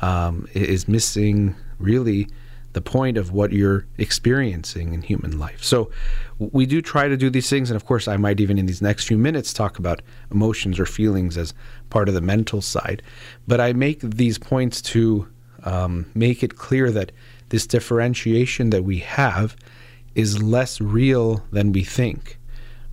um, 0.00 0.48
is 0.54 0.86
missing 0.86 1.56
really 1.78 2.28
the 2.74 2.80
point 2.80 3.16
of 3.16 3.32
what 3.32 3.52
you're 3.52 3.86
experiencing 3.98 4.94
in 4.94 5.02
human 5.02 5.38
life. 5.38 5.62
So 5.62 5.90
we 6.38 6.66
do 6.66 6.82
try 6.82 7.08
to 7.08 7.16
do 7.16 7.30
these 7.30 7.48
things. 7.48 7.70
And 7.70 7.76
of 7.76 7.86
course, 7.86 8.08
I 8.08 8.16
might 8.16 8.40
even 8.40 8.58
in 8.58 8.66
these 8.66 8.82
next 8.82 9.06
few 9.06 9.16
minutes 9.16 9.52
talk 9.52 9.78
about 9.78 10.02
emotions 10.30 10.78
or 10.78 10.86
feelings 10.86 11.38
as 11.38 11.54
part 11.88 12.08
of 12.08 12.14
the 12.14 12.20
mental 12.20 12.60
side. 12.60 13.02
But 13.46 13.60
I 13.60 13.72
make 13.72 14.00
these 14.00 14.38
points 14.38 14.82
to 14.82 15.28
um, 15.62 16.06
make 16.14 16.42
it 16.42 16.56
clear 16.56 16.90
that 16.90 17.12
this 17.50 17.66
differentiation 17.66 18.70
that 18.70 18.82
we 18.82 18.98
have 18.98 19.56
is 20.14 20.42
less 20.42 20.80
real 20.80 21.44
than 21.50 21.72
we 21.72 21.82
think 21.82 22.38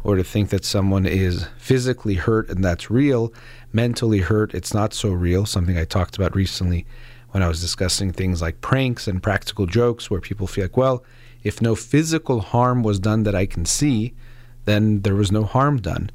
or 0.03 0.15
to 0.15 0.23
think 0.23 0.49
that 0.49 0.65
someone 0.65 1.05
is 1.05 1.45
physically 1.57 2.15
hurt 2.15 2.49
and 2.49 2.63
that's 2.63 2.89
real, 2.89 3.31
mentally 3.71 4.19
hurt, 4.19 4.53
it's 4.53 4.73
not 4.73 4.93
so 4.93 5.09
real. 5.09 5.45
Something 5.45 5.77
I 5.77 5.85
talked 5.85 6.15
about 6.15 6.35
recently 6.35 6.85
when 7.29 7.43
I 7.43 7.47
was 7.47 7.61
discussing 7.61 8.11
things 8.11 8.41
like 8.41 8.61
pranks 8.61 9.07
and 9.07 9.21
practical 9.21 9.65
jokes, 9.65 10.09
where 10.09 10.19
people 10.19 10.47
feel 10.47 10.65
like, 10.65 10.77
well, 10.77 11.03
if 11.43 11.61
no 11.61 11.75
physical 11.75 12.41
harm 12.41 12.83
was 12.83 12.99
done 12.99 13.23
that 13.23 13.35
I 13.35 13.45
can 13.45 13.65
see, 13.65 14.13
then 14.65 15.01
there 15.01 15.15
was 15.15 15.31
no 15.31 15.43
harm 15.43 15.79
done. 15.79 16.11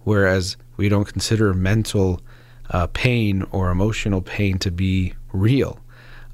Whereas 0.00 0.56
we 0.76 0.88
don't 0.88 1.06
consider 1.06 1.54
mental 1.54 2.20
uh, 2.70 2.86
pain 2.88 3.44
or 3.52 3.70
emotional 3.70 4.22
pain 4.22 4.58
to 4.58 4.70
be 4.70 5.14
real. 5.32 5.78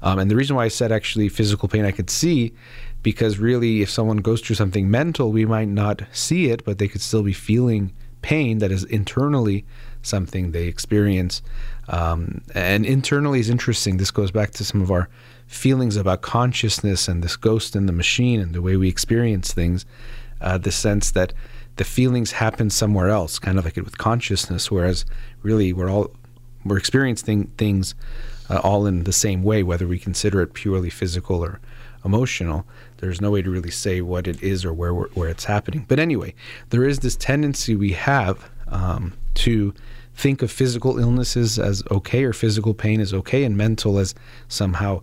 Um, 0.01 0.19
and 0.19 0.29
the 0.29 0.35
reason 0.35 0.55
why 0.55 0.65
I 0.65 0.69
said 0.69 0.91
actually 0.91 1.29
physical 1.29 1.69
pain 1.69 1.85
I 1.85 1.91
could 1.91 2.09
see 2.09 2.53
because 3.03 3.37
really, 3.37 3.81
if 3.81 3.89
someone 3.89 4.17
goes 4.17 4.41
through 4.41 4.55
something 4.55 4.89
mental, 4.89 5.31
we 5.31 5.45
might 5.45 5.67
not 5.67 6.03
see 6.11 6.49
it, 6.49 6.63
but 6.63 6.77
they 6.77 6.87
could 6.87 7.01
still 7.01 7.23
be 7.23 7.33
feeling 7.33 7.93
pain 8.21 8.59
that 8.59 8.71
is 8.71 8.85
internally 8.85 9.65
something 10.01 10.51
they 10.51 10.65
experience. 10.67 11.41
Um, 11.89 12.41
and 12.55 12.85
internally 12.85 13.39
is 13.39 13.49
interesting. 13.49 13.97
This 13.97 14.11
goes 14.11 14.31
back 14.31 14.51
to 14.51 14.65
some 14.65 14.81
of 14.81 14.89
our 14.89 15.09
feelings 15.45 15.97
about 15.97 16.21
consciousness 16.21 17.07
and 17.07 17.23
this 17.23 17.35
ghost 17.35 17.75
in 17.75 17.85
the 17.85 17.93
machine 17.93 18.39
and 18.39 18.53
the 18.53 18.61
way 18.61 18.77
we 18.77 18.87
experience 18.87 19.53
things. 19.53 19.85
Uh, 20.41 20.57
the 20.57 20.71
sense 20.71 21.11
that 21.11 21.33
the 21.75 21.83
feelings 21.83 22.33
happen 22.33 22.69
somewhere 22.69 23.09
else, 23.09 23.39
kind 23.39 23.57
of 23.57 23.65
like 23.65 23.77
it 23.77 23.83
with 23.83 23.97
consciousness, 23.97 24.69
whereas 24.71 25.05
really 25.41 25.73
we're 25.73 25.89
all 25.89 26.11
we're 26.65 26.77
experiencing 26.77 27.47
things 27.57 27.93
uh, 28.49 28.59
all 28.63 28.85
in 28.85 29.03
the 29.03 29.13
same 29.13 29.43
way, 29.43 29.63
whether 29.63 29.87
we 29.87 29.99
consider 29.99 30.41
it 30.41 30.53
purely 30.53 30.89
physical 30.89 31.43
or 31.43 31.59
emotional. 32.05 32.65
There's 32.97 33.21
no 33.21 33.31
way 33.31 33.41
to 33.41 33.49
really 33.49 33.71
say 33.71 34.01
what 34.01 34.27
it 34.27 34.41
is 34.41 34.65
or 34.65 34.73
where 34.73 34.93
where 34.93 35.29
it's 35.29 35.45
happening. 35.45 35.85
But 35.87 35.99
anyway, 35.99 36.33
there 36.69 36.85
is 36.85 36.99
this 36.99 37.15
tendency 37.15 37.75
we 37.75 37.93
have 37.93 38.49
um, 38.67 39.13
to 39.35 39.73
think 40.15 40.41
of 40.41 40.51
physical 40.51 40.99
illnesses 40.99 41.57
as 41.57 41.83
okay 41.89 42.23
or 42.23 42.33
physical 42.33 42.73
pain 42.73 42.99
as 43.01 43.13
okay 43.13 43.43
and 43.43 43.57
mental 43.57 43.97
as 43.97 44.13
somehow 44.47 45.01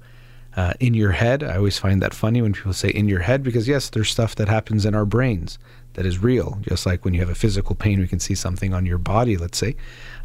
uh, 0.56 0.74
in 0.80 0.94
your 0.94 1.12
head. 1.12 1.42
I 1.42 1.56
always 1.56 1.78
find 1.78 2.02
that 2.02 2.14
funny 2.14 2.42
when 2.42 2.52
people 2.52 2.72
say 2.72 2.90
in 2.90 3.08
your 3.08 3.20
head 3.20 3.42
because 3.42 3.68
yes, 3.68 3.90
there's 3.90 4.10
stuff 4.10 4.36
that 4.36 4.48
happens 4.48 4.84
in 4.84 4.94
our 4.94 5.04
brains 5.04 5.58
that 5.94 6.06
is 6.06 6.22
real. 6.22 6.58
Just 6.62 6.86
like 6.86 7.04
when 7.04 7.14
you 7.14 7.20
have 7.20 7.30
a 7.30 7.34
physical 7.34 7.74
pain, 7.74 8.00
we 8.00 8.08
can 8.08 8.20
see 8.20 8.34
something 8.34 8.72
on 8.74 8.86
your 8.86 8.98
body, 8.98 9.36
let's 9.36 9.58
say, 9.58 9.76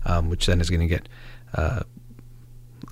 um, 0.05 0.29
which 0.29 0.45
then 0.45 0.61
is 0.61 0.69
going 0.69 0.81
to 0.81 0.87
get 0.87 1.09
uh, 1.53 1.81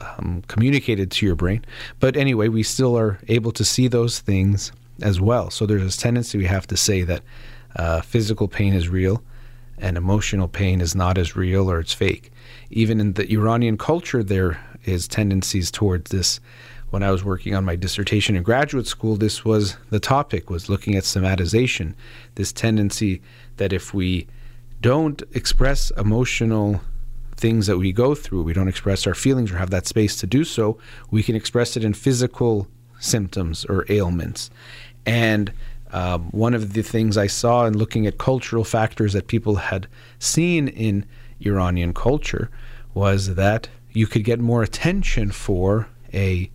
um, 0.01 0.43
communicated 0.47 1.11
to 1.11 1.25
your 1.25 1.35
brain. 1.35 1.63
But 1.99 2.15
anyway, 2.15 2.47
we 2.47 2.63
still 2.63 2.97
are 2.97 3.19
able 3.27 3.51
to 3.53 3.63
see 3.63 3.87
those 3.87 4.19
things 4.19 4.71
as 5.01 5.19
well. 5.19 5.49
So 5.49 5.65
there's 5.65 5.83
this 5.83 5.97
tendency 5.97 6.37
we 6.37 6.45
have 6.45 6.67
to 6.67 6.77
say 6.77 7.03
that 7.03 7.21
uh, 7.75 8.01
physical 8.01 8.47
pain 8.47 8.73
is 8.73 8.89
real 8.89 9.23
and 9.77 9.97
emotional 9.97 10.47
pain 10.47 10.81
is 10.81 10.95
not 10.95 11.17
as 11.17 11.35
real 11.35 11.69
or 11.69 11.79
it's 11.79 11.93
fake. 11.93 12.31
Even 12.69 12.99
in 12.99 13.13
the 13.13 13.31
Iranian 13.31 13.77
culture, 13.77 14.23
there 14.23 14.59
is 14.85 15.07
tendencies 15.07 15.71
towards 15.71 16.11
this. 16.11 16.39
When 16.91 17.01
I 17.01 17.09
was 17.09 17.23
working 17.23 17.55
on 17.55 17.65
my 17.65 17.75
dissertation 17.75 18.35
in 18.35 18.43
graduate 18.43 18.85
school, 18.85 19.15
this 19.15 19.43
was 19.43 19.77
the 19.89 19.99
topic 19.99 20.49
was 20.49 20.69
looking 20.69 20.95
at 20.95 21.03
somatization. 21.03 21.95
This 22.35 22.53
tendency 22.53 23.21
that 23.57 23.73
if 23.73 23.93
we 23.93 24.27
don't 24.79 25.23
express 25.33 25.91
emotional 25.91 26.81
things 27.43 27.67
that 27.67 27.77
we 27.77 27.91
go 27.91 28.15
through, 28.15 28.41
we 28.41 28.53
don't 28.53 28.69
express 28.69 29.05
our 29.05 29.13
feelings 29.13 29.51
or 29.51 29.57
have 29.57 29.69
that 29.69 29.85
space 29.85 30.15
to 30.15 30.25
do 30.25 30.45
so, 30.45 30.77
we 31.11 31.21
can 31.21 31.35
express 31.35 31.75
it 31.75 31.83
in 31.83 31.93
physical 31.93 32.69
symptoms 33.01 33.65
or 33.65 33.85
ailments. 33.89 34.49
And 35.05 35.51
um, 35.91 36.29
one 36.31 36.53
of 36.53 36.71
the 36.71 36.81
things 36.83 37.17
I 37.17 37.27
saw 37.27 37.65
in 37.65 37.77
looking 37.77 38.07
at 38.07 38.17
cultural 38.17 38.63
factors 38.63 39.11
that 39.11 39.27
people 39.27 39.55
had 39.57 39.87
seen 40.19 40.69
in 40.69 41.05
Iranian 41.41 41.93
culture 41.93 42.49
was 42.93 43.35
that 43.35 43.67
you 43.91 44.07
could 44.07 44.23
get 44.23 44.39
more 44.39 44.63
attention 44.63 45.29
for 45.29 45.89
a 46.13 46.49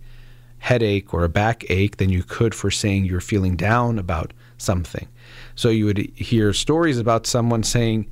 headache 0.57 1.13
or 1.13 1.23
a 1.23 1.29
backache 1.29 1.97
than 1.97 2.09
you 2.09 2.23
could 2.23 2.55
for 2.55 2.71
saying 2.71 3.05
you're 3.05 3.21
feeling 3.21 3.55
down 3.55 3.99
about 3.99 4.33
something. 4.57 5.07
So 5.53 5.69
you 5.69 5.85
would 5.85 5.99
hear 6.15 6.51
stories 6.51 6.97
about 6.97 7.27
someone 7.27 7.61
saying, 7.61 8.09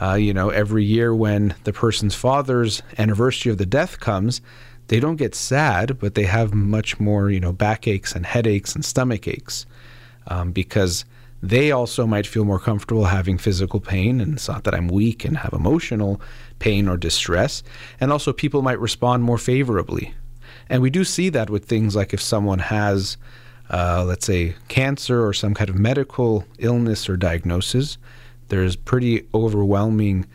uh, 0.00 0.14
you 0.14 0.34
know, 0.34 0.50
every 0.50 0.84
year 0.84 1.14
when 1.14 1.54
the 1.64 1.72
person's 1.72 2.14
father's 2.14 2.82
anniversary 2.98 3.52
of 3.52 3.58
the 3.58 3.66
death 3.66 4.00
comes, 4.00 4.40
they 4.88 5.00
don't 5.00 5.16
get 5.16 5.34
sad, 5.34 5.98
but 5.98 6.14
they 6.14 6.24
have 6.24 6.52
much 6.52 7.00
more, 7.00 7.30
you 7.30 7.40
know, 7.40 7.52
backaches 7.52 8.14
and 8.14 8.26
headaches 8.26 8.74
and 8.74 8.84
stomach 8.84 9.26
aches 9.26 9.66
um, 10.26 10.52
because 10.52 11.04
they 11.42 11.70
also 11.70 12.06
might 12.06 12.26
feel 12.26 12.44
more 12.44 12.58
comfortable 12.58 13.04
having 13.04 13.38
physical 13.38 13.80
pain. 13.80 14.20
And 14.20 14.34
it's 14.34 14.48
not 14.48 14.64
that 14.64 14.74
I'm 14.74 14.88
weak 14.88 15.24
and 15.24 15.36
have 15.38 15.52
emotional 15.52 16.20
pain 16.58 16.88
or 16.88 16.96
distress. 16.96 17.62
And 18.00 18.10
also, 18.10 18.32
people 18.32 18.62
might 18.62 18.80
respond 18.80 19.24
more 19.24 19.38
favorably. 19.38 20.14
And 20.68 20.80
we 20.80 20.90
do 20.90 21.04
see 21.04 21.28
that 21.30 21.50
with 21.50 21.66
things 21.66 21.94
like 21.94 22.14
if 22.14 22.20
someone 22.20 22.58
has, 22.58 23.16
uh, 23.70 24.04
let's 24.06 24.24
say, 24.24 24.56
cancer 24.68 25.26
or 25.26 25.32
some 25.32 25.54
kind 25.54 25.68
of 25.68 25.76
medical 25.76 26.44
illness 26.58 27.08
or 27.08 27.16
diagnosis, 27.16 27.98
there's 28.48 28.76
pretty 28.76 29.26
overwhelming 29.34 30.26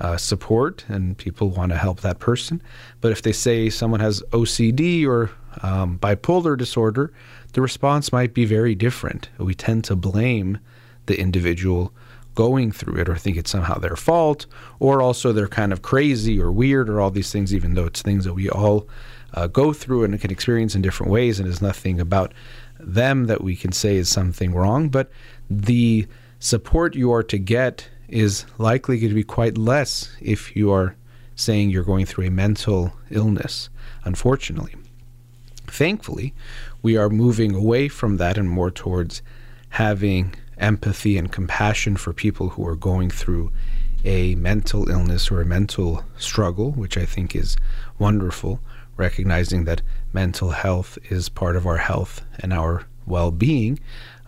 uh, 0.00 0.16
support 0.16 0.84
and 0.88 1.16
people 1.16 1.50
want 1.50 1.70
to 1.70 1.78
help 1.78 2.00
that 2.00 2.18
person. 2.18 2.60
But 3.00 3.12
if 3.12 3.22
they 3.22 3.32
say 3.32 3.70
someone 3.70 4.00
has 4.00 4.22
OCD 4.30 5.06
or 5.06 5.30
um, 5.62 5.98
bipolar 5.98 6.58
disorder, 6.58 7.12
the 7.52 7.60
response 7.60 8.12
might 8.12 8.34
be 8.34 8.44
very 8.44 8.74
different. 8.74 9.28
We 9.38 9.54
tend 9.54 9.84
to 9.84 9.96
blame 9.96 10.58
the 11.06 11.18
individual 11.18 11.92
going 12.34 12.72
through 12.72 13.00
it 13.00 13.08
or 13.08 13.16
think 13.16 13.36
it's 13.36 13.50
somehow 13.50 13.78
their 13.78 13.96
fault 13.96 14.46
or 14.80 15.02
also 15.02 15.32
they're 15.32 15.48
kind 15.48 15.72
of 15.72 15.82
crazy 15.82 16.40
or 16.40 16.50
weird 16.50 16.88
or 16.88 17.00
all 17.00 17.10
these 17.10 17.30
things 17.30 17.54
even 17.54 17.74
though 17.74 17.84
it's 17.84 18.00
things 18.00 18.24
that 18.24 18.32
we 18.32 18.48
all 18.48 18.88
uh, 19.34 19.46
go 19.46 19.72
through 19.72 20.02
and 20.04 20.18
can 20.18 20.30
experience 20.30 20.74
in 20.74 20.80
different 20.80 21.12
ways 21.12 21.38
and 21.38 21.46
there's 21.46 21.60
nothing 21.60 22.00
about 22.00 22.32
them 22.80 23.26
that 23.26 23.42
we 23.42 23.54
can 23.54 23.70
say 23.70 23.96
is 23.96 24.08
something 24.08 24.54
wrong 24.54 24.88
but 24.88 25.10
the 25.50 26.06
support 26.42 26.96
you 26.96 27.12
are 27.12 27.22
to 27.22 27.38
get 27.38 27.88
is 28.08 28.44
likely 28.58 28.98
going 28.98 29.10
to 29.10 29.14
be 29.14 29.22
quite 29.22 29.56
less 29.56 30.14
if 30.20 30.56
you 30.56 30.72
are 30.72 30.96
saying 31.36 31.70
you're 31.70 31.84
going 31.84 32.04
through 32.04 32.26
a 32.26 32.30
mental 32.30 32.92
illness 33.10 33.70
unfortunately 34.04 34.74
thankfully 35.68 36.34
we 36.82 36.96
are 36.96 37.08
moving 37.08 37.54
away 37.54 37.86
from 37.86 38.16
that 38.16 38.36
and 38.36 38.50
more 38.50 38.72
towards 38.72 39.22
having 39.68 40.34
empathy 40.58 41.16
and 41.16 41.30
compassion 41.30 41.96
for 41.96 42.12
people 42.12 42.48
who 42.50 42.66
are 42.66 42.76
going 42.76 43.08
through 43.08 43.52
a 44.04 44.34
mental 44.34 44.90
illness 44.90 45.30
or 45.30 45.40
a 45.40 45.46
mental 45.46 46.04
struggle, 46.16 46.72
which 46.72 46.98
I 46.98 47.06
think 47.06 47.36
is 47.36 47.56
wonderful, 47.98 48.60
recognizing 48.96 49.64
that 49.64 49.82
mental 50.12 50.50
health 50.50 50.98
is 51.08 51.28
part 51.28 51.56
of 51.56 51.66
our 51.66 51.78
health 51.78 52.24
and 52.40 52.52
our 52.52 52.86
well 53.06 53.30
being. 53.30 53.78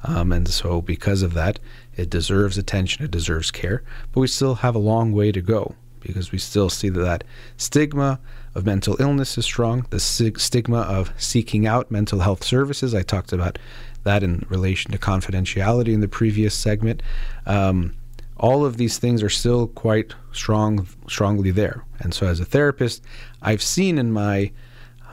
Um, 0.04 0.32
and 0.32 0.48
so, 0.48 0.80
because 0.80 1.22
of 1.22 1.34
that, 1.34 1.58
it 1.96 2.10
deserves 2.10 2.58
attention, 2.58 3.04
it 3.04 3.10
deserves 3.10 3.50
care, 3.50 3.82
but 4.12 4.20
we 4.20 4.26
still 4.26 4.56
have 4.56 4.74
a 4.74 4.78
long 4.80 5.12
way 5.12 5.32
to 5.32 5.40
go 5.40 5.74
because 6.00 6.32
we 6.32 6.38
still 6.38 6.68
see 6.68 6.88
that, 6.90 7.00
that 7.00 7.24
stigma 7.56 8.20
of 8.54 8.66
mental 8.66 8.96
illness 9.00 9.36
is 9.38 9.44
strong, 9.44 9.86
the 9.90 9.98
stigma 9.98 10.80
of 10.80 11.12
seeking 11.16 11.66
out 11.66 11.90
mental 11.90 12.20
health 12.20 12.44
services. 12.44 12.94
I 12.94 13.02
talked 13.02 13.32
about 13.32 13.58
that 14.04 14.22
in 14.22 14.44
relation 14.48 14.92
to 14.92 14.98
confidentiality 14.98 15.92
in 15.92 16.00
the 16.00 16.08
previous 16.08 16.54
segment. 16.54 17.02
Um, 17.46 17.94
all 18.36 18.64
of 18.64 18.76
these 18.76 18.98
things 18.98 19.22
are 19.22 19.30
still 19.30 19.68
quite 19.68 20.14
strong, 20.32 20.86
strongly 21.08 21.50
there. 21.50 21.84
And 22.00 22.12
so, 22.12 22.26
as 22.26 22.40
a 22.40 22.44
therapist, 22.44 23.02
I've 23.42 23.62
seen 23.62 23.96
in 23.96 24.12
my, 24.12 24.52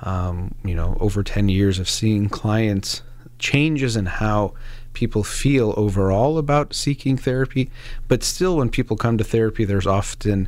um, 0.01 0.55
you 0.65 0.75
know, 0.75 0.97
over 0.99 1.23
10 1.23 1.47
years 1.47 1.79
of 1.79 1.89
seeing 1.89 2.29
clients 2.29 3.01
changes 3.39 3.95
in 3.95 4.05
how 4.05 4.53
people 4.93 5.23
feel 5.23 5.73
overall 5.77 6.37
about 6.37 6.73
seeking 6.73 7.17
therapy. 7.17 7.69
But 8.07 8.23
still, 8.23 8.57
when 8.57 8.69
people 8.69 8.97
come 8.97 9.17
to 9.17 9.23
therapy, 9.23 9.65
there's 9.65 9.87
often 9.87 10.47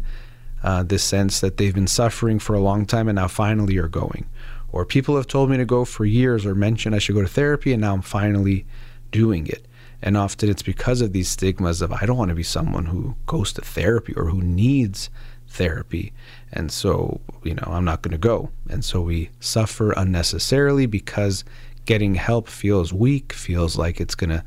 uh, 0.63 0.83
this 0.83 1.03
sense 1.03 1.39
that 1.41 1.57
they've 1.57 1.73
been 1.73 1.87
suffering 1.87 2.39
for 2.39 2.53
a 2.53 2.59
long 2.59 2.85
time 2.85 3.07
and 3.07 3.17
now 3.17 3.27
finally 3.27 3.77
are 3.77 3.87
going. 3.87 4.25
Or 4.71 4.85
people 4.85 5.15
have 5.17 5.27
told 5.27 5.49
me 5.49 5.57
to 5.57 5.65
go 5.65 5.85
for 5.85 6.05
years 6.05 6.45
or 6.45 6.55
mentioned 6.55 6.95
I 6.95 6.99
should 6.99 7.15
go 7.15 7.21
to 7.21 7.27
therapy 7.27 7.73
and 7.73 7.81
now 7.81 7.93
I'm 7.93 8.01
finally 8.01 8.65
doing 9.11 9.47
it. 9.47 9.65
And 10.01 10.17
often 10.17 10.49
it's 10.49 10.63
because 10.63 10.99
of 10.99 11.13
these 11.13 11.29
stigmas 11.29 11.81
of 11.81 11.91
I 11.93 12.05
don't 12.05 12.17
want 12.17 12.29
to 12.29 12.35
be 12.35 12.43
someone 12.43 12.85
who 12.85 13.15
goes 13.25 13.53
to 13.53 13.61
therapy 13.61 14.13
or 14.15 14.25
who 14.25 14.41
needs 14.41 15.09
therapy. 15.47 16.11
And 16.51 16.71
so, 16.71 17.21
you 17.43 17.53
know, 17.53 17.67
I'm 17.67 17.85
not 17.85 18.01
going 18.01 18.11
to 18.11 18.17
go. 18.17 18.49
And 18.69 18.83
so 18.83 19.01
we 19.01 19.29
suffer 19.39 19.91
unnecessarily 19.91 20.87
because 20.87 21.45
getting 21.85 22.15
help 22.15 22.47
feels 22.47 22.93
weak, 22.93 23.33
feels 23.33 23.77
like 23.77 23.99
it's 23.99 24.15
going 24.15 24.29
to 24.29 24.43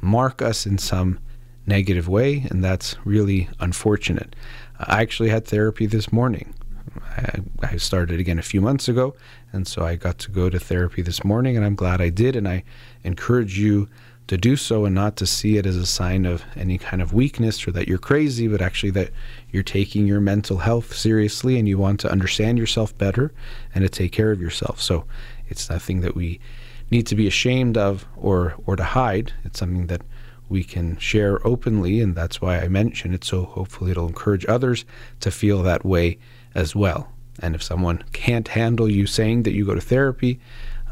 mark 0.00 0.42
us 0.42 0.66
in 0.66 0.78
some 0.78 1.18
negative 1.66 2.08
way. 2.08 2.46
And 2.50 2.64
that's 2.64 2.96
really 3.04 3.48
unfortunate. 3.60 4.34
I 4.78 5.02
actually 5.02 5.28
had 5.28 5.46
therapy 5.46 5.86
this 5.86 6.12
morning. 6.12 6.54
I, 7.62 7.76
started 7.76 8.18
again 8.18 8.38
a 8.38 8.42
few 8.42 8.60
months 8.60 8.88
ago, 8.88 9.14
and 9.52 9.66
so 9.66 9.84
I 9.84 9.96
got 9.96 10.18
to 10.20 10.30
go 10.30 10.50
to 10.50 10.58
therapy 10.58 11.02
this 11.02 11.22
morning, 11.24 11.56
and 11.56 11.64
I'm 11.64 11.74
glad 11.74 12.00
I 12.00 12.08
did. 12.08 12.34
And 12.34 12.48
I 12.48 12.64
encourage 13.04 13.58
you 13.58 13.88
to 14.26 14.36
do 14.36 14.54
so 14.56 14.84
and 14.84 14.94
not 14.94 15.16
to 15.16 15.26
see 15.26 15.56
it 15.56 15.66
as 15.66 15.76
a 15.76 15.86
sign 15.86 16.24
of 16.24 16.44
any 16.54 16.78
kind 16.78 17.02
of 17.02 17.12
weakness 17.12 17.66
or 17.66 17.72
that 17.72 17.88
you're 17.88 17.98
crazy, 17.98 18.46
but 18.46 18.62
actually 18.62 18.90
that 18.92 19.10
you're 19.50 19.62
taking 19.62 20.06
your 20.06 20.20
mental 20.20 20.58
health 20.58 20.94
seriously 20.94 21.58
and 21.58 21.68
you 21.68 21.76
want 21.76 21.98
to 22.00 22.10
understand 22.10 22.56
yourself 22.56 22.96
better 22.96 23.32
and 23.74 23.82
to 23.82 23.88
take 23.88 24.12
care 24.12 24.30
of 24.30 24.40
yourself. 24.40 24.80
So 24.80 25.04
it's 25.48 25.68
nothing 25.68 26.00
that 26.02 26.14
we 26.14 26.38
need 26.90 27.06
to 27.06 27.14
be 27.14 27.26
ashamed 27.26 27.76
of 27.76 28.06
or 28.16 28.54
or 28.66 28.76
to 28.76 28.84
hide. 28.84 29.32
It's 29.44 29.58
something 29.58 29.86
that 29.86 30.02
we 30.48 30.64
can 30.64 30.98
share 30.98 31.46
openly, 31.46 32.00
and 32.00 32.14
that's 32.14 32.40
why 32.40 32.58
I 32.58 32.68
mention 32.68 33.14
it. 33.14 33.24
So 33.24 33.44
hopefully 33.44 33.92
it'll 33.92 34.08
encourage 34.08 34.44
others 34.46 34.84
to 35.20 35.30
feel 35.30 35.62
that 35.62 35.84
way 35.84 36.18
as 36.54 36.74
well. 36.74 37.12
And 37.38 37.54
if 37.54 37.62
someone 37.62 38.02
can't 38.12 38.48
handle 38.48 38.90
you 38.90 39.06
saying 39.06 39.44
that 39.44 39.52
you 39.52 39.64
go 39.64 39.74
to 39.74 39.80
therapy, 39.80 40.40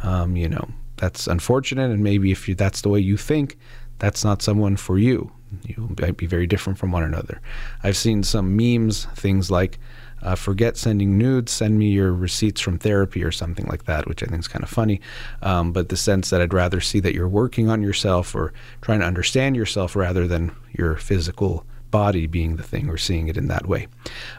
um, 0.02 0.36
you 0.36 0.48
know, 0.48 0.68
that's 0.96 1.26
unfortunate. 1.26 1.90
And 1.90 2.02
maybe 2.02 2.30
if 2.30 2.48
you, 2.48 2.54
that's 2.54 2.82
the 2.82 2.88
way 2.88 3.00
you 3.00 3.16
think, 3.16 3.58
that's 3.98 4.24
not 4.24 4.42
someone 4.42 4.76
for 4.76 4.98
you. 4.98 5.32
You 5.64 5.94
might 6.00 6.16
be 6.16 6.26
very 6.26 6.46
different 6.46 6.78
from 6.78 6.92
one 6.92 7.02
another. 7.02 7.40
I've 7.82 7.96
seen 7.96 8.22
some 8.22 8.56
memes, 8.56 9.06
things 9.16 9.50
like, 9.50 9.78
uh, 10.22 10.34
forget 10.34 10.76
sending 10.76 11.16
nudes, 11.16 11.52
send 11.52 11.78
me 11.78 11.88
your 11.88 12.12
receipts 12.12 12.60
from 12.60 12.78
therapy 12.78 13.22
or 13.22 13.32
something 13.32 13.66
like 13.66 13.84
that, 13.84 14.06
which 14.08 14.22
I 14.22 14.26
think 14.26 14.40
is 14.40 14.48
kind 14.48 14.62
of 14.62 14.70
funny. 14.70 15.00
Um, 15.42 15.72
but 15.72 15.88
the 15.88 15.96
sense 15.96 16.30
that 16.30 16.40
I'd 16.40 16.54
rather 16.54 16.80
see 16.80 17.00
that 17.00 17.14
you're 17.14 17.28
working 17.28 17.68
on 17.68 17.82
yourself 17.82 18.34
or 18.34 18.52
trying 18.80 19.00
to 19.00 19.06
understand 19.06 19.56
yourself 19.56 19.94
rather 19.94 20.26
than 20.26 20.52
your 20.72 20.96
physical 20.96 21.64
body 21.90 22.26
being 22.26 22.56
the 22.56 22.62
thing 22.62 22.88
or 22.88 22.98
seeing 22.98 23.28
it 23.28 23.36
in 23.36 23.48
that 23.48 23.66
way. 23.66 23.88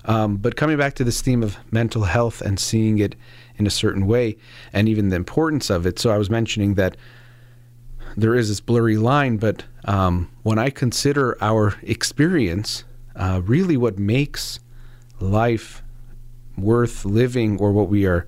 Um, 0.05 0.37
but 0.37 0.55
coming 0.55 0.77
back 0.77 0.95
to 0.95 1.03
this 1.03 1.21
theme 1.21 1.41
of 1.43 1.57
mental 1.71 2.03
health 2.03 2.41
and 2.41 2.59
seeing 2.59 2.99
it 2.99 3.15
in 3.57 3.65
a 3.65 3.71
certain 3.71 4.05
way 4.05 4.37
and 4.71 4.87
even 4.87 5.09
the 5.09 5.15
importance 5.15 5.69
of 5.69 5.85
it. 5.85 5.99
So 5.99 6.11
I 6.11 6.17
was 6.17 6.29
mentioning 6.29 6.75
that 6.75 6.95
there 8.15 8.35
is 8.35 8.49
this 8.49 8.59
blurry 8.59 8.97
line, 8.97 9.37
but 9.37 9.63
um, 9.85 10.29
when 10.43 10.59
I 10.59 10.69
consider 10.69 11.37
our 11.41 11.75
experience, 11.83 12.83
uh, 13.15 13.41
really 13.43 13.77
what 13.77 13.99
makes 13.99 14.59
life 15.21 15.83
worth 16.57 17.05
living 17.05 17.57
or 17.59 17.71
what 17.71 17.89
we 17.89 18.05
are 18.05 18.27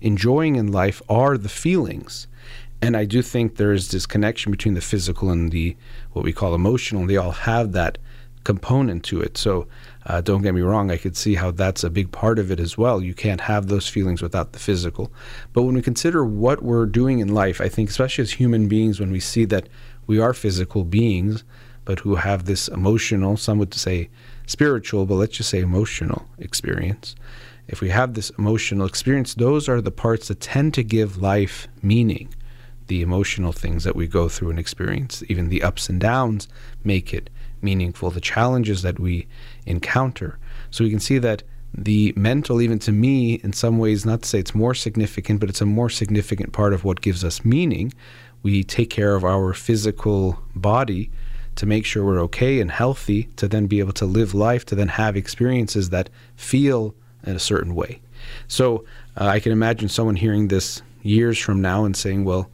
enjoying 0.00 0.56
in 0.56 0.72
life 0.72 1.02
are 1.08 1.36
the 1.36 1.48
feelings. 1.48 2.26
And 2.80 2.96
I 2.96 3.04
do 3.04 3.22
think 3.22 3.56
there 3.56 3.72
is 3.72 3.90
this 3.90 4.06
connection 4.06 4.52
between 4.52 4.74
the 4.74 4.80
physical 4.80 5.30
and 5.30 5.50
the 5.50 5.76
what 6.12 6.24
we 6.24 6.32
call 6.32 6.54
emotional. 6.54 7.06
They 7.06 7.16
all 7.16 7.32
have 7.32 7.72
that 7.72 7.98
component 8.44 9.04
to 9.04 9.20
it. 9.20 9.36
So 9.36 9.66
uh, 10.06 10.20
don't 10.20 10.42
get 10.42 10.54
me 10.54 10.62
wrong, 10.62 10.90
I 10.90 10.96
could 10.96 11.16
see 11.16 11.34
how 11.34 11.50
that's 11.50 11.84
a 11.84 11.90
big 11.90 12.12
part 12.12 12.38
of 12.38 12.50
it 12.50 12.60
as 12.60 12.78
well. 12.78 13.02
You 13.02 13.12
can't 13.12 13.42
have 13.42 13.66
those 13.66 13.88
feelings 13.88 14.22
without 14.22 14.52
the 14.52 14.58
physical. 14.58 15.12
But 15.52 15.64
when 15.64 15.74
we 15.74 15.82
consider 15.82 16.24
what 16.24 16.62
we're 16.62 16.86
doing 16.86 17.18
in 17.18 17.34
life, 17.34 17.60
I 17.60 17.68
think, 17.68 17.90
especially 17.90 18.22
as 18.22 18.32
human 18.32 18.68
beings, 18.68 19.00
when 19.00 19.10
we 19.10 19.20
see 19.20 19.44
that 19.46 19.68
we 20.06 20.18
are 20.18 20.32
physical 20.32 20.84
beings, 20.84 21.44
but 21.84 22.00
who 22.00 22.14
have 22.14 22.44
this 22.44 22.68
emotional, 22.68 23.36
some 23.36 23.58
would 23.58 23.74
say 23.74 24.08
spiritual, 24.48 25.06
but 25.06 25.14
let's 25.14 25.36
just 25.36 25.50
say 25.50 25.60
emotional 25.60 26.26
experience. 26.38 27.14
If 27.68 27.80
we 27.80 27.90
have 27.90 28.14
this 28.14 28.30
emotional 28.30 28.86
experience, 28.86 29.34
those 29.34 29.68
are 29.68 29.80
the 29.80 29.90
parts 29.90 30.28
that 30.28 30.40
tend 30.40 30.74
to 30.74 30.82
give 30.82 31.22
life 31.22 31.68
meaning. 31.82 32.34
The 32.86 33.02
emotional 33.02 33.52
things 33.52 33.84
that 33.84 33.94
we 33.94 34.06
go 34.06 34.28
through 34.30 34.50
and 34.50 34.58
experience, 34.58 35.22
even 35.28 35.50
the 35.50 35.62
ups 35.62 35.90
and 35.90 36.00
downs, 36.00 36.48
make 36.82 37.12
it 37.12 37.28
meaningful, 37.60 38.10
the 38.10 38.22
challenges 38.22 38.80
that 38.82 38.98
we 38.98 39.26
encounter. 39.66 40.38
So 40.70 40.82
we 40.82 40.90
can 40.90 41.00
see 41.00 41.18
that 41.18 41.42
the 41.74 42.14
mental, 42.16 42.62
even 42.62 42.78
to 42.80 42.92
me, 42.92 43.34
in 43.44 43.52
some 43.52 43.76
ways, 43.76 44.06
not 44.06 44.22
to 44.22 44.28
say 44.28 44.38
it's 44.38 44.54
more 44.54 44.74
significant, 44.74 45.38
but 45.38 45.50
it's 45.50 45.60
a 45.60 45.66
more 45.66 45.90
significant 45.90 46.54
part 46.54 46.72
of 46.72 46.84
what 46.84 47.02
gives 47.02 47.22
us 47.22 47.44
meaning. 47.44 47.92
We 48.42 48.64
take 48.64 48.88
care 48.88 49.14
of 49.14 49.24
our 49.24 49.52
physical 49.52 50.38
body 50.54 51.10
to 51.58 51.66
make 51.66 51.84
sure 51.84 52.04
we're 52.04 52.20
okay 52.20 52.60
and 52.60 52.70
healthy, 52.70 53.24
to 53.34 53.48
then 53.48 53.66
be 53.66 53.80
able 53.80 53.92
to 53.92 54.06
live 54.06 54.32
life, 54.32 54.64
to 54.64 54.76
then 54.76 54.86
have 54.86 55.16
experiences 55.16 55.90
that 55.90 56.08
feel 56.36 56.94
in 57.24 57.34
a 57.34 57.40
certain 57.40 57.74
way. 57.74 58.00
So 58.46 58.84
uh, 59.16 59.26
I 59.26 59.40
can 59.40 59.50
imagine 59.50 59.88
someone 59.88 60.14
hearing 60.14 60.48
this 60.48 60.82
years 61.02 61.36
from 61.36 61.60
now 61.60 61.84
and 61.84 61.96
saying, 61.96 62.24
well, 62.24 62.48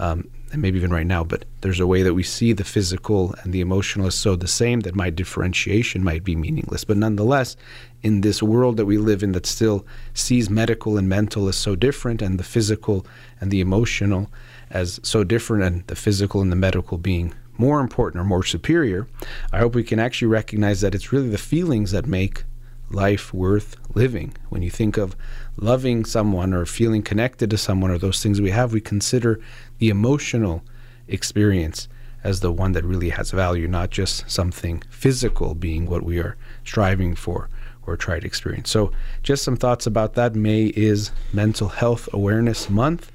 um, 0.00 0.28
and 0.50 0.60
maybe 0.60 0.76
even 0.76 0.90
right 0.90 1.06
now, 1.06 1.22
but 1.22 1.44
there's 1.60 1.78
a 1.78 1.86
way 1.86 2.02
that 2.02 2.14
we 2.14 2.24
see 2.24 2.52
the 2.52 2.64
physical 2.64 3.32
and 3.42 3.52
the 3.52 3.60
emotional 3.60 4.08
is 4.08 4.16
so 4.16 4.34
the 4.34 4.48
same 4.48 4.80
that 4.80 4.96
my 4.96 5.08
differentiation 5.08 6.02
might 6.02 6.24
be 6.24 6.34
meaningless. 6.34 6.82
But 6.82 6.96
nonetheless, 6.96 7.56
in 8.02 8.22
this 8.22 8.42
world 8.42 8.76
that 8.78 8.86
we 8.86 8.98
live 8.98 9.22
in 9.22 9.32
that 9.32 9.46
still 9.46 9.86
sees 10.14 10.50
medical 10.50 10.96
and 10.96 11.08
mental 11.08 11.46
as 11.48 11.56
so 11.56 11.76
different 11.76 12.22
and 12.22 12.40
the 12.40 12.44
physical 12.44 13.06
and 13.40 13.52
the 13.52 13.60
emotional 13.60 14.30
as 14.70 14.98
so 15.04 15.22
different 15.22 15.62
and 15.62 15.86
the 15.86 15.96
physical 15.96 16.40
and 16.40 16.50
the 16.50 16.56
medical 16.56 16.98
being 16.98 17.34
more 17.58 17.80
important 17.80 18.20
or 18.20 18.24
more 18.24 18.44
superior, 18.44 19.06
I 19.52 19.58
hope 19.58 19.74
we 19.74 19.84
can 19.84 19.98
actually 19.98 20.28
recognize 20.28 20.80
that 20.80 20.94
it's 20.94 21.12
really 21.12 21.28
the 21.28 21.38
feelings 21.38 21.90
that 21.90 22.06
make 22.06 22.44
life 22.90 23.34
worth 23.34 23.76
living. 23.94 24.34
When 24.48 24.62
you 24.62 24.70
think 24.70 24.96
of 24.96 25.16
loving 25.56 26.04
someone 26.04 26.54
or 26.54 26.64
feeling 26.64 27.02
connected 27.02 27.50
to 27.50 27.58
someone 27.58 27.90
or 27.90 27.98
those 27.98 28.22
things 28.22 28.40
we 28.40 28.50
have, 28.50 28.72
we 28.72 28.80
consider 28.80 29.40
the 29.78 29.90
emotional 29.90 30.62
experience 31.06 31.88
as 32.24 32.40
the 32.40 32.52
one 32.52 32.72
that 32.72 32.84
really 32.84 33.10
has 33.10 33.30
value, 33.30 33.68
not 33.68 33.90
just 33.90 34.28
something 34.30 34.82
physical 34.90 35.54
being 35.54 35.86
what 35.86 36.02
we 36.02 36.18
are 36.18 36.36
striving 36.64 37.14
for 37.14 37.48
or 37.86 37.96
try 37.96 38.20
to 38.20 38.26
experience. 38.26 38.70
So, 38.70 38.92
just 39.22 39.44
some 39.44 39.56
thoughts 39.56 39.86
about 39.86 40.14
that. 40.14 40.34
May 40.34 40.66
is 40.66 41.10
Mental 41.32 41.68
Health 41.68 42.08
Awareness 42.12 42.68
Month. 42.68 43.10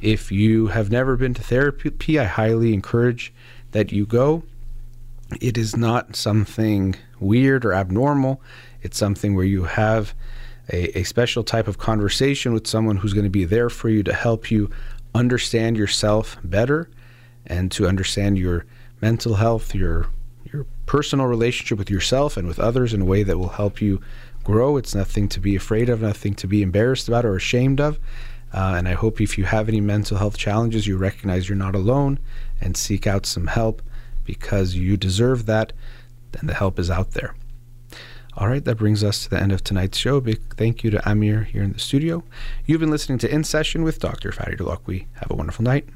If 0.00 0.32
you 0.32 0.68
have 0.68 0.90
never 0.90 1.16
been 1.16 1.34
to 1.34 1.42
therapy, 1.42 2.18
I 2.18 2.24
highly 2.24 2.74
encourage 2.74 3.32
that 3.72 3.92
you 3.92 4.06
go. 4.06 4.42
it 5.40 5.56
is 5.56 5.76
not 5.76 6.16
something 6.16 6.96
weird 7.20 7.64
or 7.64 7.72
abnormal. 7.72 8.40
It's 8.82 8.98
something 8.98 9.36
where 9.36 9.44
you 9.44 9.64
have 9.64 10.12
a, 10.72 10.98
a 10.98 11.02
special 11.04 11.44
type 11.44 11.68
of 11.68 11.78
conversation 11.78 12.52
with 12.52 12.66
someone 12.66 12.96
who's 12.96 13.12
going 13.12 13.24
to 13.24 13.30
be 13.30 13.44
there 13.44 13.70
for 13.70 13.88
you 13.88 14.02
to 14.02 14.12
help 14.12 14.50
you 14.50 14.70
understand 15.14 15.76
yourself 15.76 16.36
better 16.42 16.88
and 17.46 17.70
to 17.72 17.86
understand 17.86 18.38
your 18.38 18.64
mental 19.00 19.34
health, 19.34 19.74
your 19.74 20.06
your 20.52 20.66
personal 20.86 21.26
relationship 21.26 21.78
with 21.78 21.90
yourself 21.90 22.36
and 22.36 22.48
with 22.48 22.58
others 22.58 22.92
in 22.92 23.02
a 23.02 23.04
way 23.04 23.22
that 23.22 23.38
will 23.38 23.50
help 23.50 23.80
you 23.80 24.00
grow. 24.42 24.76
It's 24.76 24.94
nothing 24.94 25.28
to 25.28 25.40
be 25.40 25.54
afraid 25.54 25.88
of, 25.88 26.00
nothing 26.00 26.34
to 26.34 26.48
be 26.48 26.62
embarrassed 26.62 27.06
about 27.06 27.24
or 27.24 27.36
ashamed 27.36 27.80
of. 27.80 28.00
Uh, 28.52 28.74
and 28.76 28.88
I 28.88 28.94
hope 28.94 29.20
if 29.20 29.38
you 29.38 29.44
have 29.44 29.68
any 29.68 29.80
mental 29.80 30.16
health 30.16 30.36
challenges, 30.36 30.88
you 30.88 30.96
recognize 30.96 31.48
you're 31.48 31.56
not 31.56 31.76
alone 31.76 32.18
and 32.60 32.76
seek 32.76 33.06
out 33.06 33.26
some 33.26 33.48
help 33.48 33.82
because 34.24 34.74
you 34.74 34.96
deserve 34.96 35.46
that, 35.46 35.72
and 36.38 36.48
the 36.48 36.54
help 36.54 36.78
is 36.78 36.90
out 36.90 37.12
there. 37.12 37.34
All 38.36 38.48
right, 38.48 38.64
that 38.64 38.76
brings 38.76 39.02
us 39.02 39.24
to 39.24 39.30
the 39.30 39.40
end 39.40 39.52
of 39.52 39.64
tonight's 39.64 39.98
show. 39.98 40.20
Big 40.20 40.40
thank 40.56 40.84
you 40.84 40.90
to 40.90 41.10
Amir 41.10 41.44
here 41.44 41.62
in 41.62 41.72
the 41.72 41.78
studio. 41.78 42.22
You've 42.64 42.80
been 42.80 42.90
listening 42.90 43.18
to 43.18 43.34
In 43.34 43.42
Session 43.42 43.82
with 43.82 43.98
Dr. 43.98 44.30
Fadi 44.30 44.56
Holakouee. 44.56 45.06
Have 45.14 45.30
a 45.30 45.34
wonderful 45.34 45.64
night. 45.64 45.86